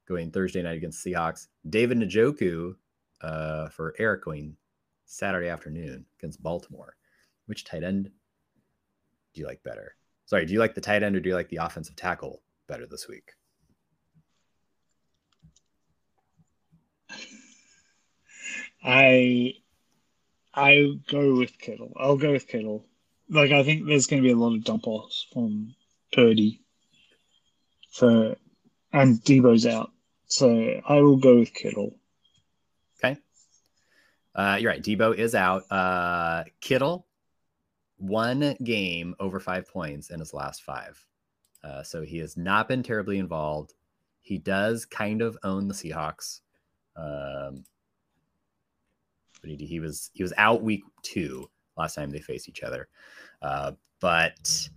going 0.07 0.31
Thursday 0.31 0.61
night 0.61 0.77
against 0.77 1.03
Seahawks. 1.03 1.47
David 1.69 1.99
Njoku 1.99 2.75
uh, 3.21 3.69
for 3.69 3.95
Eric 3.97 4.25
going 4.25 4.57
Saturday 5.05 5.47
afternoon 5.47 6.05
against 6.19 6.43
Baltimore. 6.43 6.95
Which 7.45 7.63
tight 7.63 7.83
end 7.83 8.09
do 9.33 9.41
you 9.41 9.47
like 9.47 9.63
better? 9.63 9.95
Sorry, 10.25 10.45
do 10.45 10.53
you 10.53 10.59
like 10.59 10.75
the 10.75 10.81
tight 10.81 11.03
end 11.03 11.15
or 11.15 11.19
do 11.19 11.29
you 11.29 11.35
like 11.35 11.49
the 11.49 11.57
offensive 11.57 11.95
tackle 11.95 12.41
better 12.67 12.85
this 12.85 13.07
week? 13.07 13.33
I 18.83 19.55
I 20.53 20.99
go 21.07 21.35
with 21.35 21.57
Kittle. 21.57 21.93
I'll 21.97 22.17
go 22.17 22.31
with 22.31 22.47
Kittle. 22.47 22.85
Like 23.29 23.51
I 23.51 23.63
think 23.63 23.87
there's 23.87 24.07
going 24.07 24.21
to 24.21 24.27
be 24.27 24.33
a 24.33 24.37
lot 24.37 24.55
of 24.55 24.63
dump 24.63 24.87
offs 24.87 25.25
from 25.33 25.73
Purdy. 26.11 26.61
So 27.91 28.35
and 28.91 29.19
Deebo's 29.21 29.65
out. 29.65 29.91
So 30.27 30.81
I 30.87 31.01
will 31.01 31.17
go 31.17 31.39
with 31.39 31.53
Kittle. 31.53 31.95
Okay. 33.03 33.17
Uh, 34.35 34.57
you're 34.59 34.71
right. 34.71 34.83
Debo 34.83 35.15
is 35.15 35.35
out. 35.35 35.63
Uh, 35.71 36.43
Kittle, 36.59 37.05
one 37.97 38.55
game 38.63 39.15
over 39.19 39.39
five 39.39 39.69
points 39.69 40.09
in 40.09 40.19
his 40.19 40.33
last 40.33 40.63
five. 40.63 41.03
Uh, 41.63 41.83
so 41.83 42.01
he 42.01 42.17
has 42.17 42.35
not 42.35 42.67
been 42.67 42.83
terribly 42.83 43.19
involved. 43.19 43.73
He 44.21 44.37
does 44.37 44.85
kind 44.85 45.21
of 45.21 45.37
own 45.43 45.67
the 45.67 45.73
Seahawks. 45.73 46.41
Um, 46.95 47.63
he 49.43 49.79
was 49.79 50.09
he 50.13 50.23
was 50.23 50.33
out 50.37 50.63
week 50.63 50.83
two 51.01 51.49
last 51.77 51.95
time 51.95 52.09
they 52.09 52.19
faced 52.19 52.49
each 52.49 52.63
other. 52.63 52.87
Uh, 53.41 53.71
but 53.99 54.69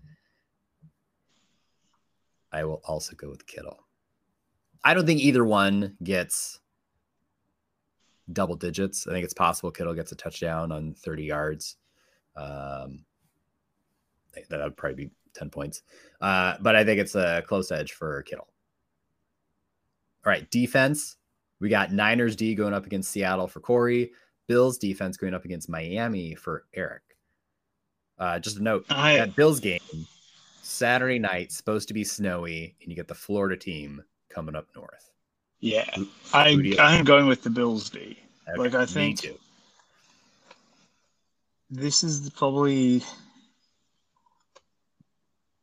I 2.53 2.65
will 2.65 2.81
also 2.85 3.15
go 3.17 3.29
with 3.29 3.47
Kittle. 3.47 3.79
I 4.85 4.95
don't 4.95 5.07
think 5.07 5.21
either 5.21 5.45
one 5.45 5.97
gets 6.03 6.61
double 8.33 8.57
digits. 8.57 9.07
I 9.07 9.13
think 9.13 9.25
it's 9.25 9.35
possible 9.35 9.71
Kittle 9.71 9.95
gets 9.95 10.13
a 10.13 10.17
touchdown 10.17 10.73
on 10.73 10.95
30 10.95 11.25
yards. 11.25 11.77
Um, 12.37 13.05
that 14.49 14.61
would 14.61 14.77
probably 14.77 15.07
be 15.07 15.11
10 15.35 15.51
points. 15.51 15.83
Uh, 16.21 16.55
but 16.61 16.77
I 16.77 16.85
think 16.85 17.01
it's 17.01 17.15
a 17.15 17.43
close 17.47 17.71
edge 17.71 17.93
for 17.93 18.23
Kittle. 18.23 18.49
All 20.25 20.31
right, 20.31 20.49
defense. 20.51 21.17
We 21.61 21.69
got 21.69 21.93
Niners 21.93 22.37
D 22.37 22.55
going 22.55 22.75
up 22.75 22.87
against 22.87 23.11
Seattle 23.11 23.47
for 23.47 23.61
Corey. 23.61 24.13
Bills 24.49 24.79
defense 24.79 25.17
going 25.17 25.35
up 25.35 25.45
against 25.45 25.69
Miami 25.69 26.35
for 26.35 26.65
Eric. 26.75 27.03
Uh, 28.19 28.39
just 28.39 28.59
a 28.59 28.63
note 28.63 28.87
I 28.89 29.17
that 29.19 29.37
Bills 29.37 29.61
game 29.61 29.81
Saturday 30.63 31.19
night 31.19 31.53
supposed 31.53 31.89
to 31.89 31.95
be 31.95 32.05
snowy, 32.05 32.75
and 32.81 32.91
you 32.91 32.97
get 32.97 33.09
the 33.09 33.15
Florida 33.15 33.57
team 33.57 34.03
coming 34.31 34.55
up 34.57 34.67
north. 34.75 35.11
yeah. 35.61 35.89
I 36.33 36.53
who 36.53 36.63
do 36.63 36.69
you- 36.71 36.79
I'm 36.79 37.05
going 37.05 37.27
with 37.27 37.43
the 37.43 37.51
Bills 37.51 37.91
D. 37.91 38.19
Okay, 38.49 38.59
Like, 38.59 38.75
I 38.75 38.87
think-. 38.87 39.27
This 41.69 42.05
is 42.05 42.31
probably 42.31 43.03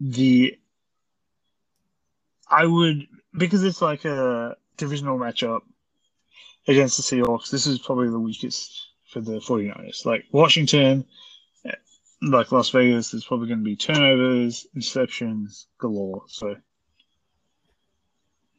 the 0.01 0.57
I 2.49 2.65
would 2.65 3.07
because 3.37 3.63
it's 3.63 3.81
like 3.81 4.03
a 4.05 4.57
divisional 4.77 5.17
matchup 5.17 5.61
against 6.67 6.97
the 6.97 7.03
Seahawks. 7.03 7.49
This 7.49 7.67
is 7.67 7.79
probably 7.79 8.09
the 8.09 8.19
weakest 8.19 8.87
for 9.09 9.21
the 9.21 9.39
49ers. 9.39 10.05
Like 10.05 10.25
Washington, 10.31 11.05
like 12.21 12.51
Las 12.51 12.69
Vegas, 12.69 13.11
there's 13.11 13.25
probably 13.25 13.47
going 13.47 13.59
to 13.59 13.65
be 13.65 13.75
turnovers, 13.75 14.67
interceptions 14.75 15.65
galore. 15.77 16.23
So 16.27 16.55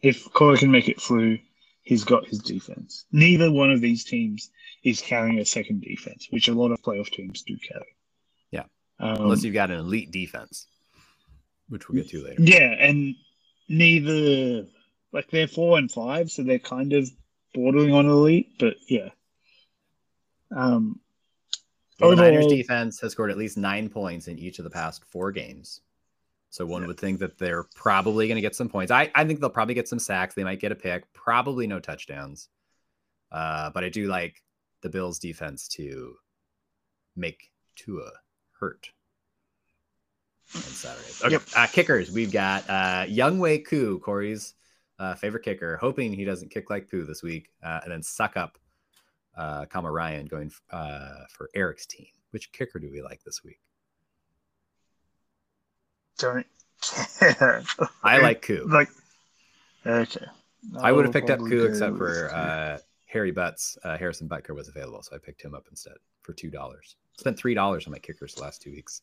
if 0.02 0.30
Corey 0.32 0.58
can 0.58 0.70
make 0.70 0.88
it 0.88 1.00
through, 1.00 1.38
he's 1.82 2.04
got 2.04 2.26
his 2.26 2.40
defense. 2.40 3.06
Neither 3.10 3.50
one 3.50 3.70
of 3.70 3.80
these 3.80 4.04
teams 4.04 4.50
is 4.82 5.00
carrying 5.00 5.38
a 5.38 5.44
second 5.44 5.80
defense, 5.80 6.28
which 6.30 6.48
a 6.48 6.54
lot 6.54 6.72
of 6.72 6.82
playoff 6.82 7.10
teams 7.10 7.42
do 7.42 7.56
carry. 7.56 7.96
Yeah. 8.50 8.64
Um, 9.00 9.22
Unless 9.22 9.44
you've 9.44 9.54
got 9.54 9.70
an 9.70 9.78
elite 9.78 10.10
defense, 10.10 10.66
which 11.68 11.88
we'll 11.88 12.02
get 12.02 12.10
to 12.10 12.22
later. 12.22 12.42
yeah, 12.42 12.74
and 12.78 13.14
neither 13.68 14.66
like 15.12 15.30
they're 15.30 15.48
four 15.48 15.78
and 15.78 15.90
five, 15.90 16.30
so 16.30 16.42
they're 16.42 16.58
kind 16.58 16.92
of 16.92 17.08
bordering 17.54 17.94
on 17.94 18.06
elite, 18.06 18.52
but 18.58 18.74
yeah. 18.88 19.10
Um, 20.54 21.00
Well, 22.00 22.10
the 22.10 22.16
Niners 22.16 22.46
defense 22.46 23.00
has 23.00 23.12
scored 23.12 23.30
at 23.30 23.38
least 23.38 23.56
nine 23.56 23.88
points 23.88 24.28
in 24.28 24.38
each 24.38 24.58
of 24.58 24.64
the 24.64 24.70
past 24.70 25.04
four 25.04 25.32
games. 25.32 25.80
So 26.50 26.66
one 26.66 26.86
would 26.86 27.00
think 27.00 27.18
that 27.20 27.38
they're 27.38 27.64
probably 27.74 28.28
going 28.28 28.36
to 28.36 28.42
get 28.42 28.54
some 28.54 28.68
points. 28.68 28.92
I, 28.92 29.10
I 29.14 29.24
think 29.24 29.40
they'll 29.40 29.50
probably 29.50 29.74
get 29.74 29.88
some 29.88 29.98
sacks. 29.98 30.34
They 30.34 30.44
might 30.44 30.60
get 30.60 30.70
a 30.70 30.76
pick, 30.76 31.12
probably 31.12 31.66
no 31.66 31.80
touchdowns. 31.80 32.48
Uh, 33.32 33.70
but 33.70 33.82
I 33.82 33.88
do 33.88 34.06
like 34.06 34.42
the 34.82 34.88
Bills 34.88 35.18
defense 35.18 35.66
to 35.68 36.14
make 37.16 37.50
Tua 37.74 38.10
hurt 38.60 38.90
on 40.54 40.62
Saturday. 40.62 41.08
Okay. 41.24 41.32
Yep. 41.32 41.42
Uh, 41.56 41.66
kickers, 41.66 42.12
we've 42.12 42.30
got 42.30 42.68
uh, 42.70 43.04
Younghoe 43.06 43.64
Koo, 43.66 43.98
Corey's 43.98 44.54
uh, 44.98 45.14
favorite 45.14 45.44
kicker, 45.44 45.76
hoping 45.76 46.12
he 46.12 46.24
doesn't 46.24 46.50
kick 46.50 46.70
like 46.70 46.90
poo 46.90 47.04
this 47.04 47.22
week, 47.22 47.50
uh, 47.62 47.80
and 47.82 47.92
then 47.92 48.02
suck 48.02 48.36
up 48.36 48.58
uh, 49.36 49.66
Kama 49.66 49.90
Ryan 49.90 50.26
going 50.26 50.52
uh, 50.70 51.24
for 51.30 51.50
Eric's 51.54 51.86
team. 51.86 52.06
Which 52.30 52.52
kicker 52.52 52.78
do 52.78 52.90
we 52.90 53.02
like 53.02 53.22
this 53.24 53.44
week? 53.44 53.60
don't 56.18 56.46
care. 57.18 57.62
I 58.02 58.18
like 58.18 58.42
Koo. 58.42 58.66
like 58.68 58.88
okay. 59.86 60.26
I 60.80 60.92
would 60.92 61.04
have 61.04 61.12
picked 61.12 61.30
up 61.30 61.40
Koo 61.40 61.64
except 61.64 61.96
for 61.96 62.32
uh, 62.34 62.78
Harry 63.06 63.30
Butts. 63.30 63.76
Uh, 63.84 63.96
Harrison 63.96 64.28
Butker 64.28 64.54
was 64.54 64.68
available, 64.68 65.02
so 65.02 65.14
I 65.14 65.18
picked 65.18 65.42
him 65.42 65.54
up 65.54 65.66
instead 65.70 65.94
for 66.22 66.32
two 66.32 66.50
dollars. 66.50 66.96
Spent 67.18 67.38
three 67.38 67.54
dollars 67.54 67.86
on 67.86 67.92
my 67.92 67.98
kickers 67.98 68.34
the 68.34 68.42
last 68.42 68.62
two 68.62 68.70
weeks. 68.70 69.02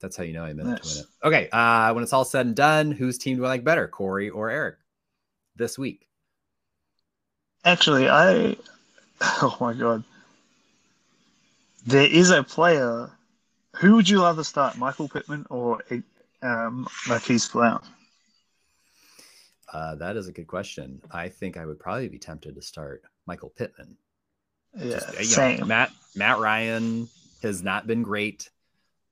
That's 0.00 0.16
how 0.16 0.22
you 0.22 0.32
know 0.32 0.44
I 0.44 0.52
meant 0.54 0.82
to 0.82 0.88
win 0.88 0.98
it. 0.98 1.06
Okay, 1.24 1.48
uh, 1.52 1.92
when 1.92 2.02
it's 2.02 2.12
all 2.12 2.24
said 2.24 2.46
and 2.46 2.56
done, 2.56 2.90
whose 2.90 3.18
team 3.18 3.36
do 3.36 3.44
I 3.44 3.48
like 3.48 3.64
better, 3.64 3.86
Corey 3.86 4.30
or 4.30 4.48
Eric, 4.50 4.76
this 5.60 5.78
week? 5.78 6.08
Actually, 7.64 8.08
I. 8.08 8.56
Oh 9.42 9.54
my 9.60 9.74
god. 9.74 10.02
There 11.86 12.06
is 12.10 12.30
a 12.30 12.42
player. 12.42 13.10
Who 13.76 13.96
would 13.96 14.08
you 14.08 14.22
rather 14.22 14.42
start, 14.44 14.78
Michael 14.78 15.08
Pittman 15.10 15.44
or 15.50 15.82
um, 16.42 16.88
Marquise 17.06 17.46
Brown? 17.48 17.82
Uh, 19.72 19.94
that 19.96 20.16
is 20.16 20.26
a 20.26 20.32
good 20.32 20.46
question. 20.46 21.02
I 21.10 21.28
think 21.28 21.58
I 21.58 21.66
would 21.66 21.78
probably 21.78 22.08
be 22.08 22.18
tempted 22.18 22.54
to 22.54 22.62
start 22.62 23.02
Michael 23.26 23.50
Pittman. 23.50 23.96
Yeah, 24.74 24.92
Just, 24.94 25.12
you 25.12 25.18
know, 25.18 25.24
same. 25.24 25.68
Matt 25.68 25.90
Matt 26.16 26.38
Ryan 26.38 27.06
has 27.42 27.62
not 27.62 27.86
been 27.86 28.02
great, 28.02 28.48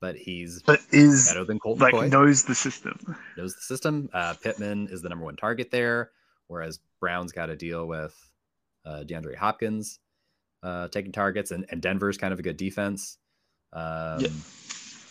but 0.00 0.16
he's 0.16 0.62
but 0.62 0.80
is 0.90 1.28
better 1.28 1.44
than 1.44 1.58
Colt 1.58 1.78
like 1.80 1.94
McCoy. 1.94 2.10
knows 2.10 2.44
the 2.44 2.54
system. 2.54 3.16
knows 3.36 3.54
the 3.54 3.60
system. 3.60 4.08
Uh, 4.14 4.34
Pittman 4.42 4.88
is 4.90 5.02
the 5.02 5.08
number 5.10 5.24
one 5.26 5.36
target 5.36 5.70
there, 5.70 6.10
whereas 6.48 6.80
Brown's 7.00 7.32
got 7.32 7.46
to 7.46 7.56
deal 7.56 7.86
with 7.86 8.14
uh, 8.84 9.04
DeAndre 9.06 9.36
Hopkins 9.36 10.00
uh, 10.62 10.88
taking 10.88 11.12
targets, 11.12 11.50
and, 11.52 11.66
and 11.70 11.80
Denver's 11.80 12.18
kind 12.18 12.32
of 12.32 12.38
a 12.38 12.42
good 12.42 12.56
defense. 12.56 13.18
Um, 13.72 14.20
Yeah. 14.20 14.28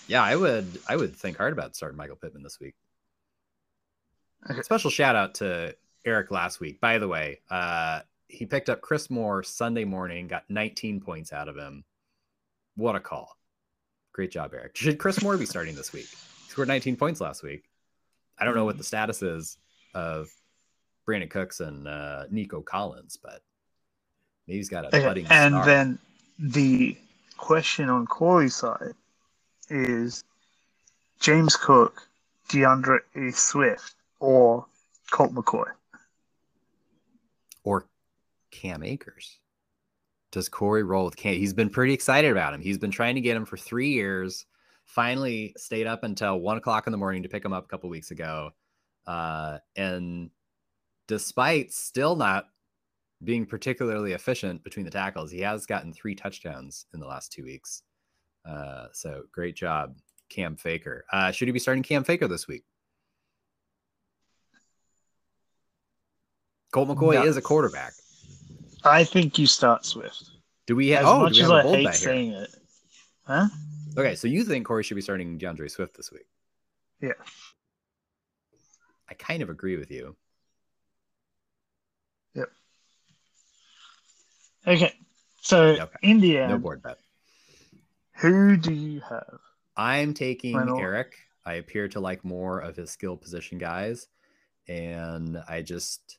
yeah, 0.08 0.24
I 0.24 0.36
would 0.36 0.80
I 0.90 0.96
would 0.96 1.16
think 1.16 1.38
hard 1.38 1.54
about 1.54 1.76
starting 1.76 1.98
Michael 1.98 2.16
Pittman 2.18 2.44
this 2.44 2.60
week. 2.60 2.76
Okay. 4.50 4.62
Special 4.62 4.90
shout 4.92 5.16
out 5.16 5.36
to 5.36 5.76
Eric 6.06 6.32
last 6.32 6.60
week. 6.60 6.80
By 6.80 6.98
the 7.00 7.08
way, 7.08 7.40
uh, 7.50 8.02
he 8.28 8.46
picked 8.46 8.70
up 8.70 8.82
Chris 8.82 9.10
Moore 9.10 9.44
Sunday 9.44 9.86
morning, 9.86 10.28
got 10.28 10.44
19 10.50 11.02
points 11.02 11.32
out 11.34 11.48
of 11.48 11.56
him. 11.56 11.84
What 12.76 12.96
a 12.96 13.00
call! 13.00 13.38
Great 14.14 14.32
job, 14.32 14.54
Eric. 14.54 14.76
Should 14.76 15.00
Chris 15.00 15.22
Moore 15.22 15.38
be 15.38 15.46
starting 15.46 15.76
this 15.76 15.94
week? 15.94 16.08
He 16.08 16.50
scored 16.52 16.68
19 16.68 16.96
points 16.98 17.22
last 17.22 17.44
week. 17.44 17.64
I 18.38 18.46
don't 18.46 18.56
know 18.56 18.66
what 18.66 18.78
the 18.78 18.84
status 18.84 19.22
is 19.24 19.58
of 19.96 20.30
Brandin 21.08 21.30
Cooks 21.30 21.60
and 21.60 21.88
uh, 21.88 22.26
Nico 22.30 22.62
Collins, 22.62 23.18
but 23.22 23.42
maybe 24.48 24.58
he's 24.58 24.70
got 24.70 24.86
a 24.86 24.90
budding 24.90 25.26
and 25.30 25.54
star. 25.54 25.66
then 25.66 26.00
the 26.38 26.98
question 27.38 27.90
on 27.90 28.06
Corey's 28.06 28.56
side 28.56 28.94
is 29.70 30.24
James 31.20 31.56
Cook, 31.56 32.08
DeAndre 32.50 33.00
Swift, 33.34 33.96
or 34.20 34.66
Colt 35.12 35.34
McCoy. 35.34 35.66
or 37.64 37.86
Cam 38.52 38.84
Akers. 38.84 39.38
Does 40.32 40.50
Corey 40.50 40.84
roll 40.84 41.06
with 41.06 41.16
Cam? 41.16 41.36
He's 41.36 41.54
been 41.54 41.70
pretty 41.70 41.94
excited 41.94 42.32
about 42.32 42.54
him. 42.54 42.62
He's 42.62 42.78
been 42.78 42.92
trying 42.92 43.16
to 43.16 43.22
get 43.22 43.38
him 43.38 43.46
for 43.46 43.58
three 43.58 43.90
years. 43.90 44.46
Finally, 44.86 45.54
stayed 45.58 45.88
up 45.88 46.04
until 46.04 46.40
one 46.40 46.58
o'clock 46.58 46.88
in 46.88 46.92
the 46.92 46.98
morning 46.98 47.24
to 47.24 47.30
pick 47.30 47.44
him 47.44 47.54
up 47.54 47.66
a 47.66 47.68
couple 47.68 47.90
weeks 47.90 48.12
ago. 48.12 48.52
Uh, 49.06 49.58
and 49.76 50.30
despite 51.08 51.74
still 51.74 52.16
not 52.16 52.50
being 53.24 53.46
particularly 53.46 54.14
efficient 54.14 54.64
between 54.64 54.86
the 54.86 54.92
tackles, 54.92 55.32
he 55.32 55.42
has 55.42 55.66
gotten 55.66 55.92
three 55.92 56.16
touchdowns 56.16 56.86
in 56.94 57.00
the 57.00 57.08
last 57.08 57.32
two 57.32 57.44
weeks. 57.44 57.84
Uh, 58.46 58.88
so 58.94 59.24
great 59.32 59.56
job, 59.56 59.98
Cam 60.30 60.56
Faker. 60.56 61.06
Uh, 61.12 61.32
should 61.32 61.48
he 61.48 61.52
be 61.52 61.60
starting 61.60 61.84
Cam 61.84 62.04
Faker 62.04 62.28
this 62.28 62.48
week? 62.48 62.64
Colt 66.72 66.90
McCoy 66.90 67.16
No. 67.16 67.24
is 67.24 67.38
a 67.38 67.42
quarterback. 67.42 67.94
I 68.84 69.04
think 69.04 69.38
you 69.38 69.48
start 69.48 69.86
Swift. 69.86 70.30
Do 70.66 70.76
we 70.76 70.90
have? 70.90 71.04
As 71.04 71.10
oh, 71.10 71.20
much 71.22 71.40
as 71.40 71.50
I 71.50 71.62
hate 71.64 71.86
bet 71.86 71.96
here? 71.96 72.10
saying 72.10 72.32
it. 72.34 72.56
Huh? 73.26 73.48
Okay, 73.98 74.16
so 74.16 74.28
you 74.28 74.44
think 74.44 74.66
Corey 74.66 74.84
should 74.84 74.96
be 74.96 75.02
starting 75.02 75.40
DeAndre 75.40 75.72
Swift 75.72 75.98
this 75.98 76.12
week? 76.12 76.28
Yeah. 77.02 77.14
I 79.10 79.14
kind 79.16 79.42
of 79.42 79.50
agree 79.50 79.78
with 79.78 79.90
you. 79.90 80.16
Okay. 84.68 84.94
So 85.42 85.62
Okay. 85.64 85.98
in 86.02 86.20
the 86.20 86.38
No 86.48 86.58
board 86.58 86.82
bet. 86.84 86.98
who 88.18 88.58
do 88.58 88.74
you 88.74 89.00
have? 89.02 89.40
I'm 89.76 90.14
taking 90.14 90.56
Reynolds. 90.56 90.82
Eric. 90.82 91.16
I 91.46 91.54
appear 91.56 91.88
to 91.90 92.00
like 92.02 92.26
more 92.26 92.60
of 92.60 92.76
his 92.76 92.92
skill 92.92 93.16
position 93.16 93.58
guys. 93.58 94.08
And 94.68 95.42
I 95.48 95.62
just, 95.62 96.18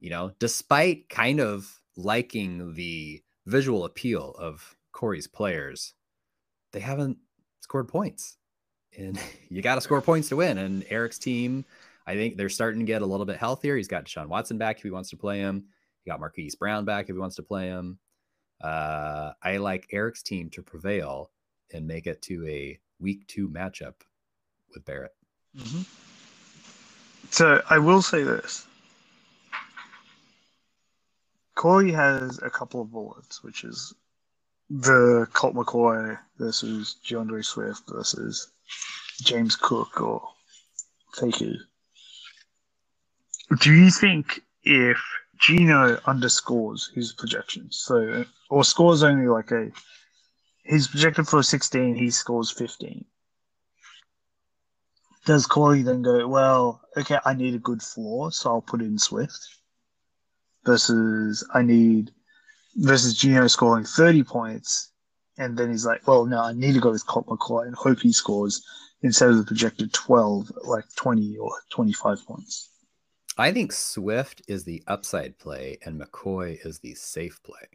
you 0.00 0.10
know, 0.10 0.32
despite 0.38 1.08
kind 1.08 1.40
of 1.40 1.80
liking 1.96 2.74
the 2.74 3.22
visual 3.46 3.84
appeal 3.86 4.34
of 4.38 4.76
Corey's 4.92 5.26
players, 5.26 5.94
they 6.72 6.80
haven't 6.80 7.16
scored 7.60 7.88
points. 7.88 8.36
And 8.98 9.18
you 9.48 9.62
got 9.62 9.76
to 9.76 9.80
score 9.80 10.02
points 10.02 10.28
to 10.28 10.36
win. 10.36 10.58
And 10.58 10.84
Eric's 10.90 11.18
team, 11.18 11.64
I 12.06 12.14
think 12.14 12.36
they're 12.36 12.50
starting 12.50 12.80
to 12.80 12.86
get 12.86 13.00
a 13.00 13.06
little 13.06 13.24
bit 13.24 13.38
healthier. 13.38 13.76
He's 13.76 13.88
got 13.88 14.04
Deshaun 14.04 14.26
Watson 14.28 14.58
back 14.58 14.76
if 14.76 14.82
he 14.82 14.90
wants 14.90 15.08
to 15.10 15.16
play 15.16 15.38
him. 15.38 15.64
He 16.04 16.10
got 16.10 16.20
Marquise 16.20 16.54
Brown 16.54 16.84
back 16.84 17.08
if 17.08 17.14
he 17.14 17.20
wants 17.20 17.36
to 17.36 17.42
play 17.42 17.68
him. 17.68 17.98
Uh, 18.60 19.32
I 19.42 19.56
like 19.56 19.88
Eric's 19.92 20.22
team 20.22 20.50
to 20.50 20.62
prevail 20.62 21.30
and 21.72 21.86
make 21.86 22.06
it 22.06 22.22
to 22.22 22.46
a 22.46 22.78
week 23.00 23.26
two 23.26 23.48
matchup 23.48 23.94
with 24.72 24.84
Barrett. 24.84 25.14
So 27.30 27.62
I 27.68 27.78
will 27.78 28.02
say 28.02 28.22
this. 28.22 28.66
Corey 31.54 31.92
has 31.92 32.38
a 32.42 32.50
couple 32.50 32.82
of 32.82 32.92
bullets, 32.92 33.42
which 33.42 33.64
is 33.64 33.94
the 34.68 35.26
Colt 35.32 35.54
McCoy 35.54 36.18
versus 36.38 36.96
DeAndre 37.06 37.44
Swift 37.44 37.82
versus 37.88 38.50
James 39.22 39.56
Cook 39.56 40.00
or 40.00 40.22
Faker. 41.14 41.54
Do 43.60 43.72
you 43.72 43.90
think 43.90 44.40
if 44.62 44.98
Geno 45.38 45.98
underscores 46.06 46.90
his 46.94 47.12
projections, 47.12 47.78
so 47.78 48.24
or 48.50 48.64
scores 48.64 49.02
only 49.02 49.28
like 49.28 49.50
a 49.50 49.70
he's 50.64 50.88
projected 50.88 51.28
for 51.28 51.42
16, 51.42 51.94
he 51.94 52.10
scores 52.10 52.50
15. 52.50 53.04
Does 55.26 55.46
Corey 55.46 55.82
then 55.82 56.02
go, 56.02 56.26
well, 56.28 56.82
okay, 56.96 57.18
I 57.24 57.34
need 57.34 57.54
a 57.54 57.58
good 57.58 57.82
floor, 57.82 58.30
so 58.30 58.50
I'll 58.50 58.60
put 58.60 58.82
in 58.82 58.98
Swift? 58.98 59.38
Versus 60.64 61.46
I 61.54 61.62
need 61.62 62.10
versus 62.76 63.14
Geno 63.14 63.46
scoring 63.46 63.84
30 63.84 64.24
points, 64.24 64.90
and 65.38 65.56
then 65.56 65.70
he's 65.70 65.86
like, 65.86 66.06
well, 66.06 66.26
no, 66.26 66.42
I 66.42 66.52
need 66.52 66.74
to 66.74 66.80
go 66.80 66.90
with 66.90 67.06
Colt 67.06 67.26
McCoy 67.26 67.66
and 67.66 67.74
hope 67.74 68.00
he 68.00 68.12
scores 68.12 68.64
instead 69.02 69.28
of 69.30 69.36
the 69.36 69.44
projected 69.44 69.92
12, 69.92 70.50
like 70.64 70.84
20 70.96 71.36
or 71.38 71.52
25 71.70 72.26
points. 72.26 72.70
I 73.36 73.52
think 73.52 73.72
Swift 73.72 74.42
is 74.48 74.64
the 74.64 74.82
upside 74.86 75.38
play 75.38 75.78
and 75.84 76.00
McCoy 76.00 76.64
is 76.64 76.78
the 76.78 76.94
safe 76.94 77.42
play. 77.42 77.66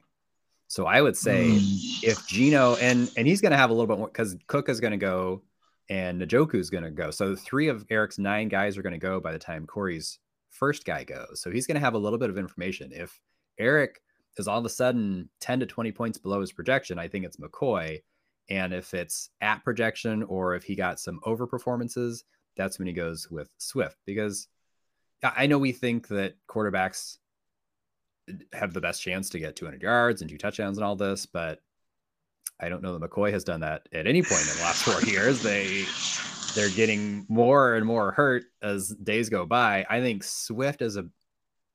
So 0.67 0.85
I 0.85 1.01
would 1.01 1.17
say 1.17 1.49
Mm. 1.49 2.03
if 2.03 2.27
Geno 2.27 2.75
and 2.75 3.09
and 3.17 3.27
he's 3.27 3.41
going 3.41 3.51
to 3.51 3.57
have 3.57 3.69
a 3.69 3.73
little 3.73 3.87
bit 3.87 3.97
more 3.97 4.07
because 4.07 4.37
Cook 4.47 4.69
is 4.69 4.79
going 4.79 4.91
to 4.91 4.97
go 4.97 5.41
and 5.89 6.21
Njoku 6.21 6.55
is 6.55 6.69
going 6.69 6.83
to 6.83 6.91
go. 6.91 7.09
So 7.11 7.35
three 7.35 7.67
of 7.67 7.85
Eric's 7.89 8.19
nine 8.19 8.47
guys 8.47 8.77
are 8.77 8.83
going 8.83 8.93
to 8.93 8.99
go 8.99 9.19
by 9.19 9.31
the 9.31 9.39
time 9.39 9.65
Corey's 9.65 10.19
first 10.49 10.85
guy 10.85 11.03
goes. 11.03 11.41
So 11.41 11.49
he's 11.51 11.65
going 11.67 11.75
to 11.75 11.81
have 11.81 11.95
a 11.95 11.99
little 11.99 12.19
bit 12.19 12.29
of 12.29 12.37
information. 12.37 12.91
If 12.93 13.19
Eric 13.57 14.01
is 14.37 14.47
all 14.47 14.59
of 14.59 14.65
a 14.65 14.69
sudden 14.69 15.29
10 15.41 15.61
to 15.61 15.65
20 15.65 15.91
points 15.91 16.17
below 16.19 16.39
his 16.41 16.51
projection, 16.53 16.99
I 16.99 17.07
think 17.07 17.25
it's 17.25 17.37
McCoy. 17.37 18.01
And 18.49 18.73
if 18.73 18.93
it's 18.93 19.31
at 19.41 19.63
projection 19.63 20.23
or 20.23 20.55
if 20.55 20.63
he 20.63 20.75
got 20.75 20.99
some 20.99 21.19
over 21.23 21.45
performances, 21.47 22.23
that's 22.55 22.77
when 22.79 22.87
he 22.87 22.93
goes 22.93 23.29
with 23.29 23.49
Swift 23.57 23.97
because 24.05 24.47
I 25.23 25.43
I 25.43 25.47
know 25.47 25.57
we 25.57 25.71
think 25.71 26.07
that 26.09 26.35
quarterbacks 26.47 27.17
have 28.53 28.73
the 28.73 28.81
best 28.81 29.01
chance 29.01 29.29
to 29.31 29.39
get 29.39 29.55
200 29.55 29.81
yards 29.81 30.21
and 30.21 30.29
two 30.29 30.37
touchdowns 30.37 30.77
and 30.77 30.85
all 30.85 30.95
this, 30.95 31.25
but 31.25 31.61
I 32.59 32.69
don't 32.69 32.83
know 32.83 32.97
that 32.97 33.09
McCoy 33.09 33.31
has 33.31 33.43
done 33.43 33.61
that 33.61 33.87
at 33.93 34.05
any 34.05 34.21
point 34.21 34.41
in 34.41 34.57
the 34.57 34.63
last 34.63 34.83
four 34.83 35.01
years. 35.09 35.41
They 35.41 35.85
they're 36.55 36.75
getting 36.75 37.25
more 37.29 37.75
and 37.75 37.85
more 37.85 38.11
hurt 38.11 38.43
as 38.61 38.89
days 38.89 39.29
go 39.29 39.45
by. 39.45 39.85
I 39.89 39.99
think 40.01 40.23
Swift 40.23 40.81
is 40.81 40.97
a 40.97 41.07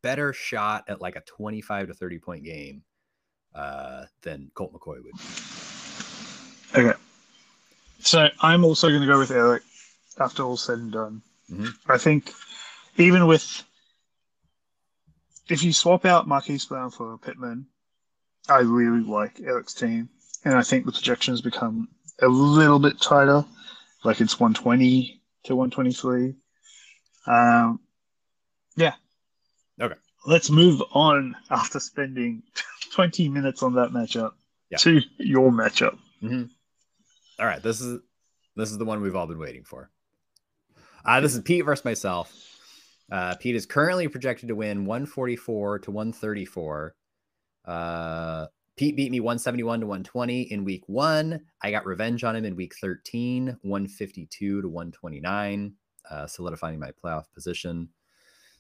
better 0.02 0.32
shot 0.32 0.84
at 0.88 1.00
like 1.00 1.16
a 1.16 1.20
25 1.22 1.88
to 1.88 1.94
30 1.94 2.18
point 2.18 2.44
game 2.44 2.82
uh, 3.54 4.04
than 4.22 4.50
Colt 4.54 4.72
McCoy 4.74 4.96
would. 5.02 5.12
be. 5.14 6.80
Okay. 6.80 6.98
So 8.00 8.28
I'm 8.40 8.64
also 8.64 8.88
going 8.88 9.00
to 9.00 9.06
go 9.06 9.18
with 9.18 9.30
Eric 9.30 9.62
after 10.20 10.42
all 10.42 10.56
said 10.56 10.78
and 10.78 10.92
done. 10.92 11.22
Mhm. 11.50 11.72
I 11.88 11.98
think 11.98 12.32
even 12.96 13.26
with 13.26 13.62
if 15.48 15.62
you 15.62 15.72
swap 15.72 16.04
out 16.04 16.26
Marquise 16.26 16.64
Brown 16.64 16.90
for 16.90 17.18
Pittman, 17.18 17.66
I 18.48 18.60
really 18.60 19.02
like 19.02 19.40
Eric's 19.40 19.74
team, 19.74 20.08
and 20.44 20.54
I 20.54 20.62
think 20.62 20.86
the 20.86 20.92
projections 20.92 21.40
become 21.40 21.88
a 22.22 22.28
little 22.28 22.78
bit 22.78 23.00
tighter, 23.00 23.44
like 24.04 24.20
it's 24.20 24.38
120 24.40 25.20
to 25.44 25.56
123. 25.56 26.34
Um, 27.26 27.80
yeah. 28.76 28.94
Okay. 29.80 29.94
Let's 30.26 30.50
move 30.50 30.82
on 30.92 31.36
after 31.50 31.80
spending 31.80 32.42
20 32.92 33.28
minutes 33.28 33.62
on 33.62 33.74
that 33.74 33.90
matchup 33.90 34.32
Yeah. 34.70 34.78
to 34.78 35.00
your 35.18 35.50
matchup. 35.50 35.98
All 37.38 37.46
right, 37.46 37.62
this 37.62 37.80
is 37.80 38.00
this 38.56 38.70
is 38.70 38.78
the 38.78 38.84
one 38.84 39.00
we've 39.02 39.16
all 39.16 39.26
been 39.26 39.38
waiting 39.38 39.64
for. 39.64 39.90
Uh, 41.04 41.20
this 41.20 41.34
is 41.34 41.42
Pete 41.42 41.64
versus 41.64 41.84
myself. 41.84 42.32
Uh, 43.10 43.34
Pete 43.36 43.56
is 43.56 43.66
currently 43.66 44.08
projected 44.08 44.48
to 44.48 44.54
win 44.54 44.86
144 44.86 45.80
to 45.80 45.90
134. 45.90 46.94
Uh, 47.64 48.46
Pete 48.76 48.96
beat 48.96 49.10
me 49.10 49.20
171 49.20 49.80
to 49.80 49.86
120 49.86 50.42
in 50.42 50.64
week 50.64 50.82
one. 50.86 51.40
I 51.62 51.70
got 51.70 51.86
revenge 51.86 52.24
on 52.24 52.34
him 52.34 52.44
in 52.44 52.56
week 52.56 52.74
13, 52.80 53.58
152 53.62 54.62
to 54.62 54.68
129, 54.68 55.74
uh, 56.10 56.26
solidifying 56.26 56.80
my 56.80 56.90
playoff 56.90 57.24
position. 57.32 57.88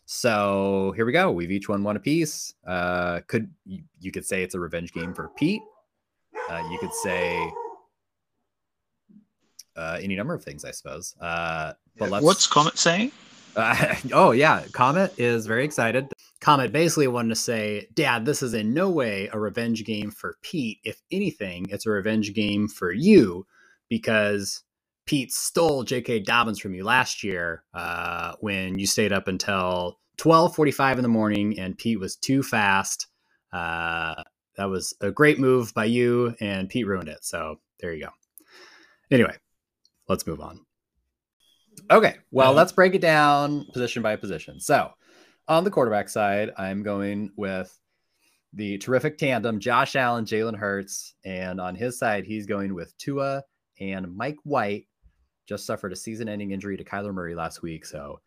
So 0.06 0.92
here 0.94 1.06
we 1.06 1.12
go. 1.12 1.32
We've 1.32 1.50
each 1.50 1.68
won 1.68 1.82
one 1.82 1.96
apiece. 1.96 2.54
Uh, 2.66 3.20
could 3.26 3.50
you, 3.64 3.82
you 3.98 4.12
could 4.12 4.24
say 4.24 4.42
it's 4.42 4.54
a 4.54 4.60
revenge 4.60 4.92
game 4.92 5.14
for 5.14 5.30
Pete. 5.36 5.62
Uh, 6.48 6.62
you 6.70 6.78
could 6.78 6.92
say 6.92 7.50
uh, 9.76 9.98
any 10.00 10.14
number 10.14 10.34
of 10.34 10.44
things, 10.44 10.64
I 10.64 10.70
suppose. 10.70 11.16
Uh, 11.20 11.72
but 11.96 12.10
let's. 12.10 12.24
What's 12.24 12.46
Comet 12.46 12.78
saying? 12.78 13.12
Uh, 13.56 13.94
oh 14.12 14.30
yeah, 14.32 14.64
Comet 14.72 15.14
is 15.18 15.46
very 15.46 15.64
excited. 15.64 16.12
Comet 16.40 16.72
basically 16.72 17.06
wanted 17.06 17.30
to 17.30 17.36
say, 17.36 17.88
Dad, 17.94 18.26
this 18.26 18.42
is 18.42 18.54
in 18.54 18.74
no 18.74 18.90
way 18.90 19.30
a 19.32 19.38
revenge 19.38 19.84
game 19.84 20.10
for 20.10 20.36
Pete. 20.42 20.78
If 20.84 21.00
anything, 21.10 21.66
it's 21.70 21.86
a 21.86 21.90
revenge 21.90 22.34
game 22.34 22.68
for 22.68 22.92
you 22.92 23.46
because 23.88 24.62
Pete 25.06 25.32
stole 25.32 25.84
J.K. 25.84 26.20
Dobbins 26.20 26.58
from 26.58 26.74
you 26.74 26.84
last 26.84 27.22
year 27.22 27.64
uh, 27.72 28.34
when 28.40 28.78
you 28.78 28.86
stayed 28.86 29.12
up 29.12 29.28
until 29.28 29.98
12:45 30.18 30.96
in 30.96 31.02
the 31.02 31.08
morning, 31.08 31.58
and 31.58 31.78
Pete 31.78 32.00
was 32.00 32.16
too 32.16 32.42
fast. 32.42 33.06
Uh, 33.52 34.22
that 34.56 34.66
was 34.66 34.94
a 35.00 35.10
great 35.10 35.38
move 35.38 35.74
by 35.74 35.84
you, 35.84 36.34
and 36.40 36.68
Pete 36.68 36.86
ruined 36.86 37.08
it. 37.08 37.24
So 37.24 37.60
there 37.80 37.92
you 37.92 38.04
go. 38.04 38.10
Anyway, 39.10 39.36
let's 40.08 40.26
move 40.26 40.40
on. 40.40 40.60
Okay, 41.90 42.16
well, 42.30 42.52
let's 42.52 42.72
break 42.72 42.94
it 42.94 43.00
down 43.00 43.66
position 43.72 44.02
by 44.02 44.16
position. 44.16 44.60
So 44.60 44.90
on 45.48 45.64
the 45.64 45.70
quarterback 45.70 46.08
side, 46.08 46.50
I'm 46.56 46.82
going 46.82 47.30
with 47.36 47.78
the 48.52 48.78
terrific 48.78 49.18
tandem 49.18 49.58
Josh 49.58 49.96
Allen, 49.96 50.24
Jalen 50.24 50.56
Hurts, 50.56 51.14
and 51.24 51.60
on 51.60 51.74
his 51.74 51.98
side, 51.98 52.24
he's 52.24 52.46
going 52.46 52.74
with 52.74 52.96
Tua 52.98 53.42
and 53.80 54.14
Mike 54.16 54.38
White 54.44 54.86
just 55.46 55.66
suffered 55.66 55.92
a 55.92 55.96
season 55.96 56.28
ending 56.28 56.52
injury 56.52 56.76
to 56.76 56.84
Kyler 56.84 57.12
Murray 57.12 57.34
last 57.34 57.62
week. 57.62 57.84
So 57.84 58.20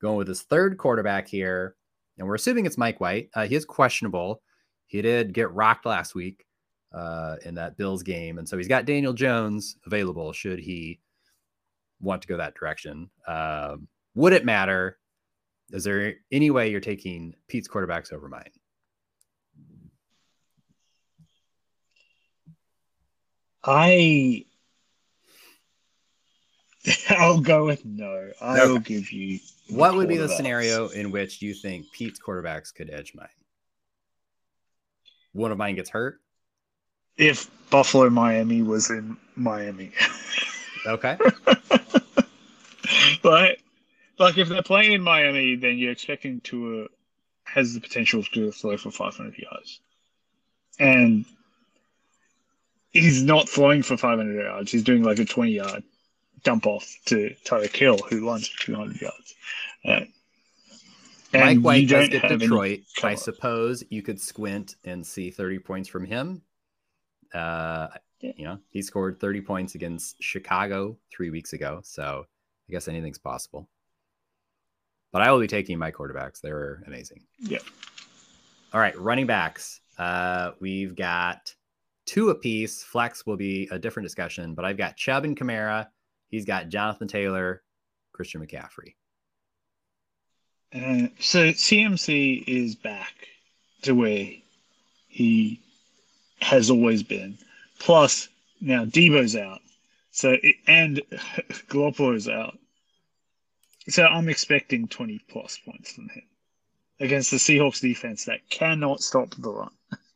going 0.00 0.16
with 0.16 0.28
his 0.28 0.42
third 0.42 0.78
quarterback 0.78 1.28
here, 1.28 1.76
and 2.18 2.26
we're 2.26 2.34
assuming 2.34 2.66
it's 2.66 2.78
Mike 2.78 3.00
White. 3.00 3.28
Uh, 3.34 3.46
he 3.46 3.54
is 3.54 3.64
questionable. 3.64 4.42
He 4.86 5.02
did 5.02 5.34
get 5.34 5.52
rocked 5.52 5.86
last 5.86 6.14
week 6.14 6.46
uh, 6.94 7.36
in 7.44 7.54
that 7.56 7.76
Bills 7.76 8.02
game. 8.02 8.38
And 8.38 8.48
so 8.48 8.56
he's 8.56 8.68
got 8.68 8.84
Daniel 8.84 9.12
Jones 9.12 9.76
available 9.86 10.32
should 10.32 10.58
he 10.58 11.00
want 12.02 12.22
to 12.22 12.28
go 12.28 12.36
that 12.36 12.54
direction. 12.54 13.08
Um, 13.26 13.88
would 14.14 14.32
it 14.32 14.44
matter? 14.44 14.98
Is 15.70 15.84
there 15.84 16.14
any 16.30 16.50
way 16.50 16.70
you're 16.70 16.80
taking 16.80 17.34
Pete's 17.48 17.68
quarterbacks 17.68 18.12
over 18.12 18.28
mine? 18.28 18.50
I 23.64 24.44
I'll 27.10 27.40
go 27.40 27.64
with 27.64 27.84
no. 27.84 28.30
I'll 28.40 28.72
okay. 28.72 28.82
give 28.82 29.12
you. 29.12 29.38
What 29.68 29.94
would 29.94 30.08
be 30.08 30.16
the 30.16 30.28
scenario 30.28 30.88
in 30.88 31.10
which 31.10 31.40
you 31.40 31.54
think 31.54 31.90
Pete's 31.92 32.20
quarterbacks 32.20 32.74
could 32.74 32.90
edge 32.90 33.12
mine? 33.14 33.28
One 35.32 35.52
of 35.52 35.58
mine 35.58 35.76
gets 35.76 35.88
hurt. 35.90 36.20
If 37.16 37.50
Buffalo 37.70 38.10
Miami 38.10 38.62
was 38.62 38.90
in 38.90 39.16
Miami. 39.36 39.92
Okay. 40.86 41.16
but 43.22 43.58
like 44.18 44.38
if 44.38 44.48
they're 44.48 44.62
playing 44.62 44.92
in 44.92 45.02
Miami, 45.02 45.56
then 45.56 45.78
you're 45.78 45.92
expecting 45.92 46.40
to 46.42 46.84
uh, 46.84 46.88
has 47.44 47.74
the 47.74 47.80
potential 47.80 48.22
to 48.22 48.52
throw 48.52 48.76
for 48.76 48.90
500 48.90 49.36
yards, 49.38 49.80
and 50.78 51.24
he's 52.90 53.22
not 53.22 53.48
throwing 53.48 53.82
for 53.82 53.96
500 53.96 54.42
yards. 54.42 54.72
He's 54.72 54.84
doing 54.84 55.02
like 55.02 55.18
a 55.18 55.24
20 55.24 55.52
yard 55.52 55.82
dump 56.42 56.66
off 56.66 56.96
to 57.06 57.34
Tyreek 57.44 57.76
Hill, 57.76 57.98
who 57.98 58.26
runs 58.26 58.48
for 58.48 58.66
200 58.66 59.00
yards. 59.00 59.34
Uh, 59.84 60.00
Mike 61.32 61.58
White 61.60 61.88
does 61.88 62.08
get 62.08 62.28
Detroit. 62.28 62.80
I 63.02 63.14
suppose 63.14 63.84
you 63.88 64.02
could 64.02 64.20
squint 64.20 64.76
and 64.84 65.06
see 65.06 65.30
30 65.30 65.60
points 65.60 65.88
from 65.88 66.04
him. 66.04 66.42
Uh, 67.32 67.88
you 68.22 68.44
know, 68.44 68.58
he 68.70 68.82
scored 68.82 69.20
30 69.20 69.40
points 69.42 69.74
against 69.74 70.16
Chicago 70.22 70.96
three 71.14 71.30
weeks 71.30 71.52
ago. 71.52 71.80
So 71.82 72.24
I 72.68 72.72
guess 72.72 72.88
anything's 72.88 73.18
possible. 73.18 73.68
But 75.12 75.22
I 75.22 75.30
will 75.30 75.40
be 75.40 75.46
taking 75.46 75.78
my 75.78 75.90
quarterbacks. 75.90 76.40
They're 76.40 76.82
amazing. 76.86 77.22
Yeah. 77.38 77.58
All 78.72 78.80
right, 78.80 78.98
running 78.98 79.26
backs. 79.26 79.80
Uh, 79.98 80.52
we've 80.60 80.96
got 80.96 81.54
two 82.06 82.30
apiece. 82.30 82.82
Flex 82.82 83.26
will 83.26 83.36
be 83.36 83.68
a 83.70 83.78
different 83.78 84.06
discussion, 84.06 84.54
but 84.54 84.64
I've 84.64 84.78
got 84.78 84.96
Chubb 84.96 85.24
and 85.24 85.36
Kamara 85.36 85.88
He's 86.32 86.46
got 86.46 86.70
Jonathan 86.70 87.06
Taylor, 87.06 87.62
Christian 88.12 88.44
McCaffrey. 88.44 88.94
Uh, 90.74 91.08
so 91.20 91.50
CMC 91.50 92.42
is 92.48 92.74
back 92.74 93.12
to 93.82 93.92
where 93.92 94.30
he 95.08 95.60
has 96.40 96.70
always 96.70 97.02
been. 97.02 97.36
Plus, 97.82 98.28
now 98.60 98.84
Deebo's 98.84 99.34
out. 99.34 99.60
So 100.12 100.36
it, 100.40 100.56
and 100.68 101.02
Garoppolo's 101.68 102.28
out. 102.28 102.56
So 103.88 104.04
I'm 104.04 104.28
expecting 104.28 104.86
20 104.86 105.20
plus 105.28 105.58
points 105.64 105.92
from 105.92 106.08
him 106.10 106.22
against 107.00 107.32
the 107.32 107.38
Seahawks 107.38 107.80
defense 107.80 108.26
that 108.26 108.48
cannot 108.48 109.00
stop 109.00 109.34
the 109.36 109.50
run. 109.50 109.70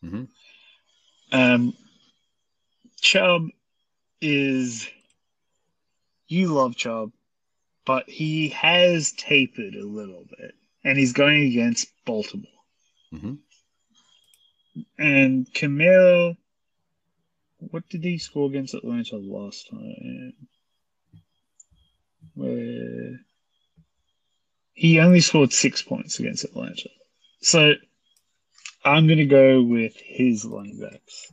Mm-hmm. 0.05 0.25
Um, 1.33 1.75
Chubb 3.01 3.49
is 4.21 4.89
you 6.29 6.49
love 6.49 6.77
Chubb, 6.77 7.11
but 7.85 8.09
he 8.09 8.51
has 8.51 9.11
tapered 9.12 9.75
a 9.75 9.85
little 9.85 10.25
bit, 10.39 10.55
and 10.85 10.97
he's 10.97 11.12
going 11.12 11.45
against 11.47 11.89
Baltimore. 12.05 12.47
Mm-hmm. 13.12 13.35
And 14.99 15.53
Kamara, 15.53 16.37
what 17.71 17.89
did 17.89 18.05
he 18.05 18.19
score 18.19 18.49
against 18.49 18.75
Atlanta 18.75 19.17
last 19.17 19.69
time? 19.71 20.33
Where 22.35 23.21
he 24.77 25.01
only 25.01 25.21
scored 25.21 25.53
six 25.53 25.83
points 25.83 26.19
against 26.19 26.45
Atlanta. 26.45 26.91
So 27.41 27.75
I'm 28.85 29.07
going 29.07 29.19
to 29.19 29.27
go 29.27 29.62
with 29.62 29.95
his 29.97 30.45
running 30.45 30.79
backs. 30.79 31.33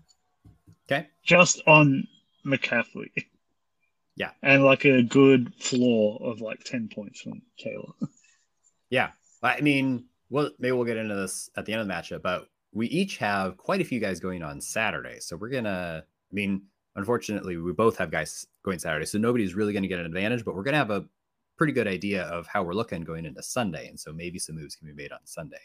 Okay. 0.88 1.08
Just 1.24 1.62
on 1.68 2.08
McCaffrey. 2.46 3.12
Yeah. 4.16 4.32
And 4.42 4.64
like 4.64 4.86
a 4.86 5.04
good 5.04 5.54
floor 5.60 6.20
of 6.24 6.40
like 6.40 6.64
10 6.64 6.90
points 6.94 7.22
from 7.22 7.42
Taylor. 7.60 7.94
yeah. 8.90 9.12
I 9.42 9.60
mean, 9.60 10.06
well, 10.30 10.52
maybe 10.58 10.72
we'll 10.72 10.86
get 10.86 10.98
into 10.98 11.16
this 11.16 11.50
at 11.58 11.66
the 11.66 11.74
end 11.74 11.82
of 11.82 11.88
the 11.88 11.94
matchup, 11.94 12.22
but 12.22 12.48
we 12.72 12.88
each 12.88 13.18
have 13.18 13.58
quite 13.58 13.82
a 13.82 13.86
few 13.86 14.00
guys 14.00 14.20
going 14.20 14.42
on 14.42 14.62
Saturday. 14.62 15.20
So 15.20 15.36
we're 15.36 15.50
going 15.50 15.66
to, 15.66 16.06
I 16.34 16.36
mean, 16.36 16.64
unfortunately, 16.96 17.58
we 17.58 17.72
both 17.74 17.96
have 17.98 18.10
guys 18.10 18.48
going 18.66 18.80
Saturday. 18.80 19.06
So 19.06 19.20
nobody's 19.20 19.54
really 19.54 19.72
going 19.72 19.84
to 19.84 19.90
get 19.90 20.00
an 20.00 20.06
advantage, 20.08 20.44
but 20.44 20.56
we're 20.56 20.64
going 20.64 20.74
to 20.74 20.80
have 20.80 20.90
a 20.90 21.06
pretty 21.58 21.74
good 21.74 21.88
idea 21.88 22.24
of 22.24 22.48
how 22.48 22.64
we're 22.64 22.74
looking 22.74 23.04
going 23.04 23.26
into 23.26 23.44
Sunday. 23.44 23.88
And 23.88 24.00
so 24.00 24.12
maybe 24.12 24.40
some 24.40 24.56
moves 24.56 24.76
can 24.76 24.88
be 24.88 24.94
made 24.94 25.12
on 25.12 25.20
Sunday. 25.26 25.62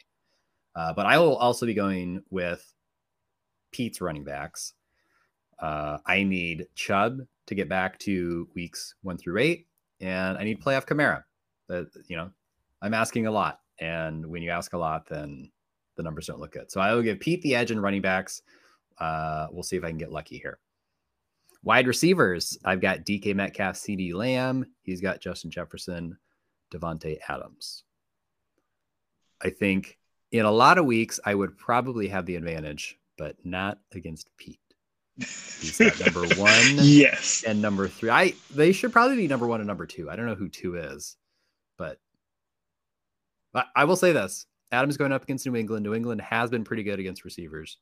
Uh, 0.76 0.92
but 0.92 1.06
I 1.06 1.18
will 1.18 1.36
also 1.36 1.64
be 1.64 1.72
going 1.72 2.22
with 2.30 2.70
Pete's 3.72 4.02
running 4.02 4.24
backs. 4.24 4.74
Uh, 5.58 5.98
I 6.06 6.22
need 6.22 6.66
Chubb 6.74 7.20
to 7.46 7.54
get 7.54 7.68
back 7.68 7.98
to 8.00 8.46
weeks 8.54 8.94
one 9.02 9.16
through 9.16 9.38
eight, 9.38 9.66
and 10.00 10.38
I 10.38 10.44
need 10.44 10.62
playoff 10.62 10.86
Kamara. 10.86 11.24
That 11.68 11.88
you 12.06 12.16
know, 12.16 12.30
I'm 12.80 12.94
asking 12.94 13.26
a 13.26 13.30
lot, 13.32 13.60
and 13.80 14.24
when 14.24 14.42
you 14.42 14.50
ask 14.50 14.74
a 14.74 14.78
lot, 14.78 15.08
then 15.08 15.50
the 15.96 16.02
numbers 16.02 16.26
don't 16.26 16.38
look 16.38 16.52
good. 16.52 16.70
So 16.70 16.80
I 16.80 16.94
will 16.94 17.02
give 17.02 17.18
Pete 17.18 17.42
the 17.42 17.56
edge 17.56 17.72
in 17.72 17.80
running 17.80 18.02
backs. 18.02 18.42
Uh, 19.00 19.48
we'll 19.50 19.62
see 19.62 19.76
if 19.76 19.84
I 19.84 19.88
can 19.88 19.98
get 19.98 20.12
lucky 20.12 20.38
here. 20.38 20.58
Wide 21.62 21.86
receivers, 21.86 22.56
I've 22.64 22.80
got 22.80 23.04
DK 23.04 23.34
Metcalf, 23.34 23.74
CeeDee 23.76 24.14
Lamb. 24.14 24.66
He's 24.82 25.00
got 25.00 25.20
Justin 25.20 25.50
Jefferson, 25.50 26.16
Davante 26.72 27.18
Adams. 27.28 27.84
I 29.42 29.50
think 29.50 29.98
in 30.32 30.44
a 30.44 30.50
lot 30.50 30.78
of 30.78 30.84
weeks, 30.84 31.18
I 31.24 31.34
would 31.34 31.56
probably 31.56 32.08
have 32.08 32.26
the 32.26 32.36
advantage, 32.36 32.98
but 33.16 33.36
not 33.44 33.78
against 33.92 34.30
Pete. 34.36 34.60
He's 35.16 35.78
got 35.78 35.98
number 36.00 36.34
one. 36.36 36.76
yes. 36.78 37.44
And 37.46 37.60
number 37.60 37.88
three. 37.88 38.10
I 38.10 38.34
they 38.54 38.72
should 38.72 38.92
probably 38.92 39.16
be 39.16 39.26
number 39.26 39.46
one 39.46 39.60
and 39.60 39.66
number 39.66 39.86
two. 39.86 40.08
I 40.08 40.16
don't 40.16 40.26
know 40.26 40.36
who 40.36 40.48
two 40.48 40.76
is, 40.76 41.16
but 41.76 41.98
I, 43.54 43.64
I 43.74 43.84
will 43.84 43.96
say 43.96 44.12
this. 44.12 44.46
Adams 44.70 44.96
going 44.96 45.12
up 45.12 45.24
against 45.24 45.46
New 45.46 45.56
England. 45.56 45.82
New 45.82 45.94
England 45.94 46.20
has 46.20 46.50
been 46.50 46.62
pretty 46.62 46.82
good 46.82 47.00
against 47.00 47.24
receivers. 47.24 47.78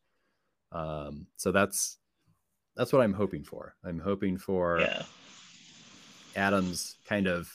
Um, 0.77 1.27
so 1.37 1.53
that's 1.53 1.97
that's 2.77 2.93
what 2.93 3.03
I'm 3.03 3.15
hoping 3.15 3.43
for. 3.43 3.75
I'm 3.85 3.99
hoping 3.99 4.37
for 4.37 4.81
yeah. 4.81 5.03
Adams 6.35 6.97
kind 7.07 7.27
of 7.27 7.49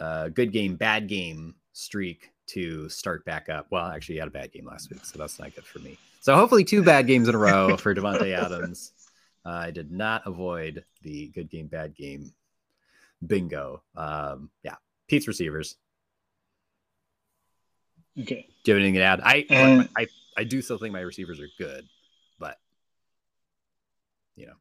uh, 0.00 0.28
good 0.28 0.52
game, 0.52 0.76
bad 0.76 1.08
game 1.08 1.56
streak 1.72 2.30
to 2.48 2.88
start 2.88 3.24
back 3.24 3.48
up. 3.48 3.66
Well, 3.70 3.86
actually, 3.86 4.16
he 4.16 4.18
had 4.20 4.28
a 4.28 4.32
bad 4.32 4.52
game 4.52 4.66
last 4.66 4.90
week, 4.90 5.04
so 5.04 5.18
that's 5.18 5.38
not 5.38 5.54
good 5.54 5.64
for 5.64 5.80
me. 5.80 5.98
So 6.20 6.34
hopefully, 6.36 6.64
two 6.64 6.82
bad 6.82 7.06
games 7.06 7.28
in 7.28 7.34
a 7.34 7.38
row 7.38 7.76
for 7.78 7.94
Davante 7.94 8.32
Adams. 8.32 8.92
Uh, 9.44 9.50
I 9.50 9.70
did 9.70 9.90
not 9.90 10.22
avoid 10.26 10.84
the 11.02 11.28
good 11.28 11.50
game, 11.50 11.66
bad 11.66 11.96
game 11.96 12.32
bingo. 13.26 13.82
Um, 13.96 14.50
yeah, 14.62 14.76
Pete's 15.08 15.26
receivers. 15.26 15.76
Okay. 18.20 18.46
Do 18.64 18.70
you 18.70 18.74
have 18.74 18.82
anything 18.82 18.94
to 18.94 19.02
add? 19.02 19.20
I, 19.22 19.86
I 19.96 20.06
I 20.36 20.44
do 20.44 20.62
still 20.62 20.78
think 20.78 20.92
my 20.92 21.00
receivers 21.00 21.40
are 21.40 21.48
good, 21.58 21.84
you 24.38 24.46
know, 24.46 24.54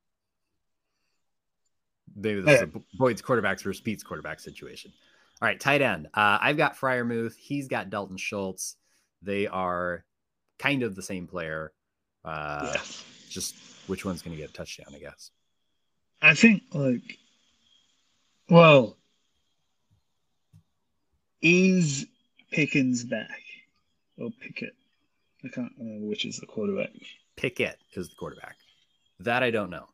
maybe 2.16 2.42
this 2.42 2.62
is 2.62 2.64
a 2.64 2.98
Boyd's 2.98 3.22
quarterbacks 3.22 3.64
versus 3.64 3.82
Pete's 3.82 4.04
quarterback 4.04 4.40
situation. 4.40 4.92
All 5.42 5.48
right, 5.48 5.60
tight 5.60 5.82
end. 5.82 6.08
Uh, 6.14 6.40
I've 6.42 6.58
got 6.58 6.78
Freiermuth. 6.78 7.36
He's 7.36 7.68
got 7.68 7.90
Dalton 7.90 8.18
Schultz. 8.18 8.76
They 9.22 9.48
are 9.48 10.04
kind 10.58 10.84
of 10.84 10.96
the 10.96 11.02
same 11.02 11.28
player. 11.28 11.72
Uh, 12.26 12.72
yeah. 12.74 12.82
Just 13.30 13.56
which 13.88 14.04
one's 14.04 14.22
going 14.22 14.36
to 14.36 14.42
get 14.42 14.50
a 14.50 14.54
touchdown? 14.54 14.88
I 14.96 15.00
guess. 15.00 15.32
I 16.22 16.34
think 16.34 16.64
like 16.74 17.20
well 18.50 18.98
is 21.42 22.08
Pickens 22.52 23.04
back 23.04 23.42
or 24.18 24.32
Pickett? 24.42 24.74
I 25.46 25.50
can't 25.50 25.72
remember 25.78 26.08
which 26.08 26.26
is 26.26 26.38
the 26.38 26.48
quarterback. 26.48 26.90
Pickett 27.36 27.78
is 27.94 28.10
the 28.10 28.16
quarterback. 28.16 28.56
That 29.20 29.43
I 29.43 29.51
don't 29.51 29.70
know. 29.70 29.88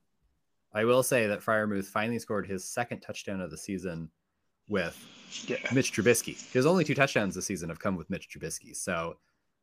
I 0.74 0.86
will 0.86 1.03
say 1.03 1.28
that 1.28 1.41
Freiermuth 1.41 1.86
finally 1.86 2.19
scored 2.19 2.47
his 2.47 2.63
second 2.65 3.01
touchdown 3.01 3.41
of 3.41 3.51
the 3.51 3.57
season 3.57 4.09
with 4.69 4.97
Yeah. 5.47 5.57
Mitch 5.74 5.93
Trubisky. 5.93 6.51
His 6.51 6.65
only 6.65 6.84
two 6.84 6.95
touchdowns 6.95 7.36
this 7.36 7.45
season 7.45 7.69
have 7.69 7.80
come 7.80 7.95
with 7.95 8.09
Mitch 8.09 8.28
Trubisky. 8.30 8.76
So, 8.76 9.17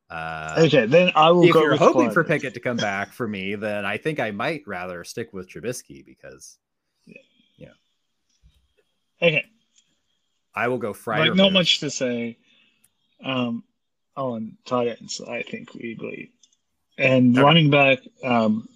uh, 0.08 0.54
Okay, 0.58 0.86
then 0.86 1.10
I 1.14 1.30
will 1.30 1.44
if 1.44 1.52
go 1.52 1.62
you're 1.62 1.76
hoping 1.76 2.10
for 2.10 2.22
Pickett 2.24 2.54
to 2.54 2.60
come 2.60 2.76
back 2.76 3.12
for 3.12 3.26
me, 3.26 3.54
then 3.54 3.84
I 3.84 3.96
think 3.96 4.20
I 4.20 4.30
might 4.30 4.62
rather 4.66 5.02
stick 5.04 5.32
with 5.32 5.48
Trubisky 5.48 6.04
because 6.04 6.58
yeah, 7.06 7.72
Okay. 9.22 9.44
I 10.54 10.68
will 10.68 10.78
go 10.78 10.92
Fryer. 10.92 11.26
Like 11.26 11.34
not 11.36 11.52
much 11.52 11.80
to 11.80 11.90
say 11.90 12.38
um, 13.22 13.62
on 14.16 14.56
tight 14.64 14.88
ends. 15.00 15.20
I 15.20 15.42
think 15.42 15.74
we 15.74 15.92
agree. 15.92 16.32
And 16.98 17.36
running 17.36 17.70
back, 17.70 18.00
um, 18.24 18.68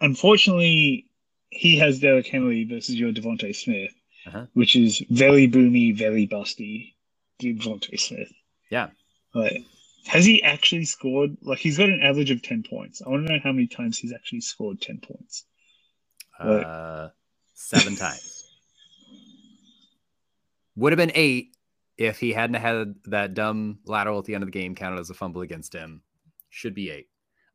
unfortunately, 0.00 1.06
he 1.50 1.78
has 1.78 2.00
Derrick 2.00 2.26
Henry 2.26 2.64
versus 2.64 2.94
your 2.96 3.12
DeVonta 3.12 3.54
Smith, 3.54 3.92
Uh-huh. 4.26 4.46
which 4.54 4.76
is 4.76 5.00
very 5.10 5.48
boomy, 5.48 5.96
very 5.96 6.26
busty. 6.26 6.94
DeVonta 7.40 7.98
Smith. 7.98 8.32
Yeah. 8.70 8.90
Like, 9.34 9.64
has 10.06 10.24
he 10.24 10.42
actually 10.42 10.84
scored? 10.84 11.36
Like, 11.42 11.58
he's 11.58 11.78
got 11.78 11.88
an 11.88 12.00
average 12.02 12.30
of 12.30 12.42
ten 12.42 12.62
points. 12.62 13.02
I 13.04 13.08
want 13.08 13.26
to 13.26 13.32
know 13.32 13.40
how 13.42 13.52
many 13.52 13.66
times 13.66 13.98
he's 13.98 14.12
actually 14.12 14.42
scored 14.42 14.80
ten 14.80 14.98
points. 15.00 15.44
Uh, 16.38 17.08
seven 17.54 17.96
times. 17.96 18.44
Would 20.76 20.92
have 20.92 20.98
been 20.98 21.12
eight 21.14 21.56
if 21.98 22.18
he 22.18 22.32
hadn't 22.32 22.60
had 22.60 22.94
that 23.06 23.34
dumb 23.34 23.80
lateral 23.84 24.18
at 24.18 24.24
the 24.24 24.34
end 24.34 24.42
of 24.42 24.46
the 24.48 24.58
game 24.58 24.74
counted 24.74 25.00
as 25.00 25.10
a 25.10 25.14
fumble 25.14 25.42
against 25.42 25.74
him. 25.74 26.02
Should 26.48 26.74
be 26.74 26.90
eight. 26.90 27.08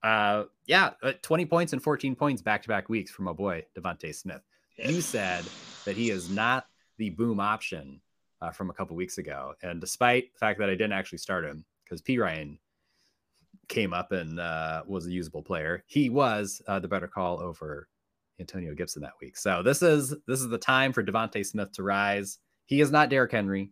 Uh, 0.06 0.45
yeah, 0.68 0.91
uh, 1.01 1.14
20 1.24 1.47
points 1.47 1.74
and 1.74 1.82
14 1.82 2.16
points 2.16 2.39
back 2.39 2.62
to 2.62 2.68
back 2.68 2.89
weeks 2.89 3.10
from 3.10 3.26
my 3.26 3.34
boy, 3.34 3.66
DeVonta 3.76 4.14
Smith. 4.14 4.43
You 4.78 5.01
said 5.01 5.43
that 5.84 5.97
he 5.97 6.12
is 6.12 6.30
not 6.30 6.68
the 6.99 7.10
boom 7.10 7.39
option 7.39 8.01
uh, 8.39 8.51
from 8.51 8.70
a 8.70 8.74
couple 8.74 8.95
weeks 8.95 9.18
ago. 9.18 9.56
And 9.64 9.82
despite 9.82 10.32
the 10.34 10.38
fact 10.38 10.60
that 10.60 10.70
I 10.70 10.74
didn't 10.74 10.91
actually 10.91 11.18
start 11.18 11.43
him 11.43 11.66
because 11.84 12.03
P. 12.03 12.20
Ryan 12.20 12.60
came 13.68 13.93
up 13.93 14.12
and 14.12 14.39
uh, 14.39 14.84
was 14.86 15.08
a 15.08 15.12
usable 15.12 15.41
player, 15.41 15.84
he 15.88 16.12
was 16.12 16.62
uh, 16.68 16.78
the 16.78 16.88
better 16.88 17.08
call 17.08 17.41
over 17.41 17.88
Antonio 18.39 18.76
Gibson 18.76 19.01
that 19.01 19.14
week. 19.20 19.36
So 19.36 19.64
this 19.64 19.82
is 19.82 20.14
this 20.28 20.39
is 20.39 20.49
the 20.49 20.60
time 20.60 20.93
for 20.93 21.03
DeVonta 21.03 21.43
Smith 21.43 21.72
to 21.72 21.84
rise. 21.84 22.38
He 22.68 22.80
is 22.80 22.91
not 22.91 23.10
Derrick 23.10 23.32
Henry. 23.32 23.72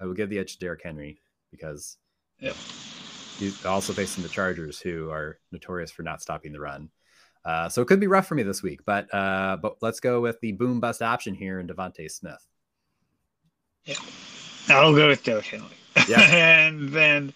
I 0.00 0.04
will 0.04 0.14
give 0.14 0.30
the 0.30 0.38
edge 0.38 0.52
to 0.52 0.58
Derrick 0.60 0.84
Henry 0.84 1.18
because 1.50 1.96
Yeah. 2.38 2.52
He's 3.38 3.64
also 3.64 3.92
facing 3.92 4.22
the 4.22 4.28
Chargers, 4.28 4.80
who 4.80 5.10
are 5.10 5.38
notorious 5.52 5.90
for 5.90 6.02
not 6.02 6.22
stopping 6.22 6.52
the 6.52 6.60
run. 6.60 6.90
Uh, 7.44 7.68
so 7.68 7.80
it 7.80 7.86
could 7.86 8.00
be 8.00 8.06
rough 8.06 8.26
for 8.26 8.34
me 8.34 8.42
this 8.42 8.62
week, 8.62 8.80
but 8.84 9.12
uh, 9.14 9.56
but 9.60 9.76
let's 9.80 10.00
go 10.00 10.20
with 10.20 10.40
the 10.40 10.52
boom 10.52 10.80
bust 10.80 11.00
option 11.02 11.34
here 11.34 11.60
in 11.60 11.66
DeVonta 11.68 12.10
Smith. 12.10 12.44
Yeah, 13.84 13.94
I'll 14.68 14.94
go 14.94 15.08
with 15.08 15.22
Derrick 15.22 15.46
Henry. 15.46 15.68
Yeah. 16.08 16.20
and 16.66 16.88
then 16.88 17.32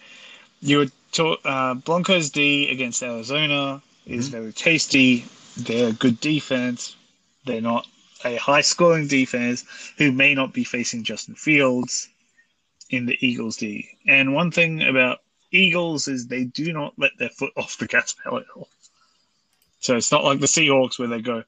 you 0.61 0.79
would 0.79 0.91
talk 1.13 1.39
uh, 1.45 1.75
Broncos 1.75 2.29
D 2.29 2.69
against 2.69 3.01
Arizona 3.01 3.81
is 4.05 4.27
Mhm. 4.27 4.31
very 4.31 4.53
tasty. 4.53 5.25
They're 5.57 5.89
a 5.89 5.93
good 5.93 6.19
defense. 6.19 6.95
They're 7.45 7.61
not 7.61 7.87
a 8.25 8.35
high 8.35 8.61
scoring 8.61 9.07
defense 9.07 9.65
who 9.97 10.11
may 10.11 10.35
not 10.35 10.53
be 10.53 10.63
facing 10.63 11.03
Justin 11.03 11.35
Fields 11.35 12.09
in 12.89 13.05
the 13.05 13.17
Eagles 13.25 13.57
D. 13.57 13.87
And 14.05 14.33
one 14.35 14.51
thing 14.51 14.81
about 14.83 15.20
Eagles 15.51 16.07
is 16.07 16.27
they 16.27 16.45
do 16.45 16.73
not 16.73 16.93
let 16.97 17.11
their 17.19 17.29
foot 17.29 17.53
off 17.57 17.77
the 17.77 17.87
gas 17.87 18.13
pedal 18.13 18.39
at 18.39 18.45
all. 18.55 18.69
So 19.79 19.95
it's 19.95 20.11
not 20.11 20.23
like 20.23 20.39
the 20.39 20.45
Seahawks 20.45 20.97
where 20.97 21.07
they 21.07 21.21
go, 21.21 21.43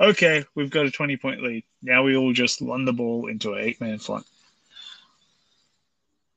okay, 0.00 0.44
we've 0.54 0.70
got 0.70 0.86
a 0.86 0.90
20 0.90 1.16
point 1.16 1.42
lead. 1.42 1.64
Now 1.82 2.02
we 2.04 2.16
all 2.16 2.32
just 2.32 2.60
run 2.60 2.84
the 2.84 2.92
ball 2.92 3.26
into 3.26 3.54
an 3.54 3.64
eight 3.64 3.80
man 3.80 3.98
front. 3.98 4.26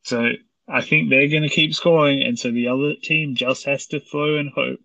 So 0.03 0.31
I 0.67 0.81
think 0.81 1.09
they're 1.09 1.27
going 1.27 1.43
to 1.43 1.49
keep 1.49 1.75
scoring, 1.75 2.23
and 2.23 2.39
so 2.39 2.51
the 2.51 2.69
other 2.69 2.95
team 2.95 3.35
just 3.35 3.65
has 3.65 3.87
to 3.87 3.99
throw 3.99 4.37
and 4.37 4.49
hope. 4.49 4.79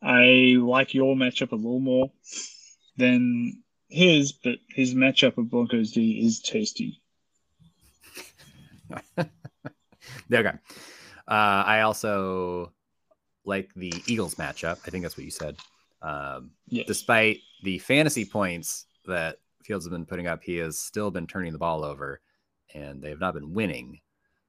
I 0.00 0.54
like 0.58 0.94
your 0.94 1.16
matchup 1.16 1.52
a 1.52 1.56
little 1.56 1.80
more 1.80 2.12
than 2.96 3.62
his, 3.88 4.32
but 4.32 4.58
his 4.68 4.94
matchup 4.94 5.38
of 5.38 5.50
Broncos 5.50 5.92
D 5.92 6.20
is 6.24 6.40
tasty. 6.40 7.00
Okay. 10.32 10.52
Uh, 11.26 11.62
I 11.66 11.80
also 11.82 12.72
like 13.44 13.70
the 13.74 13.92
Eagles 14.06 14.36
matchup. 14.36 14.78
I 14.86 14.90
think 14.90 15.02
that's 15.02 15.16
what 15.16 15.24
you 15.24 15.30
said. 15.30 15.56
Um, 16.02 16.52
Yes. 16.68 16.86
despite 16.86 17.38
the 17.62 17.78
fantasy 17.78 18.24
points 18.24 18.86
that 19.06 19.38
Fields 19.64 19.84
has 19.84 19.90
been 19.90 20.06
putting 20.06 20.26
up, 20.26 20.42
he 20.42 20.56
has 20.56 20.78
still 20.78 21.10
been 21.10 21.26
turning 21.26 21.52
the 21.52 21.58
ball 21.58 21.84
over, 21.84 22.20
and 22.74 23.02
they 23.02 23.10
have 23.10 23.20
not 23.20 23.34
been 23.34 23.52
winning. 23.52 24.00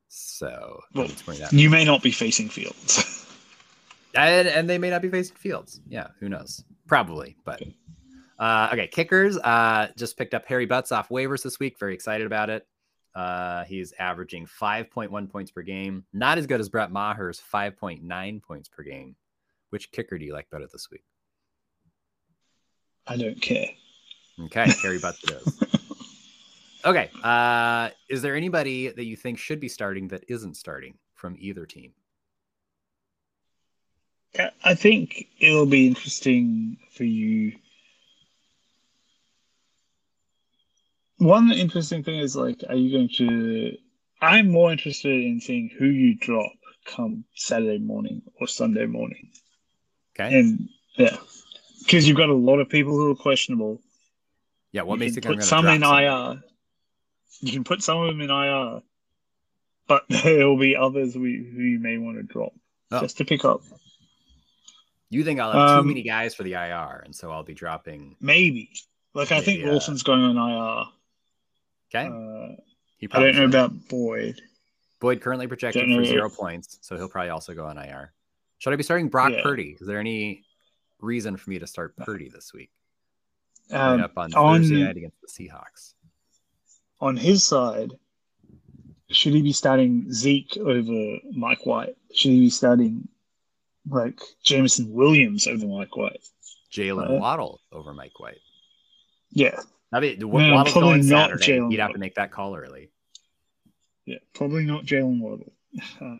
So 0.09 0.81
Well. 0.93 1.07
You 1.51 1.69
may 1.69 1.85
not 1.85 2.01
be 2.01 2.11
facing 2.11 2.49
Fields. 2.49 3.25
and, 4.15 4.47
and 4.47 4.69
they 4.69 4.77
may 4.77 4.89
not 4.89 5.01
be 5.01 5.09
facing 5.09 5.35
Fields. 5.35 5.81
Yeah, 5.87 6.07
who 6.19 6.29
knows? 6.29 6.63
Probably, 6.87 7.35
but 7.45 7.61
uh, 8.39 8.69
okay. 8.73 8.87
Kickers 8.87 9.37
uh, 9.37 9.89
just 9.97 10.17
picked 10.17 10.33
up 10.33 10.45
Harry 10.47 10.65
Butts 10.65 10.91
off 10.91 11.09
waivers 11.09 11.43
this 11.43 11.59
week. 11.59 11.77
Very 11.79 11.93
excited 11.93 12.25
about 12.25 12.49
it. 12.49 12.65
Uh, 13.15 13.63
he's 13.65 13.93
averaging 13.99 14.45
5.1 14.45 15.29
points 15.29 15.51
per 15.51 15.61
game. 15.61 16.05
Not 16.13 16.37
as 16.37 16.45
good 16.47 16.59
as 16.59 16.69
Brett 16.69 16.91
Maher's 16.91 17.41
5.9 17.53 18.41
points 18.43 18.69
per 18.69 18.83
game. 18.83 19.15
Which 19.71 19.91
kicker 19.91 20.17
do 20.17 20.25
you 20.25 20.33
like 20.33 20.49
better 20.49 20.67
this 20.71 20.89
week? 20.91 21.03
I 23.07 23.17
don't 23.17 23.41
care. 23.41 23.69
Okay, 24.45 24.71
Harry 24.83 24.99
Butts 24.99 25.23
it 25.23 25.31
is. 25.31 25.63
Okay. 26.85 27.09
Uh, 27.21 27.89
is 28.09 28.21
there 28.21 28.37
anybody 28.37 28.87
that 28.87 29.03
you 29.03 29.17
think 29.17 29.37
should 29.37 29.59
be 29.59 29.67
starting 29.67 30.07
that 30.07 30.23
isn't 30.29 30.55
starting 30.55 30.93
from 31.13 31.35
either 31.37 31.65
team? 31.65 31.91
I- 34.37 34.51
I 34.63 34.75
think 34.75 35.27
it'll 35.39 35.65
be 35.65 35.87
interesting 35.87 36.77
for 36.93 37.03
you. 37.03 37.57
One 41.19 41.51
interesting 41.51 42.03
thing 42.03 42.19
is 42.19 42.35
like, 42.35 42.63
are 42.67 42.75
you 42.75 42.91
going 42.97 43.09
to? 43.17 43.77
I'm 44.21 44.49
more 44.51 44.71
interested 44.71 45.11
in 45.11 45.39
seeing 45.39 45.69
who 45.77 45.85
you 45.85 46.15
drop 46.15 46.51
come 46.85 47.23
Saturday 47.35 47.77
morning 47.77 48.21
or 48.39 48.47
Sunday 48.47 48.85
morning, 48.85 49.29
Okay. 50.15 50.39
and 50.39 50.67
yeah, 50.95 51.15
because 51.79 52.07
you've 52.07 52.17
got 52.17 52.29
a 52.29 52.33
lot 52.33 52.59
of 52.59 52.67
people 52.69 52.93
who 52.93 53.11
are 53.11 53.15
questionable. 53.15 53.81
yeah. 54.71 54.81
What 54.81 54.95
you 54.95 54.99
makes 54.99 55.15
think 55.15 55.25
put 55.25 55.43
some 55.43 55.67
in? 55.67 55.83
IR? 55.83 56.41
You 57.41 57.51
can 57.53 57.63
put 57.63 57.81
some 57.83 57.99
of 58.01 58.07
them 58.07 58.21
in 58.21 58.29
IR, 58.29 58.81
but 59.87 60.03
there 60.09 60.47
will 60.47 60.57
be 60.57 60.75
others 60.75 61.15
we, 61.15 61.35
who 61.37 61.61
you 61.61 61.79
may 61.79 61.97
want 61.97 62.17
to 62.17 62.23
drop 62.23 62.53
Oh. 62.91 63.01
just 63.01 63.17
to 63.17 63.25
pick 63.25 63.45
up. 63.45 63.61
You 65.11 65.23
think 65.23 65.39
I'll 65.39 65.51
have 65.51 65.69
too 65.69 65.79
Um, 65.81 65.87
many 65.87 66.01
guys 66.01 66.33
for 66.33 66.43
the 66.43 66.53
IR, 66.53 67.03
and 67.05 67.15
so 67.15 67.29
I'll 67.31 67.43
be 67.43 67.53
dropping. 67.53 68.15
Maybe. 68.19 68.71
Like 69.13 69.31
I 69.31 69.41
think 69.41 69.63
uh, 69.65 69.69
Wilson's 69.69 70.03
going 70.03 70.21
on 70.21 70.37
IR. 70.37 70.85
Okay. 71.93 72.07
Uh, 72.07 72.55
he 72.97 73.07
I 73.11 73.19
don't 73.19 73.27
know 73.35 73.41
should. 73.41 73.49
about 73.49 73.87
Boyd. 73.89 74.41
Boyd 74.99 75.21
currently 75.21 75.47
projected 75.47 75.85
for 75.93 76.01
if- 76.01 76.07
zero 76.07 76.29
points, 76.29 76.77
so 76.81 76.95
he'll 76.97 77.07
probably 77.09 77.29
also 77.29 77.53
go 77.53 77.65
on 77.65 77.77
IR. 77.77 78.13
Should 78.59 78.73
I 78.73 78.75
be 78.75 78.83
starting 78.83 79.07
Brock 79.07 79.31
Yeah. 79.31 79.41
Purdy? 79.43 79.77
Is 79.79 79.87
there 79.87 79.99
any 79.99 80.43
reason 80.99 81.37
for 81.37 81.49
me 81.49 81.59
to 81.59 81.67
start 81.67 81.95
Purdy 81.95 82.27
this 82.29 82.53
week? 82.53 82.69
Um, 83.71 84.01
up 84.01 84.17
on, 84.17 84.33
on- 84.33 84.59
Thursday 84.61 84.83
night 84.83 84.97
against 84.97 85.17
the 85.21 85.27
Seahawks. 85.27 85.93
on 86.99 87.15
his 87.15 87.43
side, 87.45 87.91
should 89.09 89.33
he 89.33 89.41
be 89.41 89.53
starting 89.53 90.11
Zeke 90.11 90.57
over 90.57 91.17
Mike 91.31 91.65
White? 91.65 91.95
Should 92.13 92.31
he 92.31 92.39
be 92.41 92.49
starting 92.49 93.07
like 93.89 94.19
Jameson 94.43 94.91
Williams 94.91 95.47
over 95.47 95.65
Mike 95.65 95.95
White? 95.95 96.19
Jalen 96.73 97.09
Uh, 97.09 97.13
Waddle 97.19 97.61
over 97.71 97.93
Mike 97.93 98.19
White. 98.19 98.39
Yeah, 99.31 99.57
I 99.91 99.99
mean, 99.99 100.19
No, 100.19 100.27
Waddle's 100.27 100.73
going 100.73 101.07
not 101.07 101.29
Saturday. 101.39 101.59
Jalen 101.59 101.71
He'd 101.71 101.79
have 101.79 101.93
to 101.93 101.99
make 101.99 102.15
that 102.15 102.31
call 102.31 102.55
early. 102.55 102.89
yeah, 104.05 104.17
probably 104.33 104.65
not 104.65 104.85
Jalen 104.85 105.19
Waddle. 105.19 105.51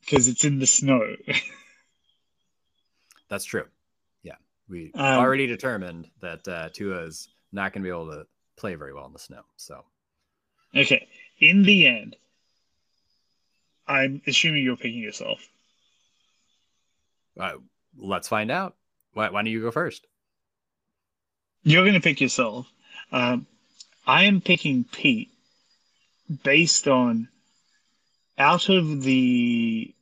Because 0.00 0.28
it's 0.28 0.44
in 0.44 0.58
the 0.58 0.66
snow. 0.66 1.02
That's 3.28 3.44
true. 3.44 3.66
Yeah, 4.22 4.36
we 4.68 4.90
Um, 4.94 5.18
already 5.18 5.46
determined 5.46 6.08
that 6.22 6.48
uh, 6.48 6.70
Tua 6.72 7.02
is 7.02 7.28
not 7.52 7.74
going 7.74 7.82
to 7.82 7.86
be 7.86 7.90
able 7.90 8.10
to 8.12 8.26
play 8.56 8.74
very 8.74 8.94
well 8.94 9.04
in 9.04 9.12
the 9.12 9.18
snow. 9.18 9.42
So 9.56 9.84
okay. 10.74 11.06
In 11.40 11.62
the 11.62 11.86
end, 11.86 12.16
I'm 13.86 14.22
assuming 14.26 14.64
you're 14.64 14.76
picking 14.76 15.02
yourself. 15.02 15.46
uh, 17.38 17.52
let's 17.98 18.28
find 18.28 18.50
out. 18.50 18.76
Why, 19.12 19.28
why 19.28 19.42
don't 19.42 19.52
you 19.52 19.60
go 19.60 19.70
first? 19.70 20.06
You're 21.62 21.82
going 21.82 21.94
to 21.94 22.00
pick 22.00 22.20
yourself. 22.20 22.66
Um, 23.12 23.46
I 24.06 24.24
am 24.24 24.40
picking 24.40 24.84
Pete 24.84 25.30
based 26.42 26.88
on 26.88 27.28
out 28.38 28.68
of 28.68 29.02
the 29.02 29.94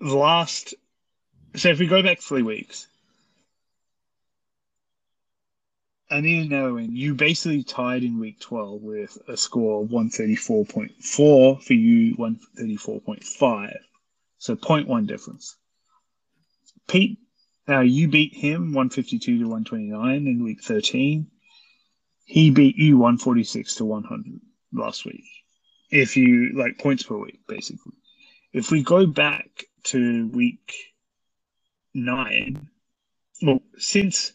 last. 0.00 0.74
So 1.56 1.68
if 1.68 1.78
we 1.78 1.86
go 1.86 2.02
back 2.02 2.20
three 2.20 2.42
weeks, 2.42 2.86
I 6.10 6.20
need 6.20 6.44
to 6.44 6.48
know 6.48 6.74
when 6.74 6.94
you 6.94 7.14
basically 7.14 7.62
tied 7.64 8.04
in 8.04 8.20
week 8.20 8.38
12 8.40 8.82
with 8.82 9.18
a 9.26 9.36
score 9.36 9.82
of 9.82 9.88
134.4 9.88 11.62
for 11.62 11.72
you, 11.72 12.16
134.5. 12.16 13.76
So 14.38 14.54
0.1 14.54 15.06
difference. 15.06 15.56
Pete, 16.86 17.18
uh, 17.68 17.80
you 17.80 18.08
beat 18.08 18.34
him 18.34 18.72
152 18.74 19.38
to 19.38 19.44
129 19.44 20.26
in 20.26 20.44
week 20.44 20.62
13. 20.62 21.26
He 22.24 22.50
beat 22.50 22.76
you 22.76 22.98
146 22.98 23.76
to 23.76 23.84
100 23.84 24.40
last 24.72 25.04
week. 25.04 25.24
If 25.90 26.16
you 26.16 26.52
like 26.56 26.78
points 26.78 27.02
per 27.02 27.16
week, 27.16 27.40
basically. 27.46 27.92
If 28.52 28.70
we 28.70 28.82
go 28.82 29.06
back 29.06 29.64
to 29.84 30.28
week 30.28 30.72
nine, 31.92 32.68
well, 33.42 33.60
since 33.76 34.32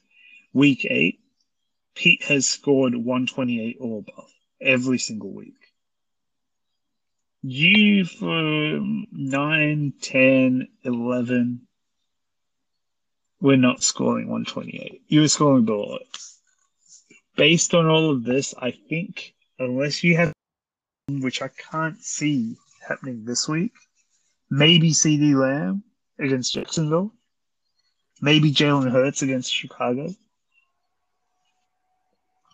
week 0.54 0.86
eight, 0.90 1.20
Pete 1.96 2.24
has 2.24 2.48
scored 2.48 2.96
128 2.96 3.78
or 3.80 4.00
above 4.00 4.32
every 4.62 5.00
single 5.00 5.32
week. 5.32 5.56
You 7.42 8.06
for 8.06 8.82
9, 9.12 9.94
10, 10.02 10.68
11, 10.84 11.68
we're 13.42 13.58
not 13.58 13.84
scoring 13.84 14.28
128. 14.28 15.02
You 15.08 15.22
were 15.22 15.28
scoring 15.28 15.66
below 15.66 15.98
it. 16.02 16.18
Based 17.36 17.74
on 17.74 17.88
all 17.88 18.12
of 18.12 18.24
this, 18.24 18.54
I 18.60 18.72
think 18.72 19.34
unless 19.60 20.04
you 20.04 20.18
have, 20.18 20.34
which 21.10 21.42
I 21.42 21.50
can't 21.72 22.02
see 22.02 22.58
happening 22.86 23.24
this 23.24 23.48
week, 23.48 23.74
maybe 24.50 24.92
CeeDee 24.92 25.36
Lamb 25.36 25.84
against 26.20 26.54
Jacksonville, 26.54 27.14
maybe 28.22 28.52
Jalen 28.52 28.92
Hurts 28.92 29.22
against 29.22 29.54
Chicago. 29.54 30.14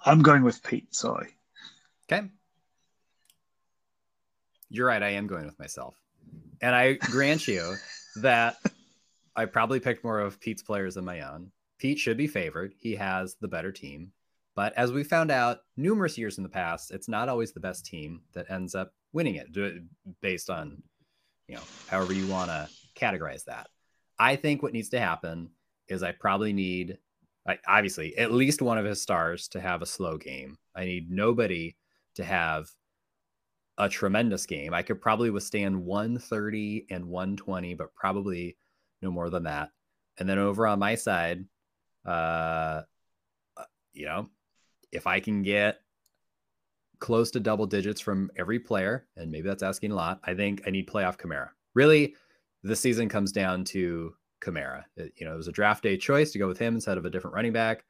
I'm 0.05 0.21
going 0.21 0.43
with 0.43 0.61
Pete. 0.61 0.93
Sorry. 0.93 1.29
Okay. 2.11 2.29
You're 4.69 4.87
right. 4.87 5.01
I 5.01 5.11
am 5.11 5.25
going 5.25 5.45
with 5.45 5.57
myself. 5.57 5.95
And 6.61 6.75
I 6.75 6.93
grant 6.93 7.47
you 7.47 7.75
that 8.17 8.57
I 9.35 9.45
probably 9.45 9.79
picked 9.79 10.03
more 10.03 10.19
of 10.19 10.39
Pete's 10.39 10.63
players 10.63 10.95
than 10.95 11.05
my 11.05 11.21
own. 11.21 11.51
Pete 11.77 11.99
should 11.99 12.17
be 12.17 12.27
favored. 12.27 12.73
He 12.77 12.95
has 12.95 13.35
the 13.41 13.47
better 13.47 13.71
team. 13.71 14.11
But 14.55 14.73
as 14.77 14.93
we 14.93 15.03
found 15.03 15.31
out 15.31 15.59
numerous 15.75 16.17
years 16.17 16.37
in 16.37 16.43
the 16.43 16.49
past, 16.49 16.91
it's 16.91 17.09
not 17.09 17.27
always 17.27 17.51
the 17.51 17.59
best 17.59 17.85
team 17.85 18.21
that 18.33 18.49
ends 18.49 18.73
up 18.73 18.93
winning 19.11 19.35
it 19.35 19.47
based 20.21 20.49
on, 20.49 20.81
you 21.47 21.55
know, 21.55 21.61
however 21.89 22.13
you 22.13 22.27
want 22.27 22.49
to 22.49 22.69
categorize 22.95 23.43
that. 23.45 23.67
I 24.17 24.37
think 24.37 24.63
what 24.63 24.71
needs 24.71 24.89
to 24.89 24.99
happen 24.99 25.49
is 25.89 26.01
I 26.01 26.13
probably 26.13 26.53
need, 26.53 26.97
I, 27.45 27.57
obviously, 27.67 28.17
at 28.17 28.31
least 28.31 28.61
one 28.61 28.77
of 28.77 28.85
his 28.85 29.01
stars 29.01 29.49
to 29.49 29.59
have 29.59 29.81
a 29.81 29.85
slow 29.85 30.17
game. 30.17 30.57
I 30.73 30.85
need 30.85 31.11
nobody 31.11 31.75
to 32.15 32.23
have 32.23 32.69
a 33.77 33.89
tremendous 33.89 34.45
game. 34.45 34.73
I 34.73 34.83
could 34.83 35.01
probably 35.01 35.29
withstand 35.29 35.83
130 35.83 36.87
and 36.89 37.05
120, 37.09 37.73
but 37.73 37.93
probably 37.93 38.55
no 39.05 39.11
more 39.11 39.29
than 39.29 39.43
that. 39.43 39.69
And 40.17 40.27
then 40.27 40.37
over 40.37 40.67
on 40.67 40.79
my 40.79 40.95
side, 40.95 41.45
uh, 42.05 42.81
you 43.93 44.05
know, 44.05 44.29
if 44.91 45.07
I 45.07 45.19
can 45.19 45.41
get 45.41 45.79
close 46.99 47.31
to 47.31 47.39
double 47.39 47.65
digits 47.65 48.01
from 48.01 48.29
every 48.37 48.59
player, 48.59 49.07
and 49.15 49.31
maybe 49.31 49.47
that's 49.47 49.63
asking 49.63 49.91
a 49.91 49.95
lot, 49.95 50.19
I 50.23 50.33
think 50.33 50.63
I 50.67 50.71
need 50.71 50.87
playoff 50.87 51.17
Kamara. 51.17 51.49
Really, 51.73 52.15
the 52.63 52.75
season 52.75 53.07
comes 53.09 53.31
down 53.31 53.63
to 53.65 54.13
Kamara. 54.41 54.83
It, 54.97 55.13
you 55.17 55.25
know, 55.25 55.33
it 55.33 55.37
was 55.37 55.47
a 55.47 55.53
draft 55.53 55.83
day 55.83 55.97
choice 55.97 56.31
to 56.31 56.39
go 56.39 56.47
with 56.47 56.57
him 56.57 56.75
instead 56.75 56.97
of 56.97 57.05
a 57.05 57.09
different 57.09 57.35
running 57.35 57.53
back. 57.53 57.83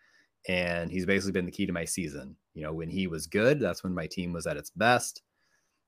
And 0.47 0.91
he's 0.91 1.05
basically 1.05 1.31
been 1.31 1.45
the 1.45 1.51
key 1.51 1.65
to 1.65 1.73
my 1.73 1.85
season. 1.85 2.35
You 2.53 2.63
know, 2.63 2.73
when 2.73 2.89
he 2.89 3.07
was 3.07 3.25
good, 3.25 3.59
that's 3.59 3.83
when 3.83 3.93
my 3.93 4.05
team 4.05 4.31
was 4.31 4.45
at 4.45 4.57
its 4.57 4.69
best. 4.69 5.21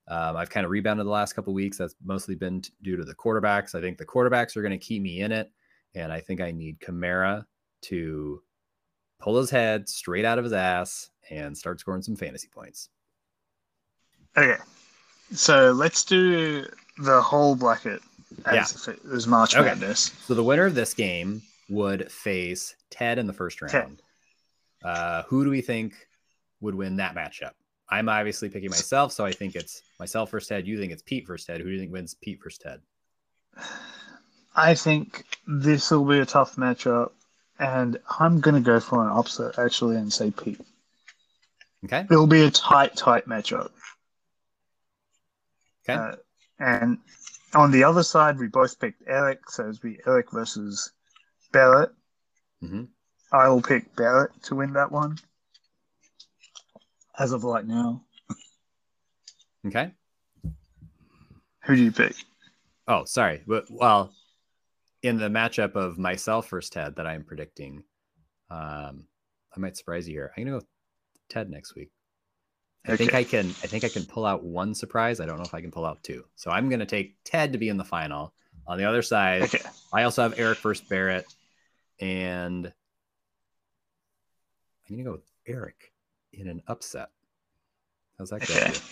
Um, 0.09 0.37
I've 0.37 0.49
kind 0.49 0.63
of 0.65 0.71
rebounded 0.71 1.05
the 1.05 1.11
last 1.11 1.33
couple 1.33 1.53
weeks. 1.53 1.77
That's 1.77 1.95
mostly 2.03 2.35
been 2.35 2.61
t- 2.61 2.71
due 2.81 2.95
to 2.95 3.03
the 3.03 3.13
quarterbacks. 3.15 3.75
I 3.75 3.81
think 3.81 3.97
the 3.97 4.05
quarterbacks 4.05 4.55
are 4.55 4.61
going 4.61 4.71
to 4.71 4.77
keep 4.77 5.01
me 5.01 5.19
in 5.21 5.31
it, 5.31 5.51
and 5.95 6.11
I 6.13 6.21
think 6.21 6.39
I 6.41 6.51
need 6.51 6.79
Kamara 6.79 7.45
to 7.83 8.41
pull 9.19 9.37
his 9.37 9.49
head 9.49 9.89
straight 9.89 10.23
out 10.25 10.37
of 10.37 10.43
his 10.45 10.53
ass 10.53 11.09
and 11.29 11.57
start 11.57 11.79
scoring 11.79 12.01
some 12.01 12.15
fantasy 12.15 12.47
points. 12.47 12.89
Okay. 14.37 14.61
So 15.33 15.71
let's 15.71 16.03
do 16.05 16.65
the 16.99 17.21
whole 17.21 17.55
bracket 17.55 18.01
as 18.45 18.87
if 18.87 18.95
it 18.95 19.05
was 19.05 19.27
March 19.27 19.55
Okay. 19.55 19.65
Madness. 19.67 20.11
So 20.25 20.33
the 20.35 20.43
winner 20.43 20.65
of 20.65 20.75
this 20.75 20.93
game 20.93 21.41
would 21.69 22.09
face 22.11 22.75
Ted 22.89 23.17
in 23.19 23.27
the 23.27 23.33
first 23.33 23.61
Okay. 23.61 23.79
round. 23.79 24.01
Uh, 24.83 25.23
who 25.23 25.43
do 25.43 25.49
we 25.49 25.61
think 25.61 25.95
would 26.61 26.75
win 26.75 26.97
that 26.97 27.15
matchup? 27.15 27.51
I'm 27.89 28.09
obviously 28.09 28.49
picking 28.49 28.69
myself, 28.69 29.11
so 29.13 29.25
I 29.25 29.31
think 29.31 29.55
it's 29.55 29.81
myself 29.99 30.29
first 30.31 30.49
head. 30.49 30.67
You 30.67 30.77
think 30.77 30.91
it's 30.91 31.03
Pete 31.03 31.25
first 31.25 31.47
head. 31.47 31.61
Who 31.61 31.67
do 31.67 31.71
you 31.71 31.79
think 31.79 31.91
wins 31.91 32.15
Pete 32.21 32.39
first 32.41 32.63
head? 32.63 32.81
I 34.55 34.73
think 34.73 35.23
this 35.47 35.89
will 35.91 36.05
be 36.05 36.19
a 36.19 36.25
tough 36.25 36.55
matchup, 36.57 37.11
and 37.59 37.97
I'm 38.19 38.41
going 38.41 38.55
to 38.55 38.61
go 38.61 38.79
for 38.79 39.03
an 39.03 39.11
upset 39.15 39.57
actually 39.57 39.95
and 39.95 40.11
say 40.11 40.31
Pete. 40.31 40.59
Okay. 41.85 42.05
It'll 42.11 42.27
be 42.27 42.43
a 42.43 42.51
tight, 42.51 42.95
tight 42.95 43.27
matchup. 43.27 43.69
Okay. 45.87 45.99
Uh, 45.99 46.15
and 46.59 46.97
on 47.53 47.71
the 47.71 47.83
other 47.83 48.03
side, 48.03 48.37
we 48.37 48.47
both 48.47 48.79
picked 48.79 49.03
Eric, 49.07 49.49
so 49.49 49.69
it'll 49.69 49.81
be 49.81 49.99
Eric 50.05 50.31
versus 50.31 50.91
Barrett. 51.51 51.91
hmm 52.61 52.85
I 53.31 53.49
will 53.49 53.61
pick 53.61 53.95
Barrett 53.95 54.31
to 54.43 54.55
win 54.55 54.73
that 54.73 54.91
one. 54.91 55.17
As 57.17 57.31
of 57.31 57.43
right 57.43 57.65
now, 57.65 58.03
Okay. 59.65 59.91
who 61.63 61.75
do 61.75 61.83
you 61.83 61.91
pick? 61.91 62.15
Oh, 62.87 63.05
sorry. 63.05 63.43
But 63.47 63.65
well, 63.69 64.13
in 65.01 65.17
the 65.17 65.27
matchup 65.27 65.75
of 65.75 65.97
myself 65.97 66.49
versus 66.49 66.69
Ted 66.69 66.95
that 66.95 67.07
I'm 67.07 67.23
predicting, 67.23 67.83
um, 68.49 69.07
I 69.55 69.59
might 69.59 69.75
surprise 69.75 70.07
you 70.07 70.13
here. 70.13 70.31
I'm 70.37 70.43
gonna 70.43 70.51
go 70.51 70.55
with 70.57 70.67
Ted 71.29 71.49
next 71.49 71.75
week. 71.75 71.91
I 72.85 72.95
think 72.95 73.13
I 73.13 73.23
can. 73.23 73.47
I 73.47 73.67
think 73.67 73.83
I 73.83 73.89
can 73.89 74.05
pull 74.05 74.25
out 74.25 74.45
one 74.45 74.73
surprise. 74.73 75.19
I 75.19 75.25
don't 75.25 75.37
know 75.37 75.43
if 75.43 75.53
I 75.53 75.61
can 75.61 75.71
pull 75.71 75.85
out 75.85 76.01
two. 76.03 76.23
So 76.35 76.51
I'm 76.51 76.69
gonna 76.69 76.85
take 76.85 77.17
Ted 77.25 77.51
to 77.51 77.57
be 77.57 77.69
in 77.69 77.77
the 77.77 77.83
final. 77.83 78.33
On 78.67 78.77
the 78.77 78.85
other 78.85 79.01
side, 79.01 79.43
Okay. 79.43 79.59
I 79.91 80.03
also 80.03 80.23
have 80.23 80.37
Eric 80.37 80.59
versus 80.59 80.85
Barrett, 80.87 81.25
and 81.99 82.67
I'm 82.67 82.73
gonna 84.95 85.03
go 85.03 85.11
with 85.13 85.29
Eric 85.45 85.91
in 86.37 86.47
an 86.47 86.61
upset. 86.67 87.09
How's 88.17 88.29
that 88.29 88.43
Okay. 88.49 88.73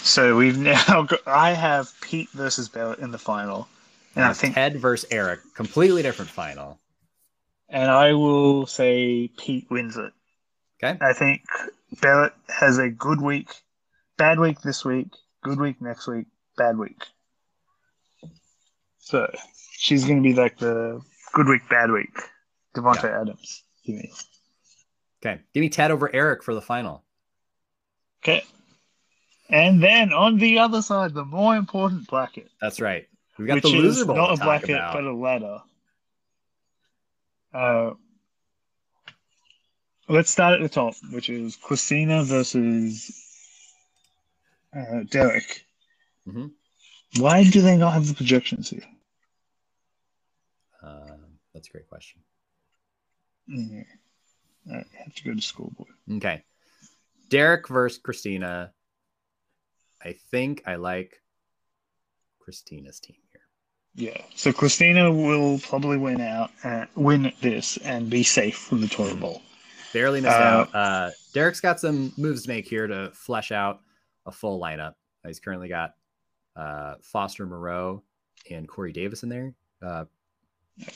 So 0.00 0.36
we've 0.36 0.58
now 0.58 1.02
got, 1.08 1.20
I 1.26 1.52
have 1.52 1.90
Pete 2.00 2.28
versus 2.30 2.68
Barrett 2.68 2.98
in 3.00 3.10
the 3.10 3.18
final. 3.18 3.68
And 4.14 4.24
I 4.24 4.32
think 4.32 4.54
Ted 4.54 4.76
versus 4.76 5.08
Eric, 5.10 5.40
completely 5.54 6.02
different 6.02 6.30
final. 6.30 6.78
and 7.68 7.90
I 7.90 8.12
will 8.12 8.66
say 8.66 9.28
Pete 9.38 9.66
wins 9.70 9.96
it. 9.96 10.12
Okay. 10.82 10.96
I 11.04 11.12
think 11.12 11.42
Barrett 12.00 12.32
has 12.48 12.78
a 12.78 12.88
good 12.90 13.20
week, 13.20 13.50
bad 14.16 14.38
week 14.38 14.60
this 14.62 14.84
week, 14.84 15.08
good 15.42 15.58
week 15.60 15.80
next 15.82 16.06
week, 16.06 16.26
bad 16.56 16.76
week. 16.78 17.02
So 18.98 19.30
she's 19.72 20.04
going 20.04 20.22
to 20.22 20.28
be 20.28 20.34
like 20.34 20.58
the 20.58 21.00
good 21.32 21.48
week, 21.48 21.62
bad 21.68 21.90
week. 21.90 22.14
Davante 22.76 23.04
Adams. 23.04 23.64
You 23.82 23.96
mean? 23.96 24.10
Okay. 25.22 25.40
Give 25.52 25.60
me 25.60 25.68
Ted 25.68 25.90
over 25.90 26.14
Eric 26.14 26.42
for 26.42 26.54
the 26.54 26.62
final. 26.62 27.04
Okay. 28.22 28.44
And 29.50 29.82
then 29.82 30.12
on 30.12 30.38
the 30.38 30.58
other 30.58 30.82
side, 30.82 31.14
the 31.14 31.24
more 31.24 31.56
important 31.56 32.06
bracket, 32.08 32.48
That's 32.60 32.80
right. 32.80 33.06
We've 33.38 33.48
got 33.48 33.62
the 33.62 33.68
loser 33.68 34.04
bowl 34.04 34.16
not 34.16 34.34
a 34.34 34.36
bracket 34.36 34.70
about. 34.70 34.94
but 34.94 35.04
a 35.04 35.12
ladder. 35.12 35.58
Uh, 37.54 37.90
let's 40.08 40.30
start 40.30 40.54
at 40.54 40.60
the 40.60 40.68
top, 40.68 40.94
which 41.12 41.30
is 41.30 41.56
Christina 41.56 42.24
versus 42.24 43.10
uh, 44.76 45.04
Derek. 45.08 45.64
Mm-hmm. 46.26 46.48
Why 47.22 47.44
do 47.44 47.62
they 47.62 47.76
not 47.76 47.94
have 47.94 48.06
the 48.08 48.14
projections 48.14 48.68
here? 48.68 48.84
Um, 50.82 51.38
that's 51.54 51.68
a 51.68 51.72
great 51.72 51.88
question. 51.88 52.20
Yeah. 53.46 53.82
I 54.70 54.84
have 55.04 55.14
to 55.14 55.24
go 55.24 55.34
to 55.34 55.40
schoolboy. 55.40 55.84
Okay. 56.16 56.42
Derek 57.28 57.68
versus 57.68 57.98
Christina. 57.98 58.72
I 60.02 60.14
think 60.30 60.62
I 60.66 60.76
like 60.76 61.20
Christina's 62.40 63.00
team 63.00 63.16
here. 63.32 63.40
Yeah. 63.94 64.22
So 64.34 64.52
Christina 64.52 65.12
will 65.12 65.58
probably 65.58 65.96
win 65.96 66.20
out, 66.20 66.50
uh, 66.64 66.86
win 66.94 67.32
this, 67.40 67.76
and 67.78 68.08
be 68.08 68.22
safe 68.22 68.56
from 68.56 68.80
the 68.80 68.88
toilet 68.88 69.20
bowl. 69.20 69.42
Barely 69.92 70.20
missed 70.20 70.36
Uh, 70.36 70.40
out. 70.40 70.74
Uh, 70.74 71.10
Derek's 71.32 71.60
got 71.60 71.80
some 71.80 72.12
moves 72.16 72.42
to 72.42 72.48
make 72.48 72.66
here 72.68 72.86
to 72.86 73.10
flesh 73.14 73.52
out 73.52 73.80
a 74.26 74.32
full 74.32 74.60
lineup. 74.60 74.94
He's 75.26 75.40
currently 75.40 75.68
got 75.68 75.94
uh, 76.56 76.94
Foster 77.02 77.44
Moreau 77.46 78.02
and 78.50 78.68
Corey 78.68 78.92
Davis 78.92 79.22
in 79.22 79.28
there, 79.28 79.54
uh, 79.82 80.04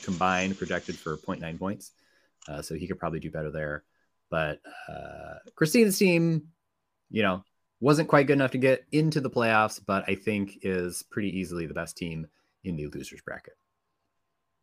combined 0.01 0.57
projected 0.57 0.95
for 0.97 1.17
0.9 1.17 1.59
points. 1.59 1.91
Uh, 2.47 2.61
so 2.61 2.75
he 2.75 2.87
could 2.87 2.99
probably 2.99 3.19
do 3.19 3.31
better 3.31 3.51
there. 3.51 3.83
But 4.29 4.59
uh, 4.89 5.35
Christina's 5.55 5.97
team, 5.97 6.47
you 7.09 7.21
know, 7.21 7.43
wasn't 7.79 8.09
quite 8.09 8.27
good 8.27 8.33
enough 8.33 8.51
to 8.51 8.57
get 8.57 8.85
into 8.91 9.21
the 9.21 9.29
playoffs, 9.29 9.79
but 9.85 10.05
I 10.07 10.15
think 10.15 10.59
is 10.61 11.03
pretty 11.11 11.37
easily 11.37 11.65
the 11.67 11.73
best 11.73 11.97
team 11.97 12.27
in 12.63 12.75
the 12.75 12.87
losers 12.87 13.21
bracket. 13.21 13.53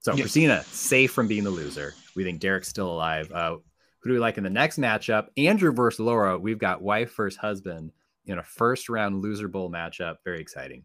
So 0.00 0.12
Yes. 0.12 0.22
Christina 0.22 0.64
safe 0.64 1.12
from 1.12 1.28
being 1.28 1.44
the 1.44 1.50
loser. 1.50 1.94
We 2.16 2.24
think 2.24 2.40
Derek's 2.40 2.68
still 2.68 2.90
alive. 2.90 3.30
Uh, 3.30 3.56
who 4.00 4.08
do 4.10 4.14
we 4.14 4.18
like 4.18 4.38
in 4.38 4.44
the 4.44 4.50
next 4.50 4.78
matchup? 4.78 5.26
Andrew 5.36 5.72
versus 5.72 6.00
Laura. 6.00 6.38
We've 6.38 6.58
got 6.58 6.80
wife 6.80 7.14
versus 7.14 7.36
husband 7.38 7.92
in 8.24 8.38
a 8.38 8.42
first 8.42 8.88
round 8.88 9.20
loser 9.20 9.48
bowl 9.48 9.70
matchup. 9.70 10.16
Very 10.24 10.40
exciting. 10.40 10.84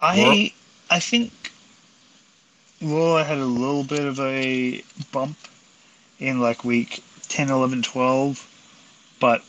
I 0.00 0.52
I 0.90 1.00
think 1.00 1.32
Laura 2.84 3.24
had 3.24 3.38
a 3.38 3.44
little 3.44 3.82
bit 3.84 4.04
of 4.04 4.20
a 4.20 4.82
bump 5.10 5.36
in 6.18 6.40
like 6.40 6.64
week 6.64 7.02
10, 7.28 7.50
11, 7.50 7.82
12, 7.82 9.16
but 9.20 9.42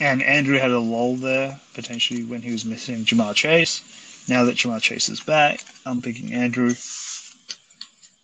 and 0.00 0.22
Andrew 0.22 0.58
had 0.58 0.70
a 0.72 0.78
lull 0.78 1.16
there 1.16 1.58
potentially 1.74 2.24
when 2.24 2.42
he 2.42 2.52
was 2.52 2.64
missing 2.64 3.04
Ja'Marr 3.04 3.34
Chase. 3.34 4.26
Now 4.28 4.44
that 4.44 4.56
Ja'Marr 4.56 4.82
Chase 4.82 5.08
is 5.08 5.20
back, 5.20 5.64
I'm 5.86 6.02
picking 6.02 6.32
Andrew. 6.32 6.74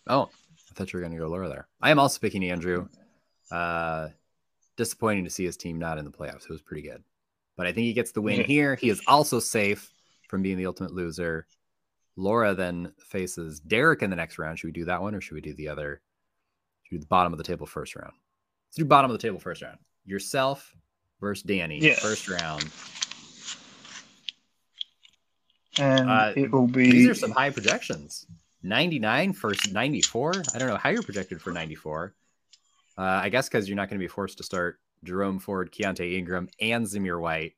Oh, 0.07 0.29
I 0.71 0.75
thought 0.75 0.93
you 0.93 0.99
were 0.99 1.03
going 1.03 1.13
to 1.13 1.19
go 1.19 1.29
Laura 1.29 1.49
there. 1.49 1.67
I 1.81 1.91
am 1.91 1.99
also 1.99 2.19
picking 2.19 2.45
Andrew. 2.45 2.89
Uh, 3.51 4.09
disappointing 4.77 5.25
to 5.25 5.31
see 5.31 5.45
his 5.45 5.57
team 5.57 5.79
not 5.79 5.99
in 5.99 6.05
the 6.05 6.11
playoffs. 6.11 6.45
It 6.45 6.51
was 6.51 6.63
pretty 6.63 6.83
good, 6.83 7.03
but 7.57 7.67
I 7.67 7.73
think 7.73 7.85
he 7.85 7.93
gets 7.93 8.13
the 8.13 8.23
win 8.23 8.41
Yeah. 8.41 8.47
here. 8.47 8.75
He 8.75 8.89
is 8.91 9.01
also 9.07 9.39
safe 9.39 9.91
from 10.29 10.43
being 10.43 10.57
the 10.57 10.67
ultimate 10.67 10.93
loser. 10.93 11.47
Laura 12.17 12.55
then 12.55 12.93
faces 12.99 13.61
Derek 13.61 14.03
in 14.03 14.11
the 14.11 14.17
next 14.17 14.39
round. 14.39 14.59
Should 14.59 14.69
we 14.69 14.73
do 14.73 14.85
that 14.87 15.01
one 15.03 15.15
or 15.15 15.21
should 15.21 15.35
we 15.35 15.41
do 15.41 15.55
the 15.55 15.69
other? 15.69 16.01
Should 16.85 16.93
we 16.93 16.99
do 16.99 17.03
the 17.03 17.07
bottom 17.09 17.33
of 17.33 17.39
the 17.39 17.45
table 17.45 17.67
first 17.67 17.97
round? 17.97 18.13
Let's 18.69 18.77
do 18.77 18.85
bottom 18.85 19.11
of 19.11 19.19
the 19.19 19.23
table 19.23 19.39
first 19.41 19.63
round. 19.63 19.79
Yourself 20.05 20.75
versus 21.21 21.43
Danny, 21.43 21.79
Yeah. 21.79 21.95
first 21.95 22.29
round. 22.29 22.69
And 25.79 26.11
Uh, 26.11 26.33
it 26.37 26.51
will 26.51 26.67
be 26.67 26.91
These 26.91 27.09
are 27.09 27.15
some 27.15 27.31
high 27.31 27.51
projections. 27.51 28.27
99 28.63 29.33
versus 29.33 29.73
94. 29.73 30.35
I 30.55 30.59
don't 30.59 30.69
know 30.69 30.77
how 30.77 30.91
you're 30.91 31.03
projected 31.03 31.41
for 31.41 31.51
94. 31.53 32.15
Uh, 32.99 33.03
I 33.03 33.29
guess 33.31 33.49
because 33.49 33.69
you're 33.69 33.77
not 33.77 33.89
going 33.89 33.99
to 33.99 34.05
be 34.05 34.09
forced 34.09 34.37
to 34.39 34.45
start 34.45 34.79
Jerome 35.03 35.39
Ford, 35.39 35.73
Keaontay 35.73 36.13
Ingram, 36.15 36.49
and 36.61 36.87
Zamir 36.87 37.19
White 37.21 37.55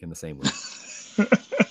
in 0.00 0.08
the 0.08 0.16
same 0.16 0.38
week. 0.38 0.50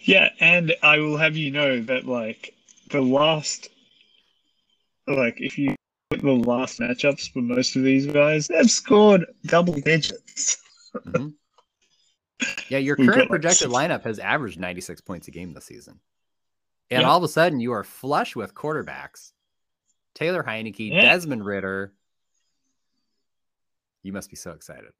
yeah, 0.00 0.30
and 0.40 0.74
I 0.82 0.98
will 0.98 1.16
have 1.16 1.36
you 1.36 1.50
know 1.50 1.80
that 1.82 2.06
like 2.06 2.54
the 2.90 3.00
last, 3.00 3.68
like 5.06 5.40
if 5.40 5.58
you 5.58 5.74
look 6.10 6.22
the 6.22 6.32
last 6.32 6.80
matchups 6.80 7.32
for 7.32 7.40
most 7.40 7.76
of 7.76 7.82
these 7.82 8.06
guys, 8.06 8.48
they've 8.48 8.70
scored 8.70 9.26
double 9.46 9.74
digits. 9.74 10.58
Mhm. 10.94 11.34
Yeah, 12.68 12.78
your 12.78 12.96
current 12.96 13.08
got, 13.08 13.16
like, 13.18 13.28
projected 13.28 13.68
lineup 13.68 14.04
has 14.04 14.18
averaged 14.18 14.58
96 14.58 15.00
points 15.02 15.28
a 15.28 15.30
game 15.30 15.52
this 15.52 15.66
season. 15.66 16.00
And 16.90 17.02
Yeah. 17.02 17.08
all 17.08 17.18
of 17.18 17.22
a 17.22 17.28
sudden, 17.28 17.60
you 17.60 17.72
are 17.72 17.84
flush 17.84 18.34
with 18.34 18.54
quarterbacks. 18.54 19.32
Taylor 20.14 20.42
Heinicke, 20.42 20.90
Yeah. 20.90 21.02
Desmond 21.02 21.44
Ridder. 21.44 21.92
You 24.02 24.12
must 24.12 24.30
be 24.30 24.36
so 24.36 24.52
excited. 24.52 24.90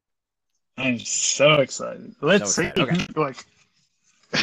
I'm 0.77 0.99
so 0.99 1.55
excited. 1.55 2.15
Let's 2.21 2.55
So 2.55 2.61
see. 2.63 2.81
Okay. 2.81 3.07
Like 3.15 3.43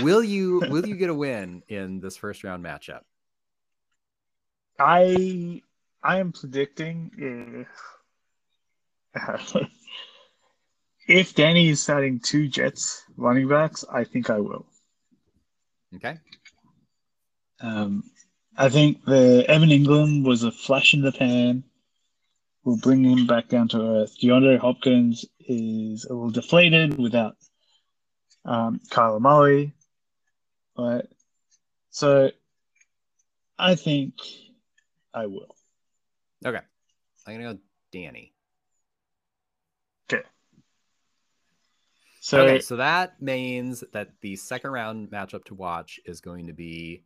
Will 0.03 0.23
you 0.23 0.61
will 0.69 0.87
you 0.87 0.97
get 0.97 1.11
a 1.11 1.15
win 1.15 1.63
in 1.69 2.01
this 2.01 2.17
first 2.17 2.45
round 2.45 2.65
matchup? 2.65 3.01
I, 4.79 5.63
I 6.03 6.19
am 6.19 6.33
predicting 6.33 7.67
if 9.15 9.57
if 11.09 11.35
Danny 11.35 11.71
is 11.71 11.83
starting 11.83 12.21
two 12.21 12.49
Jets 12.49 13.05
running 13.17 13.49
backs, 13.49 13.85
I 13.91 14.05
think 14.05 14.31
I 14.31 14.39
will. 14.39 14.67
Okay. 15.97 16.19
Um, 17.61 18.05
I 18.57 18.69
think 18.69 19.05
the 19.05 19.45
Evan 19.49 19.71
Engram 19.71 20.25
was 20.25 20.45
a 20.45 20.53
flash 20.53 20.95
in 20.95 21.03
the 21.03 21.13
pan. 21.13 21.65
We'll 22.65 22.77
bring 22.77 23.05
him 23.05 23.27
back 23.27 23.49
down 23.49 23.69
to 23.69 23.81
earth. 23.81 24.17
DeAndre 24.23 24.59
Hopkins 24.59 25.25
is 25.41 26.05
a 26.05 26.13
little 26.13 26.31
deflated 26.31 26.99
without 26.99 27.37
um, 28.45 28.81
Kyler 28.91 29.21
Murray. 29.21 29.73
But 30.79 31.09
so 31.91 32.31
I 33.59 33.75
think 33.75 34.15
I 35.13 35.27
will. 35.27 35.57
Okay. 36.47 36.61
I'm 37.27 37.35
gonna 37.35 37.55
go 37.55 37.59
Danny. 37.93 38.33
So 42.21 42.41
okay, 42.43 42.61
so 42.61 42.77
that 42.77 43.23
means 43.23 43.83
that 43.93 44.11
the 44.21 44.37
second 44.37 44.71
round 44.73 45.09
matchup 45.09 45.45
to 45.47 45.55
watch 45.55 45.99
is 46.05 46.21
going 46.21 46.47
to 46.49 46.53
be 46.53 47.03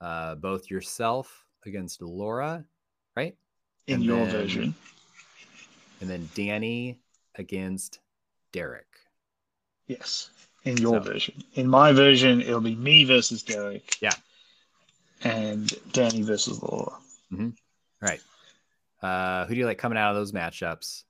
uh, 0.00 0.36
both 0.36 0.70
yourself 0.70 1.44
against 1.66 2.00
Laura, 2.00 2.64
right? 3.14 3.36
in 3.88 3.96
and 3.96 4.04
your 4.04 4.24
then- 4.24 4.30
version, 4.30 4.74
And 6.00 6.08
then 6.08 6.30
Danny 6.34 6.98
against 7.34 7.98
Derek. 8.52 8.86
yes, 9.86 10.30
in 10.64 10.76
your 10.78 11.02
So- 11.02 11.12
version. 11.12 11.44
In 11.54 11.68
my 11.68 11.92
version, 11.92 12.40
it'll 12.40 12.60
be 12.60 12.74
me 12.74 13.04
versus 13.04 13.42
Derek. 13.42 13.96
Yeah. 14.00 14.14
And 15.22 15.72
Danny 15.92 16.22
versus 16.22 16.62
Laura. 16.62 16.98
Right. 18.00 18.20
Uh, 19.02 19.46
who 19.46 19.54
do 19.54 19.60
you 19.60 19.66
like 19.66 19.78
coming 19.78 19.98
out 19.98 20.10
of 20.10 20.16
those 20.16 20.32
matchups 20.32 21.04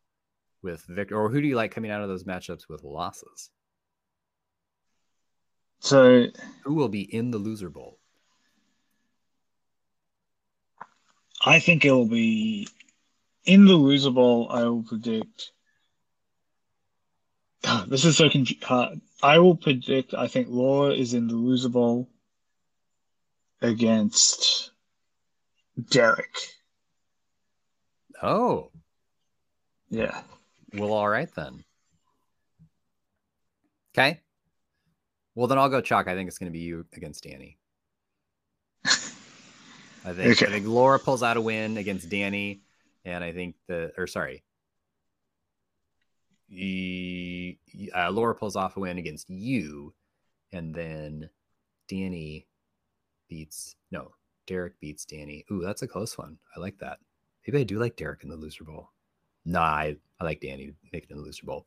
with 0.62 0.82
Victor, 0.86 1.16
or 1.20 1.28
who 1.30 1.40
do 1.40 1.46
you 1.48 1.56
like 1.56 1.72
coming 1.72 1.90
out 1.90 2.00
of 2.02 2.08
those 2.08 2.24
matchups 2.24 2.68
with 2.68 2.82
losses? 2.82 3.50
So 5.80 6.26
Who 6.62 6.74
will 6.74 6.88
be 6.88 7.02
in 7.02 7.30
the 7.30 7.38
loser 7.38 7.68
bowl? 7.68 7.98
I 11.44 11.58
think 11.60 11.84
it'll 11.84 12.06
be 12.06 12.68
in 13.44 13.66
the 13.66 13.74
loser 13.74 14.10
bowl. 14.10 14.48
I 14.50 14.64
will 14.64 14.82
predict. 14.82 15.50
This 17.86 18.04
is 18.04 18.16
so 18.16 18.28
hard. 18.62 19.00
I 19.24 19.38
will 19.38 19.56
predict. 19.56 20.12
I 20.12 20.28
think 20.28 20.48
Laura 20.50 20.92
is 20.92 21.14
in 21.14 21.28
the 21.28 21.34
loser 21.34 21.70
bowl 21.70 22.10
against 23.62 24.70
Derek. 25.90 26.36
Oh, 28.22 28.70
Yeah. 29.88 30.22
well, 30.74 30.92
all 30.92 31.08
right 31.08 31.34
then. 31.34 31.64
Okay. 33.96 34.20
Well, 35.34 35.46
then 35.46 35.58
I'll 35.58 35.70
go 35.70 35.80
chalk. 35.80 36.06
I 36.06 36.14
think 36.14 36.28
it's 36.28 36.36
going 36.38 36.52
to 36.52 36.56
be 36.58 36.62
you 36.64 36.84
against 36.94 37.24
Danny. 37.24 37.58
I 38.84 40.12
think 40.12 40.32
Okay. 40.42 40.46
I 40.46 40.50
think 40.50 40.66
Laura 40.66 40.98
pulls 40.98 41.22
out 41.22 41.38
a 41.38 41.40
win 41.40 41.78
against 41.78 42.10
Danny, 42.10 42.60
and 43.06 43.24
I 43.24 43.32
think 43.32 43.56
the 43.68 43.92
or 43.96 44.06
sorry, 44.06 44.42
uh, 46.50 48.10
Laura 48.10 48.34
pulls 48.34 48.56
off 48.56 48.76
a 48.76 48.80
win 48.80 48.98
against 48.98 49.28
you, 49.30 49.94
and 50.52 50.74
then 50.74 51.30
Danny 51.88 52.46
beats 53.28 53.76
no 53.90 54.12
Derek 54.46 54.78
beats 54.80 55.04
Danny. 55.04 55.44
Ooh, 55.50 55.62
that's 55.62 55.82
a 55.82 55.88
close 55.88 56.16
one. 56.18 56.38
I 56.56 56.60
like 56.60 56.78
that. 56.78 56.98
Maybe 57.46 57.60
I 57.60 57.64
do 57.64 57.78
like 57.78 57.96
Derek 57.96 58.22
in 58.22 58.28
the 58.28 58.36
loser 58.36 58.64
bowl. 58.64 58.90
Nah, 59.44 59.62
I, 59.62 59.96
I 60.20 60.24
like 60.24 60.40
Danny 60.40 60.66
to 60.68 60.74
make 60.92 61.04
it 61.04 61.10
in 61.10 61.18
the 61.18 61.22
loser 61.22 61.44
bowl. 61.44 61.66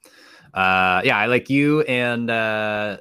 Uh, 0.53 1.01
yeah, 1.03 1.17
I 1.17 1.27
like 1.27 1.49
you 1.49 1.81
and 1.81 2.29
uh, 2.29 2.97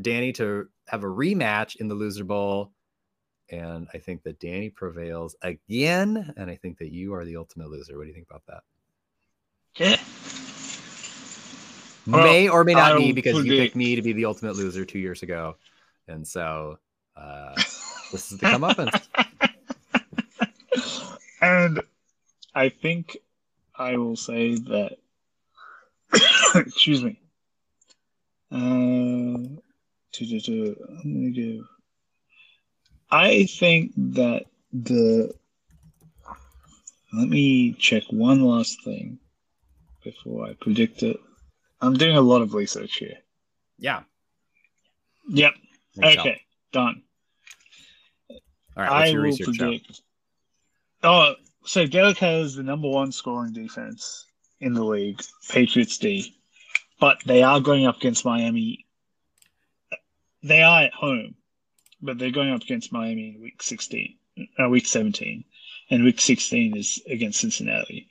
Danny 0.00 0.32
to 0.34 0.68
have 0.88 1.04
a 1.04 1.08
rematch 1.08 1.76
in 1.76 1.88
the 1.88 1.94
loser 1.94 2.24
bowl. 2.24 2.72
And 3.50 3.88
I 3.92 3.98
think 3.98 4.22
that 4.22 4.40
Danny 4.40 4.70
prevails 4.70 5.36
again. 5.42 6.32
And 6.36 6.50
I 6.50 6.56
think 6.56 6.78
that 6.78 6.92
you 6.92 7.12
are 7.14 7.24
the 7.24 7.36
ultimate 7.36 7.70
loser. 7.70 7.98
What 7.98 8.04
do 8.04 8.08
you 8.08 8.14
think 8.14 8.28
about 8.30 8.42
that? 8.48 10.00
Yeah. 12.06 12.22
may 12.22 12.48
or 12.48 12.64
may 12.64 12.74
not 12.74 12.92
I'll 12.92 12.98
be 12.98 13.12
because 13.12 13.44
you 13.44 13.56
picked 13.56 13.76
me 13.76 13.96
to 13.96 14.02
be 14.02 14.12
the 14.12 14.26
ultimate 14.26 14.56
loser 14.56 14.84
two 14.84 14.98
years 14.98 15.22
ago, 15.22 15.56
and 16.06 16.26
so 16.26 16.78
uh, 17.16 17.54
this 18.12 18.30
is 18.32 18.38
the 18.38 18.46
comeuppance. 18.46 19.00
and 21.40 21.80
I 22.54 22.68
think 22.68 23.16
I 23.76 23.96
will 23.96 24.16
say 24.16 24.56
that. 24.56 24.98
excuse 26.54 27.02
me. 27.02 27.18
Uh, 28.52 29.58
to, 30.12 30.26
to, 30.26 30.40
to, 30.40 30.76
I'm 31.02 31.14
gonna 31.14 31.30
give. 31.30 31.64
I 33.10 33.46
think 33.46 33.92
that 33.96 34.44
the. 34.72 35.34
Let 37.12 37.28
me 37.28 37.74
check 37.74 38.02
one 38.10 38.44
last 38.44 38.82
thing 38.82 39.18
before 40.02 40.46
I 40.46 40.54
predict 40.54 41.02
it. 41.04 41.18
I'm 41.84 41.94
doing 41.94 42.16
a 42.16 42.20
lot 42.20 42.42
of 42.42 42.54
research 42.54 42.96
here. 42.96 43.18
Yeah. 43.78 44.02
Yep. 45.28 45.52
think 45.94 46.14
so. 46.14 46.20
Okay. 46.20 46.40
Done. 46.72 47.02
All 48.30 48.36
right. 48.76 48.90
What's 48.90 48.92
I 48.92 49.06
your 49.06 49.20
will 49.20 49.26
research 49.28 49.58
predict. 49.58 50.00
Oh, 51.02 51.34
so 51.64 51.86
Derek 51.86 52.18
has 52.18 52.54
the 52.54 52.62
number 52.62 52.88
one 52.88 53.12
scoring 53.12 53.52
defense 53.52 54.26
in 54.60 54.72
the 54.72 54.82
league, 54.84 55.20
Patriots 55.50 55.98
D, 55.98 56.34
but 56.98 57.18
they 57.26 57.42
are 57.42 57.60
going 57.60 57.86
up 57.86 57.98
against 57.98 58.24
Miami. 58.24 58.86
They 60.42 60.62
are 60.62 60.82
at 60.82 60.94
home, 60.94 61.34
but 62.00 62.18
they're 62.18 62.30
going 62.30 62.50
up 62.50 62.62
against 62.62 62.92
Miami 62.92 63.34
in 63.34 63.42
week 63.42 63.62
sixteen, 63.62 64.16
uh, 64.58 64.68
week 64.68 64.86
seventeen, 64.86 65.44
and 65.90 66.04
week 66.04 66.20
sixteen 66.20 66.76
is 66.76 67.02
against 67.08 67.40
Cincinnati. 67.40 68.08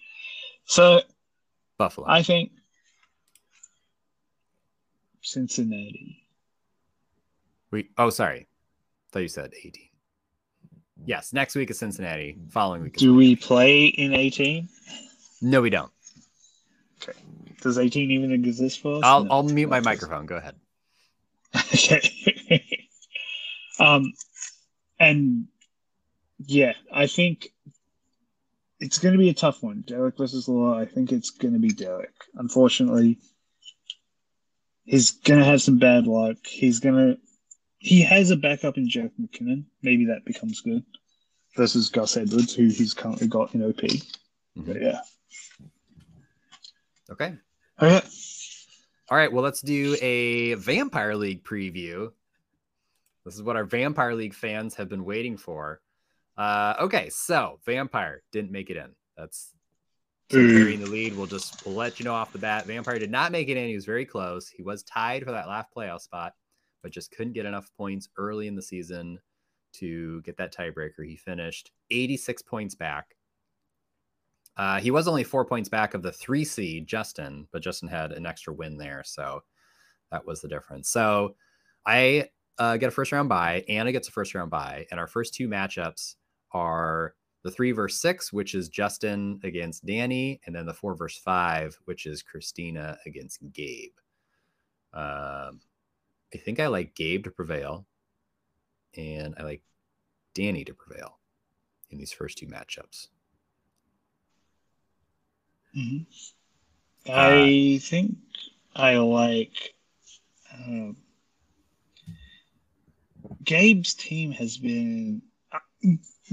So 0.66 1.02
Buffalo. 1.78 2.08
I 2.08 2.22
think 2.22 2.52
Cincinnati. 5.24 6.28
We 7.72 7.90
oh 7.98 8.10
sorry. 8.10 8.48
thought 9.12 9.20
you 9.20 9.28
said 9.28 9.52
18. 9.58 9.74
Yes, 11.06 11.34
next 11.34 11.56
week 11.56 11.70
is 11.70 11.80
Cincinnati. 11.80 12.38
Following 12.50 12.84
week 12.84 12.98
Do 12.98 13.16
we 13.16 13.36
play 13.36 13.86
in 13.86 14.14
eighteen? 14.14 14.70
No, 15.42 15.62
we 15.62 15.70
don't. 15.70 15.92
Okay. 17.02 17.18
Does 17.62 17.78
eighteen 17.78 18.12
even 18.12 18.32
exist 18.32 18.82
for 18.82 18.98
us? 18.98 19.02
I'll 19.04 19.26
No. 19.26 19.32
I'll 19.32 19.44
mute 19.44 19.70
my 19.70 19.80
microphone. 19.80 20.26
Go 20.26 20.38
ahead. 20.38 20.56
Okay. 21.74 22.66
um, 23.80 24.14
and 25.00 25.48
yeah, 26.46 26.74
I 26.94 27.08
think 27.08 27.50
it's 28.80 29.00
going 29.00 29.14
to 29.14 29.20
be 29.20 29.30
a 29.30 29.34
tough 29.34 29.62
one. 29.62 29.84
Derek 29.86 30.18
versus 30.18 30.48
Law. 30.48 30.78
I 30.78 30.86
think 30.86 31.12
it's 31.12 31.32
going 31.32 31.54
to 31.54 31.60
be 31.60 31.70
Derek. 31.70 32.14
Unfortunately, 32.36 33.18
he's 34.86 35.12
going 35.12 35.40
to 35.40 35.46
have 35.46 35.62
some 35.62 35.80
bad 35.80 36.08
luck. 36.08 36.38
He's 36.46 36.80
going 36.80 36.96
to. 36.96 37.20
He 37.80 38.02
has 38.02 38.32
a 38.32 38.38
backup 38.38 38.78
in 38.78 38.88
Jerick 38.88 39.12
McKinnon. 39.20 39.66
Maybe 39.82 40.06
that 40.06 40.24
becomes 40.26 40.62
good 40.62 40.84
versus 41.58 41.90
Gus 41.90 42.16
Edwards, 42.16 42.56
who 42.56 42.64
he's 42.64 42.94
currently 42.94 43.28
got 43.28 43.54
in 43.54 43.64
OP. 43.64 43.82
But 44.56 44.82
yeah. 44.82 45.02
Okay. 47.12 47.36
Okay. 47.82 48.02
All 49.10 49.18
right. 49.18 49.32
Well, 49.32 49.44
let's 49.44 49.62
do 49.62 49.98
a 50.02 50.54
Vampire 50.56 51.16
League 51.16 51.44
preview. 51.44 52.12
This 53.26 53.36
is 53.36 53.44
what 53.44 53.56
our 53.56 53.66
Vampire 53.66 54.16
League 54.16 54.34
fans 54.34 54.76
have 54.76 54.90
been 54.90 55.06
waiting 55.06 55.38
for. 55.38 55.82
Uh, 56.38 56.74
okay, 56.82 57.10
so 57.10 57.60
Vampire 57.66 58.24
didn't 58.32 58.52
make 58.52 58.70
it 58.70 58.78
in. 58.78 58.90
That's 59.16 59.54
so 60.34 60.40
Ooh. 60.40 60.56
burying 60.56 60.80
the 60.80 60.90
lead. 60.90 61.16
We'll 61.16 61.28
just 61.28 61.66
we'll 61.66 61.76
let 61.76 62.00
you 62.00 62.06
know 62.06 62.14
off 62.14 62.34
the 62.34 62.40
bat. 62.40 62.66
Vampire 62.66 62.98
did 62.98 63.12
not 63.12 63.32
make 63.32 63.50
it 63.50 63.58
in. 63.58 63.68
He 63.68 63.76
was 63.76 63.86
very 63.86 64.06
close. 64.06 64.50
He 64.50 64.64
was 64.64 64.84
tied 64.84 65.24
for 65.24 65.32
that 65.32 65.48
last 65.48 65.68
playoff 65.76 66.02
spot, 66.02 66.34
but 66.82 66.92
just 66.92 67.12
couldn't 67.12 67.34
get 67.34 67.46
enough 67.46 67.70
points 67.78 68.10
early 68.18 68.48
in 68.48 68.56
the 68.56 68.62
season 68.62 69.20
to 69.74 70.22
get 70.24 70.38
that 70.38 70.54
tiebreaker. 70.54 71.06
He 71.06 71.16
finished 71.16 71.72
86 71.92 72.42
points 72.42 72.74
back. 72.74 73.16
Uh, 74.58 74.80
he 74.80 74.92
was 74.92 75.08
only 75.08 75.24
four 75.24 75.46
points 75.46 75.70
back 75.70 75.94
of 75.94 76.02
the 76.02 76.12
three 76.12 76.46
seed, 76.46 76.88
Justin, 76.88 77.48
but 77.52 77.62
Justin 77.62 77.90
had 77.90 78.12
an 78.12 78.26
extra 78.26 78.54
win 78.54 78.78
there. 78.78 79.04
So 79.06 79.42
that 80.12 80.26
was 80.26 80.42
the 80.42 80.48
difference. 80.48 80.90
So 80.90 81.36
I 81.86 82.30
uh, 82.58 82.78
get 82.78 82.90
a 82.90 82.92
first 82.92 83.12
round 83.12 83.30
bye. 83.30 83.64
Anna 83.68 83.92
gets 83.92 84.08
a 84.08 84.12
first 84.12 84.34
round 84.34 84.52
bye. 84.52 84.86
And 84.92 85.00
our 85.00 85.08
first 85.08 85.34
two 85.34 85.48
matchups 85.48 86.16
are 86.52 87.16
the 87.44 87.52
three 87.52 87.72
verse 87.72 88.00
six, 88.00 88.34
which 88.34 88.56
is 88.56 88.70
Justin 88.70 89.40
against 89.44 89.86
Danny, 89.86 90.40
and 90.46 90.56
then 90.56 90.66
the 90.66 90.74
four 90.74 90.96
verse 90.96 91.18
five, 91.18 91.78
which 91.86 92.06
is 92.06 92.24
Christina 92.24 92.98
against 93.06 93.40
Gabe. 93.52 93.92
Um, 94.94 95.60
I 96.34 96.38
think 96.38 96.60
I 96.60 96.68
like 96.68 96.96
Gabe 96.96 97.26
to 97.26 97.32
prevail, 97.32 97.86
and 98.96 99.36
I 99.38 99.44
like 99.44 99.62
Danny 100.34 100.64
to 100.66 100.74
prevail 100.74 101.20
in 101.90 101.98
these 101.98 102.14
first 102.14 102.38
two 102.38 102.48
matchups. 102.48 103.10
Mhm. 105.76 106.06
Uh, 107.08 107.12
I 107.12 107.80
think 107.82 108.18
I 108.76 108.98
like. 108.98 109.76
Um, 110.54 110.96
Gabe's 113.44 113.94
team 113.96 114.32
has 114.32 114.58
been. 114.58 115.22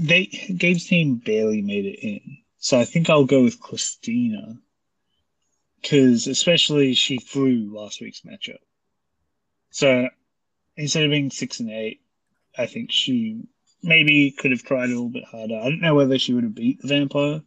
They 0.01 0.25
Gabe's 0.25 0.87
team 0.87 1.17
barely 1.17 1.61
made 1.61 1.85
it 1.85 1.99
in, 1.99 2.37
so 2.57 2.79
I 2.79 2.85
think 2.85 3.09
I'll 3.09 3.25
go 3.25 3.43
with 3.43 3.59
Christina, 3.59 4.57
because 5.79 6.25
especially 6.25 6.95
she 6.95 7.19
flew 7.19 7.71
last 7.71 8.01
week's 8.01 8.21
matchup. 8.21 8.57
So 9.69 10.09
instead 10.75 11.05
of 11.05 11.11
being 11.11 11.29
six 11.29 11.59
and 11.59 11.69
eight, 11.69 12.01
I 12.57 12.65
think 12.65 12.91
she 12.91 13.43
maybe 13.83 14.31
could 14.31 14.49
have 14.49 14.63
tried 14.63 14.85
a 14.85 14.93
little 14.93 15.09
bit 15.09 15.25
harder. 15.25 15.59
I 15.59 15.69
don't 15.69 15.81
know 15.81 15.93
whether 15.93 16.17
she 16.17 16.33
would 16.33 16.45
have 16.45 16.55
beat 16.55 16.81
the 16.81 16.87
vampire. 16.87 17.41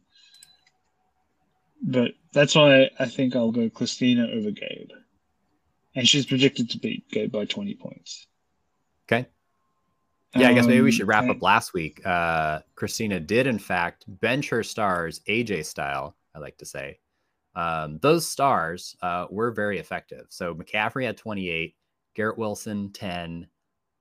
But 1.83 2.13
that's 2.33 2.55
why 2.55 2.89
I 2.99 3.07
think 3.07 3.35
I'll 3.35 3.51
go 3.51 3.69
Christina 3.69 4.29
over 4.33 4.53
Gabe. 4.53 4.91
And 5.95 6.09
she's 6.09 6.27
projected 6.27 6.71
to 6.71 6.79
beat 6.79 7.11
Gabe 7.11 7.33
by 7.33 7.45
20 7.45 7.75
points. 7.75 8.27
Yeah, 10.37 10.49
I 10.49 10.55
guess 10.55 10.67
maybe 10.67 10.81
we 10.81 10.89
Um, 10.89 10.93
should 10.93 11.07
wrap 11.09 11.29
up 11.29 11.43
last 11.43 11.75
week. 11.75 12.05
Uh, 12.05 12.61
Christina 12.75 13.21
did, 13.21 13.47
in 13.47 13.59
fact, 13.59 14.05
bench 14.09 14.49
her 14.49 14.63
stars, 14.63 15.21
AJ 15.29 15.65
style, 15.65 16.17
I 16.35 16.41
like 16.41 16.59
to 16.59 16.67
say. 16.67 16.99
Um, 17.55 17.99
those 17.99 18.27
stars 18.27 18.97
uh, 19.01 19.27
were 19.31 19.53
very 19.53 19.79
effective. 19.79 20.27
So 20.31 20.55
McCaffrey 20.55 21.05
had 21.07 21.17
28, 21.17 21.77
Garrett 22.15 22.37
Wilson 22.37 22.91
10, 22.93 23.47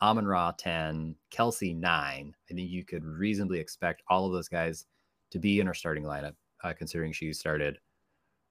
Amon 0.01 0.25
Ra 0.25 0.51
10, 0.51 1.15
Kelce 1.31 1.75
9. 1.75 2.35
I 2.49 2.53
think 2.53 2.69
you 2.69 2.83
could 2.83 3.05
reasonably 3.05 3.59
expect 3.59 4.01
all 4.07 4.25
of 4.25 4.33
those 4.33 4.49
guys 4.49 4.85
to 5.31 5.39
be 5.39 5.59
in 5.59 5.67
her 5.67 5.73
starting 5.75 6.03
lineup, 6.03 6.33
uh, 6.63 6.73
considering 6.73 7.11
she 7.13 7.31
started 7.31 7.77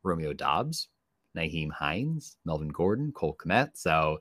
Romeo 0.05 0.33
Doubs, 0.33 0.89
Nyheim 1.37 1.71
Hines, 1.73 2.37
Melvin 2.45 2.69
Gordon, 2.69 3.11
Cole 3.13 3.37
Kmet. 3.45 3.71
So 3.75 4.19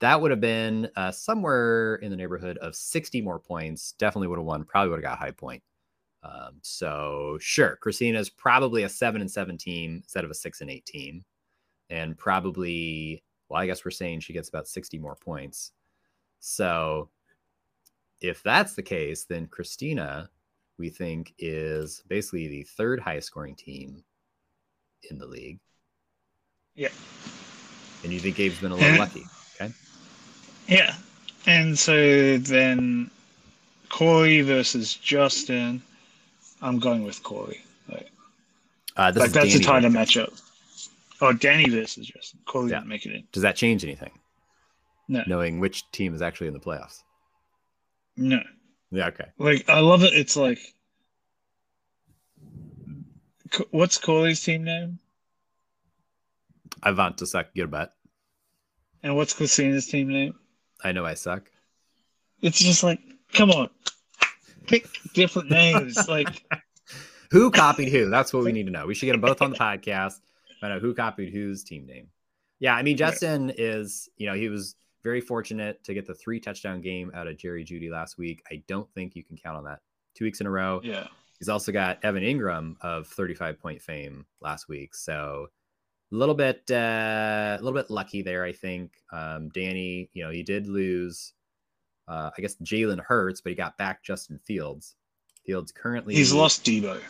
that 0.00 0.20
would 0.20 0.30
have 0.30 0.40
been 0.40 0.90
uh, 0.96 1.10
somewhere 1.10 1.96
in 1.96 2.10
the 2.10 2.16
neighborhood 2.16 2.58
of 2.58 2.74
60 2.74 3.20
more 3.20 3.38
points. 3.38 3.92
Definitely 3.92 4.28
would 4.28 4.38
have 4.38 4.46
won. 4.46 4.64
Probably 4.64 4.90
would 4.90 4.96
have 4.96 5.10
got 5.10 5.18
a 5.18 5.24
high 5.24 5.30
point. 5.30 5.62
Um, 6.22 6.56
so 6.62 7.38
sure, 7.40 7.76
Christina's 7.76 8.28
probably 8.28 8.82
a 8.82 8.88
seven 8.88 9.20
and 9.20 9.30
seven 9.30 9.56
team 9.56 9.96
instead 10.02 10.24
of 10.24 10.30
a 10.30 10.34
six 10.34 10.60
and 10.60 10.70
eight 10.70 10.84
team, 10.84 11.24
and 11.88 12.16
probably 12.16 13.22
well, 13.48 13.60
I 13.60 13.66
guess 13.66 13.84
we're 13.84 13.90
saying 13.90 14.20
she 14.20 14.32
gets 14.32 14.48
about 14.48 14.68
60 14.68 14.98
more 14.98 15.16
points. 15.16 15.72
So 16.38 17.10
if 18.20 18.42
that's 18.42 18.74
the 18.74 18.82
case, 18.82 19.24
then 19.24 19.48
Christina, 19.48 20.30
we 20.78 20.88
think, 20.88 21.34
is 21.38 22.02
basically 22.06 22.46
the 22.46 22.62
third 22.62 23.00
highest 23.00 23.26
scoring 23.26 23.56
team 23.56 24.04
in 25.10 25.18
the 25.18 25.26
league. 25.26 25.58
Yeah. 26.76 26.90
And 28.04 28.12
you 28.12 28.20
think 28.20 28.36
Gabe's 28.36 28.60
been 28.60 28.72
a 28.72 28.76
little 28.76 28.98
lucky. 28.98 29.24
Okay. 29.60 29.72
Yeah. 30.70 30.94
And 31.46 31.78
so 31.78 32.38
then 32.38 33.10
Corey 33.88 34.40
versus 34.42 34.94
Justin. 34.94 35.82
I'm 36.62 36.78
going 36.78 37.04
with 37.04 37.22
Corey. 37.22 37.60
Like, 37.88 38.10
Uh, 38.96 39.10
this 39.10 39.20
like 39.22 39.30
that's 39.32 39.54
a 39.54 39.58
Danny 39.58 39.64
tighter 39.64 39.88
matchup. 39.88 40.40
Oh, 41.20 41.32
Danny 41.32 41.68
versus 41.68 42.06
Justin. 42.06 42.40
Corey 42.46 42.70
Yeah. 42.70 42.76
didn't 42.78 42.88
make 42.88 43.04
it 43.04 43.12
in. 43.14 43.26
Does 43.32 43.42
that 43.42 43.56
change 43.56 43.84
anything? 43.84 44.12
No. 45.08 45.22
Knowing 45.26 45.58
which 45.58 45.90
team 45.90 46.14
is 46.14 46.22
actually 46.22 46.46
in 46.46 46.54
the 46.54 46.60
playoffs. 46.60 47.02
No. 48.16 48.40
Yeah. 48.90 49.08
Okay. 49.08 49.26
Like, 49.38 49.68
I 49.68 49.80
love 49.80 50.04
it. 50.04 50.12
It's 50.14 50.36
like, 50.36 50.58
what's 53.70 53.98
Corey's 53.98 54.42
team 54.42 54.64
name? 54.64 54.98
I 56.82 56.92
want 56.92 57.18
to 57.18 57.26
suck 57.26 57.48
your 57.54 57.66
butt. 57.66 57.92
And 59.02 59.16
what's 59.16 59.32
Christina's 59.34 59.86
team 59.86 60.08
name? 60.08 60.34
I 60.84 60.92
know 60.92 61.04
I 61.04 61.14
suck. 61.14 61.50
It's 62.42 62.58
just 62.58 62.82
like, 62.82 63.00
come 63.32 63.50
on, 63.50 63.68
pick 64.66 64.86
different 65.14 65.50
names. 65.50 65.96
like, 66.08 66.44
Who 67.30 67.50
copied 67.50 67.90
who? 67.90 68.10
That's 68.10 68.32
what 68.32 68.44
we 68.44 68.52
need 68.52 68.66
to 68.66 68.72
know. 68.72 68.86
We 68.86 68.94
should 68.94 69.06
get 69.06 69.12
them 69.12 69.20
both 69.20 69.40
on 69.40 69.50
the 69.50 69.56
podcast. 69.56 70.20
Find 70.60 70.72
out 70.72 70.80
who 70.80 70.94
copied 70.94 71.32
whose 71.32 71.62
team 71.62 71.86
name. 71.86 72.08
Yeah, 72.58 72.74
I 72.74 72.82
mean 72.82 72.96
Justin 72.96 73.52
is, 73.56 74.08
you 74.16 74.26
know, 74.26 74.34
he 74.34 74.48
was 74.48 74.74
very 75.02 75.20
fortunate 75.20 75.82
to 75.84 75.94
get 75.94 76.06
the 76.06 76.14
three 76.14 76.40
touchdown 76.40 76.80
game 76.80 77.10
out 77.14 77.26
of 77.26 77.38
Jerry 77.38 77.64
Jeudy 77.64 77.90
last 77.90 78.18
week. 78.18 78.42
I 78.50 78.62
don't 78.66 78.90
think 78.94 79.14
you 79.14 79.24
can 79.24 79.36
count 79.36 79.56
on 79.56 79.64
that. 79.64 79.80
Two 80.14 80.24
weeks 80.24 80.40
in 80.40 80.46
a 80.46 80.50
row. 80.50 80.80
Yeah. 80.82 81.06
He's 81.38 81.48
also 81.48 81.72
got 81.72 82.04
Evan 82.04 82.22
Engram 82.22 82.74
of 82.82 83.06
35 83.06 83.58
point 83.60 83.80
fame 83.80 84.26
last 84.40 84.68
week. 84.68 84.94
So 84.94 85.46
a 86.12 86.16
little 86.16 86.34
bit 86.34 86.62
uh, 86.70 87.56
a 87.58 87.62
little 87.62 87.78
bit 87.78 87.90
lucky 87.90 88.22
there, 88.22 88.44
I 88.44 88.52
think. 88.52 88.92
Um, 89.12 89.48
Danny, 89.50 90.10
you 90.12 90.24
know, 90.24 90.30
he 90.30 90.42
did 90.42 90.66
lose 90.66 91.32
uh, 92.10 92.30
I 92.36 92.40
guess 92.40 92.56
Jalen 92.56 93.00
Hurts, 93.00 93.40
but 93.40 93.50
he 93.50 93.56
got 93.56 93.78
back 93.78 94.02
Justin 94.02 94.38
Fields. 94.38 94.96
Fields 95.46 95.72
currently 95.72 96.14
He's 96.14 96.32
lost 96.32 96.64
Deebo. 96.64 97.00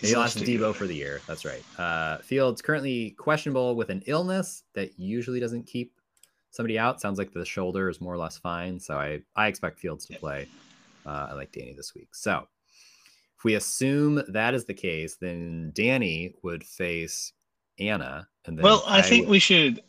he 0.00 0.14
lost 0.14 0.38
Deebo 0.38 0.74
for 0.74 0.86
the 0.86 0.94
year. 0.94 1.20
That's 1.26 1.44
right. 1.44 1.62
Uh, 1.78 2.18
Fields 2.18 2.62
currently 2.62 3.10
questionable 3.18 3.74
with 3.74 3.90
an 3.90 4.02
illness 4.06 4.62
that 4.74 4.98
usually 4.98 5.40
doesn't 5.40 5.66
keep 5.66 5.92
somebody 6.52 6.78
out. 6.78 7.00
Sounds 7.00 7.18
like 7.18 7.32
the 7.32 7.44
shoulder 7.44 7.88
is 7.88 8.00
more 8.00 8.14
or 8.14 8.18
less 8.18 8.38
fine. 8.38 8.78
So 8.78 8.96
I, 8.96 9.20
I 9.34 9.48
expect 9.48 9.80
Fields 9.80 10.06
to 10.06 10.18
play. 10.18 10.48
Uh, 11.04 11.28
I 11.30 11.32
like 11.34 11.52
Danny 11.52 11.74
this 11.74 11.94
week. 11.94 12.14
So 12.14 12.46
if 13.36 13.44
we 13.44 13.54
assume 13.54 14.22
that 14.28 14.54
is 14.54 14.64
the 14.64 14.74
case, 14.74 15.16
then 15.16 15.72
Danny 15.74 16.34
would 16.42 16.62
face 16.62 17.32
Anna. 17.80 18.28
And 18.46 18.56
then 18.58 18.62
Well, 18.64 18.82
I 18.86 19.02
think 19.02 19.26
would- 19.26 19.30
we 19.32 19.38
should 19.38 19.82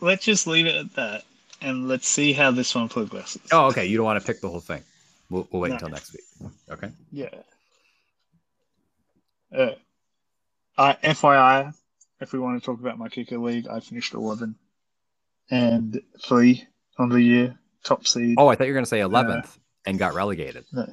let's 0.00 0.24
just 0.24 0.46
leave 0.46 0.66
it 0.66 0.74
at 0.74 0.94
that 0.94 1.24
and 1.60 1.88
let's 1.88 2.06
see 2.08 2.32
how 2.32 2.50
this 2.50 2.74
one 2.74 2.88
progresses. 2.88 3.40
Oh, 3.52 3.66
okay. 3.66 3.86
You 3.86 3.96
don't 3.96 4.06
want 4.06 4.20
to 4.20 4.26
pick 4.26 4.40
the 4.40 4.48
whole 4.50 4.60
thing. 4.60 4.82
We'll, 5.30 5.48
we'll 5.50 5.62
wait 5.62 5.68
No. 5.70 5.74
until 5.74 5.88
next 5.88 6.12
week. 6.12 6.50
Okay. 6.70 6.90
Yeah. 7.10 7.28
Uh, 9.56 9.70
uh, 10.76 10.94
FYI, 11.02 11.72
if 12.20 12.32
we 12.32 12.38
want 12.38 12.60
to 12.60 12.64
talk 12.64 12.80
about 12.80 12.98
my 12.98 13.08
kicker 13.08 13.38
league, 13.38 13.66
I 13.68 13.80
finished 13.80 14.14
11 14.14 14.56
and 15.50 16.00
3 16.22 16.66
on 16.98 17.08
the 17.08 17.20
year, 17.22 17.58
top 17.84 18.06
seed. 18.06 18.34
Oh, 18.38 18.48
I 18.48 18.56
thought 18.56 18.64
you 18.64 18.72
were 18.72 18.76
going 18.76 18.84
to 18.84 18.88
say 18.88 19.00
11th 19.00 19.56
and 19.86 19.98
got 19.98 20.14
relegated. 20.14 20.64
No, 20.72 20.92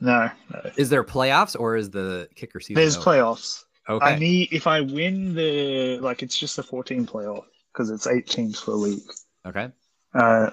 no. 0.00 0.30
Is 0.76 0.88
there 0.90 1.02
playoffs 1.04 1.58
or 1.58 1.76
is 1.76 1.90
the 1.90 2.28
kicker 2.36 2.60
season? 2.60 2.80
There's 2.80 2.96
over? 2.96 3.10
playoffs. 3.10 3.64
Okay. 3.88 4.04
I 4.04 4.18
need, 4.18 4.48
if 4.52 4.66
I 4.66 4.80
win 4.80 5.34
the, 5.34 5.98
like, 5.98 6.22
it's 6.22 6.36
just 6.38 6.58
a 6.58 6.62
14 6.62 7.06
playoff 7.06 7.44
because 7.72 7.90
it's 7.90 8.06
eight 8.06 8.26
teams 8.28 8.60
per 8.60 8.72
league. 8.72 9.02
okay. 9.46 9.70
Uh, 10.14 10.50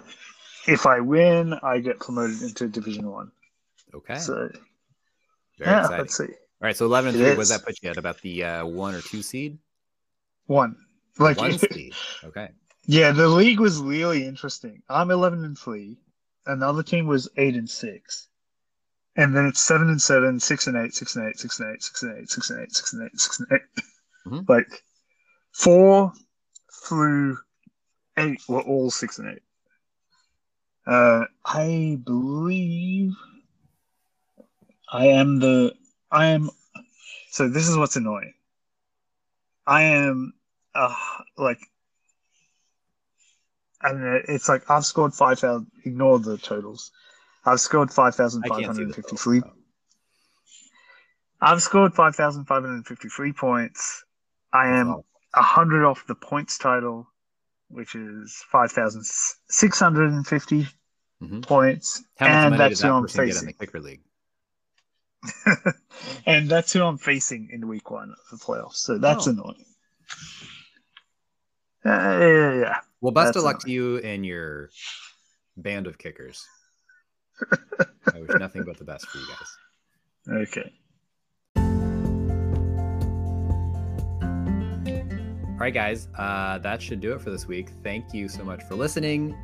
if 0.67 0.85
I 0.85 0.99
win, 0.99 1.53
I 1.63 1.79
get 1.79 1.99
promoted 1.99 2.41
into 2.41 2.67
Division 2.67 3.09
One. 3.09 3.31
Okay. 3.93 4.15
So, 4.15 4.49
Very 5.57 5.71
yeah, 5.71 5.79
exciting. 5.81 5.97
let's 5.99 6.17
see. 6.17 6.23
All 6.25 6.29
right. 6.61 6.75
So 6.75 6.85
11 6.85 7.09
and 7.15 7.21
It 7.21 7.25
3, 7.25 7.29
what 7.31 7.37
does 7.37 7.49
that 7.49 7.65
put 7.65 7.77
you 7.81 7.89
at? 7.89 7.97
About 7.97 8.21
the 8.21 8.43
uh, 8.43 8.65
one 8.65 8.93
or 8.95 9.01
two 9.01 9.21
seed? 9.21 9.57
One. 10.47 10.75
Like, 11.17 11.37
One 11.37 11.57
seed. 11.57 11.93
Okay. 12.23 12.49
Yeah, 12.85 13.11
the 13.11 13.27
league 13.27 13.59
was 13.59 13.79
really 13.79 14.25
interesting. 14.25 14.81
I'm 14.89 15.09
11 15.11 15.45
and 15.45 15.57
3. 15.57 15.97
Another 16.45 16.83
team 16.83 17.07
was 17.07 17.29
8 17.37 17.55
and 17.55 17.69
6. 17.69 18.27
And 19.15 19.35
then 19.35 19.45
it's 19.45 19.61
7 19.61 19.89
and 19.89 20.01
7, 20.01 20.39
6 20.39 20.67
and 20.67 20.77
8, 20.77 20.93
6 20.93 21.15
and 21.15 21.27
8, 21.27 21.37
6 21.39 21.59
and 21.59 21.69
8, 21.73 21.81
6 21.83 22.03
and 22.03 22.17
8, 22.19 22.29
6 22.29 22.49
and 22.49 22.61
8, 22.63 22.71
6 22.75 22.93
and 22.93 23.03
8, 23.03 23.19
6 23.19 23.39
and 23.39 23.47
8. 23.51 23.61
Mhm. 24.27 24.45
Like 24.49 24.83
4 25.53 26.13
through 26.87 27.37
8 28.17 28.41
were 28.47 28.61
all 28.61 28.89
6 28.89 29.19
and 29.19 29.29
8. 29.29 29.41
Uh, 30.85 31.25
I 31.45 31.97
believe 32.03 33.13
I 34.91 35.07
am 35.07 35.39
the. 35.39 35.73
I 36.11 36.27
am. 36.27 36.49
So 37.31 37.49
this 37.49 37.67
is 37.67 37.77
what's 37.77 37.95
annoying. 37.95 38.33
I 39.65 39.83
am 39.83 40.33
uh, 40.75 40.93
like 41.37 41.59
I 43.81 43.89
don't 43.89 44.01
know. 44.01 44.21
It's 44.27 44.49
like 44.49 44.69
I've 44.69 44.85
scored 44.85 45.13
five 45.13 45.39
thousand. 45.39 45.71
Ignore 45.85 46.19
the 46.19 46.37
totals. 46.37 46.91
I've 47.45 47.59
scored 47.59 47.91
five 47.91 48.15
thousand 48.15 48.43
I 48.45 48.49
five 48.49 48.61
can't 48.61 48.75
see 48.75 48.83
hundred 48.83 48.89
the 48.89 49.01
fifty-three. 49.01 49.41
totals, 49.41 49.57
I've 51.41 51.61
scored 51.61 51.93
five 51.93 52.15
thousand 52.15 52.45
five 52.45 52.63
hundred 52.63 52.87
fifty-three 52.87 53.33
points. 53.33 54.03
I 54.53 54.67
am 54.69 55.01
a 55.33 55.41
hundred 55.41 55.85
off 55.85 56.05
the 56.07 56.15
points 56.15 56.57
title, 56.57 57.07
which 57.69 57.95
is 57.95 58.43
five 58.51 58.71
thousand 58.71 59.03
six 59.49 59.79
hundred 59.79 60.11
and 60.11 60.25
fifty 60.25 60.67
Mhm. 61.21 61.41
points, 61.41 62.03
How 62.17 62.27
much 62.27 62.33
and 62.33 62.49
money 62.51 62.57
that's 62.57 62.71
does 62.71 62.81
who 62.81 62.87
that 62.87 62.93
I'm 62.93 63.03
person 63.03 63.25
get 63.27 63.37
in 63.37 63.45
the 63.47 63.53
kicker 63.53 63.79
league? 63.81 64.01
and 66.25 66.49
that's 66.49 66.73
who 66.73 66.83
I'm 66.83 66.97
facing 66.97 67.49
in 67.51 67.67
week 67.67 67.89
one 67.91 68.11
of 68.31 68.39
the 68.39 68.43
playoffs. 68.45 68.75
So 68.75 68.97
that's 68.97 69.27
Oh. 69.27 69.31
annoying. 69.31 69.65
Uh, 71.85 71.89
yeah, 72.19 72.53
yeah. 72.53 72.79
Well, 73.01 73.11
best 73.11 73.35
of 73.35 73.43
luck 73.43 73.59
to 73.63 73.69
you 73.71 73.97
and 73.97 74.25
your 74.25 74.69
band 75.57 75.87
of 75.87 75.97
kickers. 75.97 76.45
I 78.13 78.19
wish 78.19 78.31
nothing 78.39 78.63
but 78.63 78.77
the 78.77 78.83
best 78.83 79.07
for 79.07 79.17
you 79.17 79.27
guys. 79.27 79.57
Okay. 80.47 80.73
All 85.53 85.59
right, 85.59 85.73
guys, 85.73 86.09
uh, 86.17 86.57
that 86.59 86.81
should 86.81 86.99
do 86.99 87.13
it 87.13 87.21
for 87.21 87.29
this 87.29 87.47
week. 87.47 87.69
Thank 87.83 88.13
you 88.13 88.27
so 88.27 88.43
much 88.43 88.63
for 88.63 88.75
listening. 88.75 89.37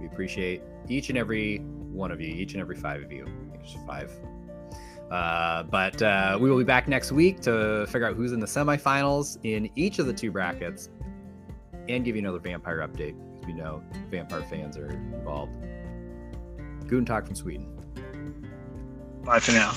We 0.00 0.06
appreciate 0.06 0.60
each 0.88 1.08
and 1.08 1.16
every 1.16 1.58
one 1.58 2.10
of 2.10 2.20
you, 2.20 2.28
each 2.28 2.52
and 2.52 2.60
every 2.60 2.76
five 2.76 3.02
of 3.02 3.12
you. 3.12 3.26
There's 3.54 3.76
five. 3.86 4.10
Uh, 5.10 5.62
but 5.64 6.00
uh, 6.02 6.38
we 6.40 6.50
will 6.50 6.58
be 6.58 6.64
back 6.64 6.88
next 6.88 7.12
week 7.12 7.40
to 7.42 7.86
figure 7.86 8.06
out 8.06 8.16
who's 8.16 8.32
in 8.32 8.40
the 8.40 8.46
semifinals 8.46 9.38
in 9.44 9.70
each 9.76 9.98
of 9.98 10.06
the 10.06 10.12
two 10.12 10.30
brackets 10.30 10.88
and 11.88 12.04
give 12.04 12.16
you 12.16 12.20
another 12.22 12.38
vampire 12.38 12.78
update. 12.78 13.14
As 13.38 13.46
we 13.46 13.52
know, 13.52 13.82
vampire 14.10 14.42
fans 14.42 14.76
are 14.76 14.88
involved. 14.88 15.56
Goon 16.92 17.06
Talk 17.06 17.24
from 17.24 17.34
Sweden. 17.34 17.66
Bye 19.24 19.40
for 19.40 19.52
now. 19.52 19.72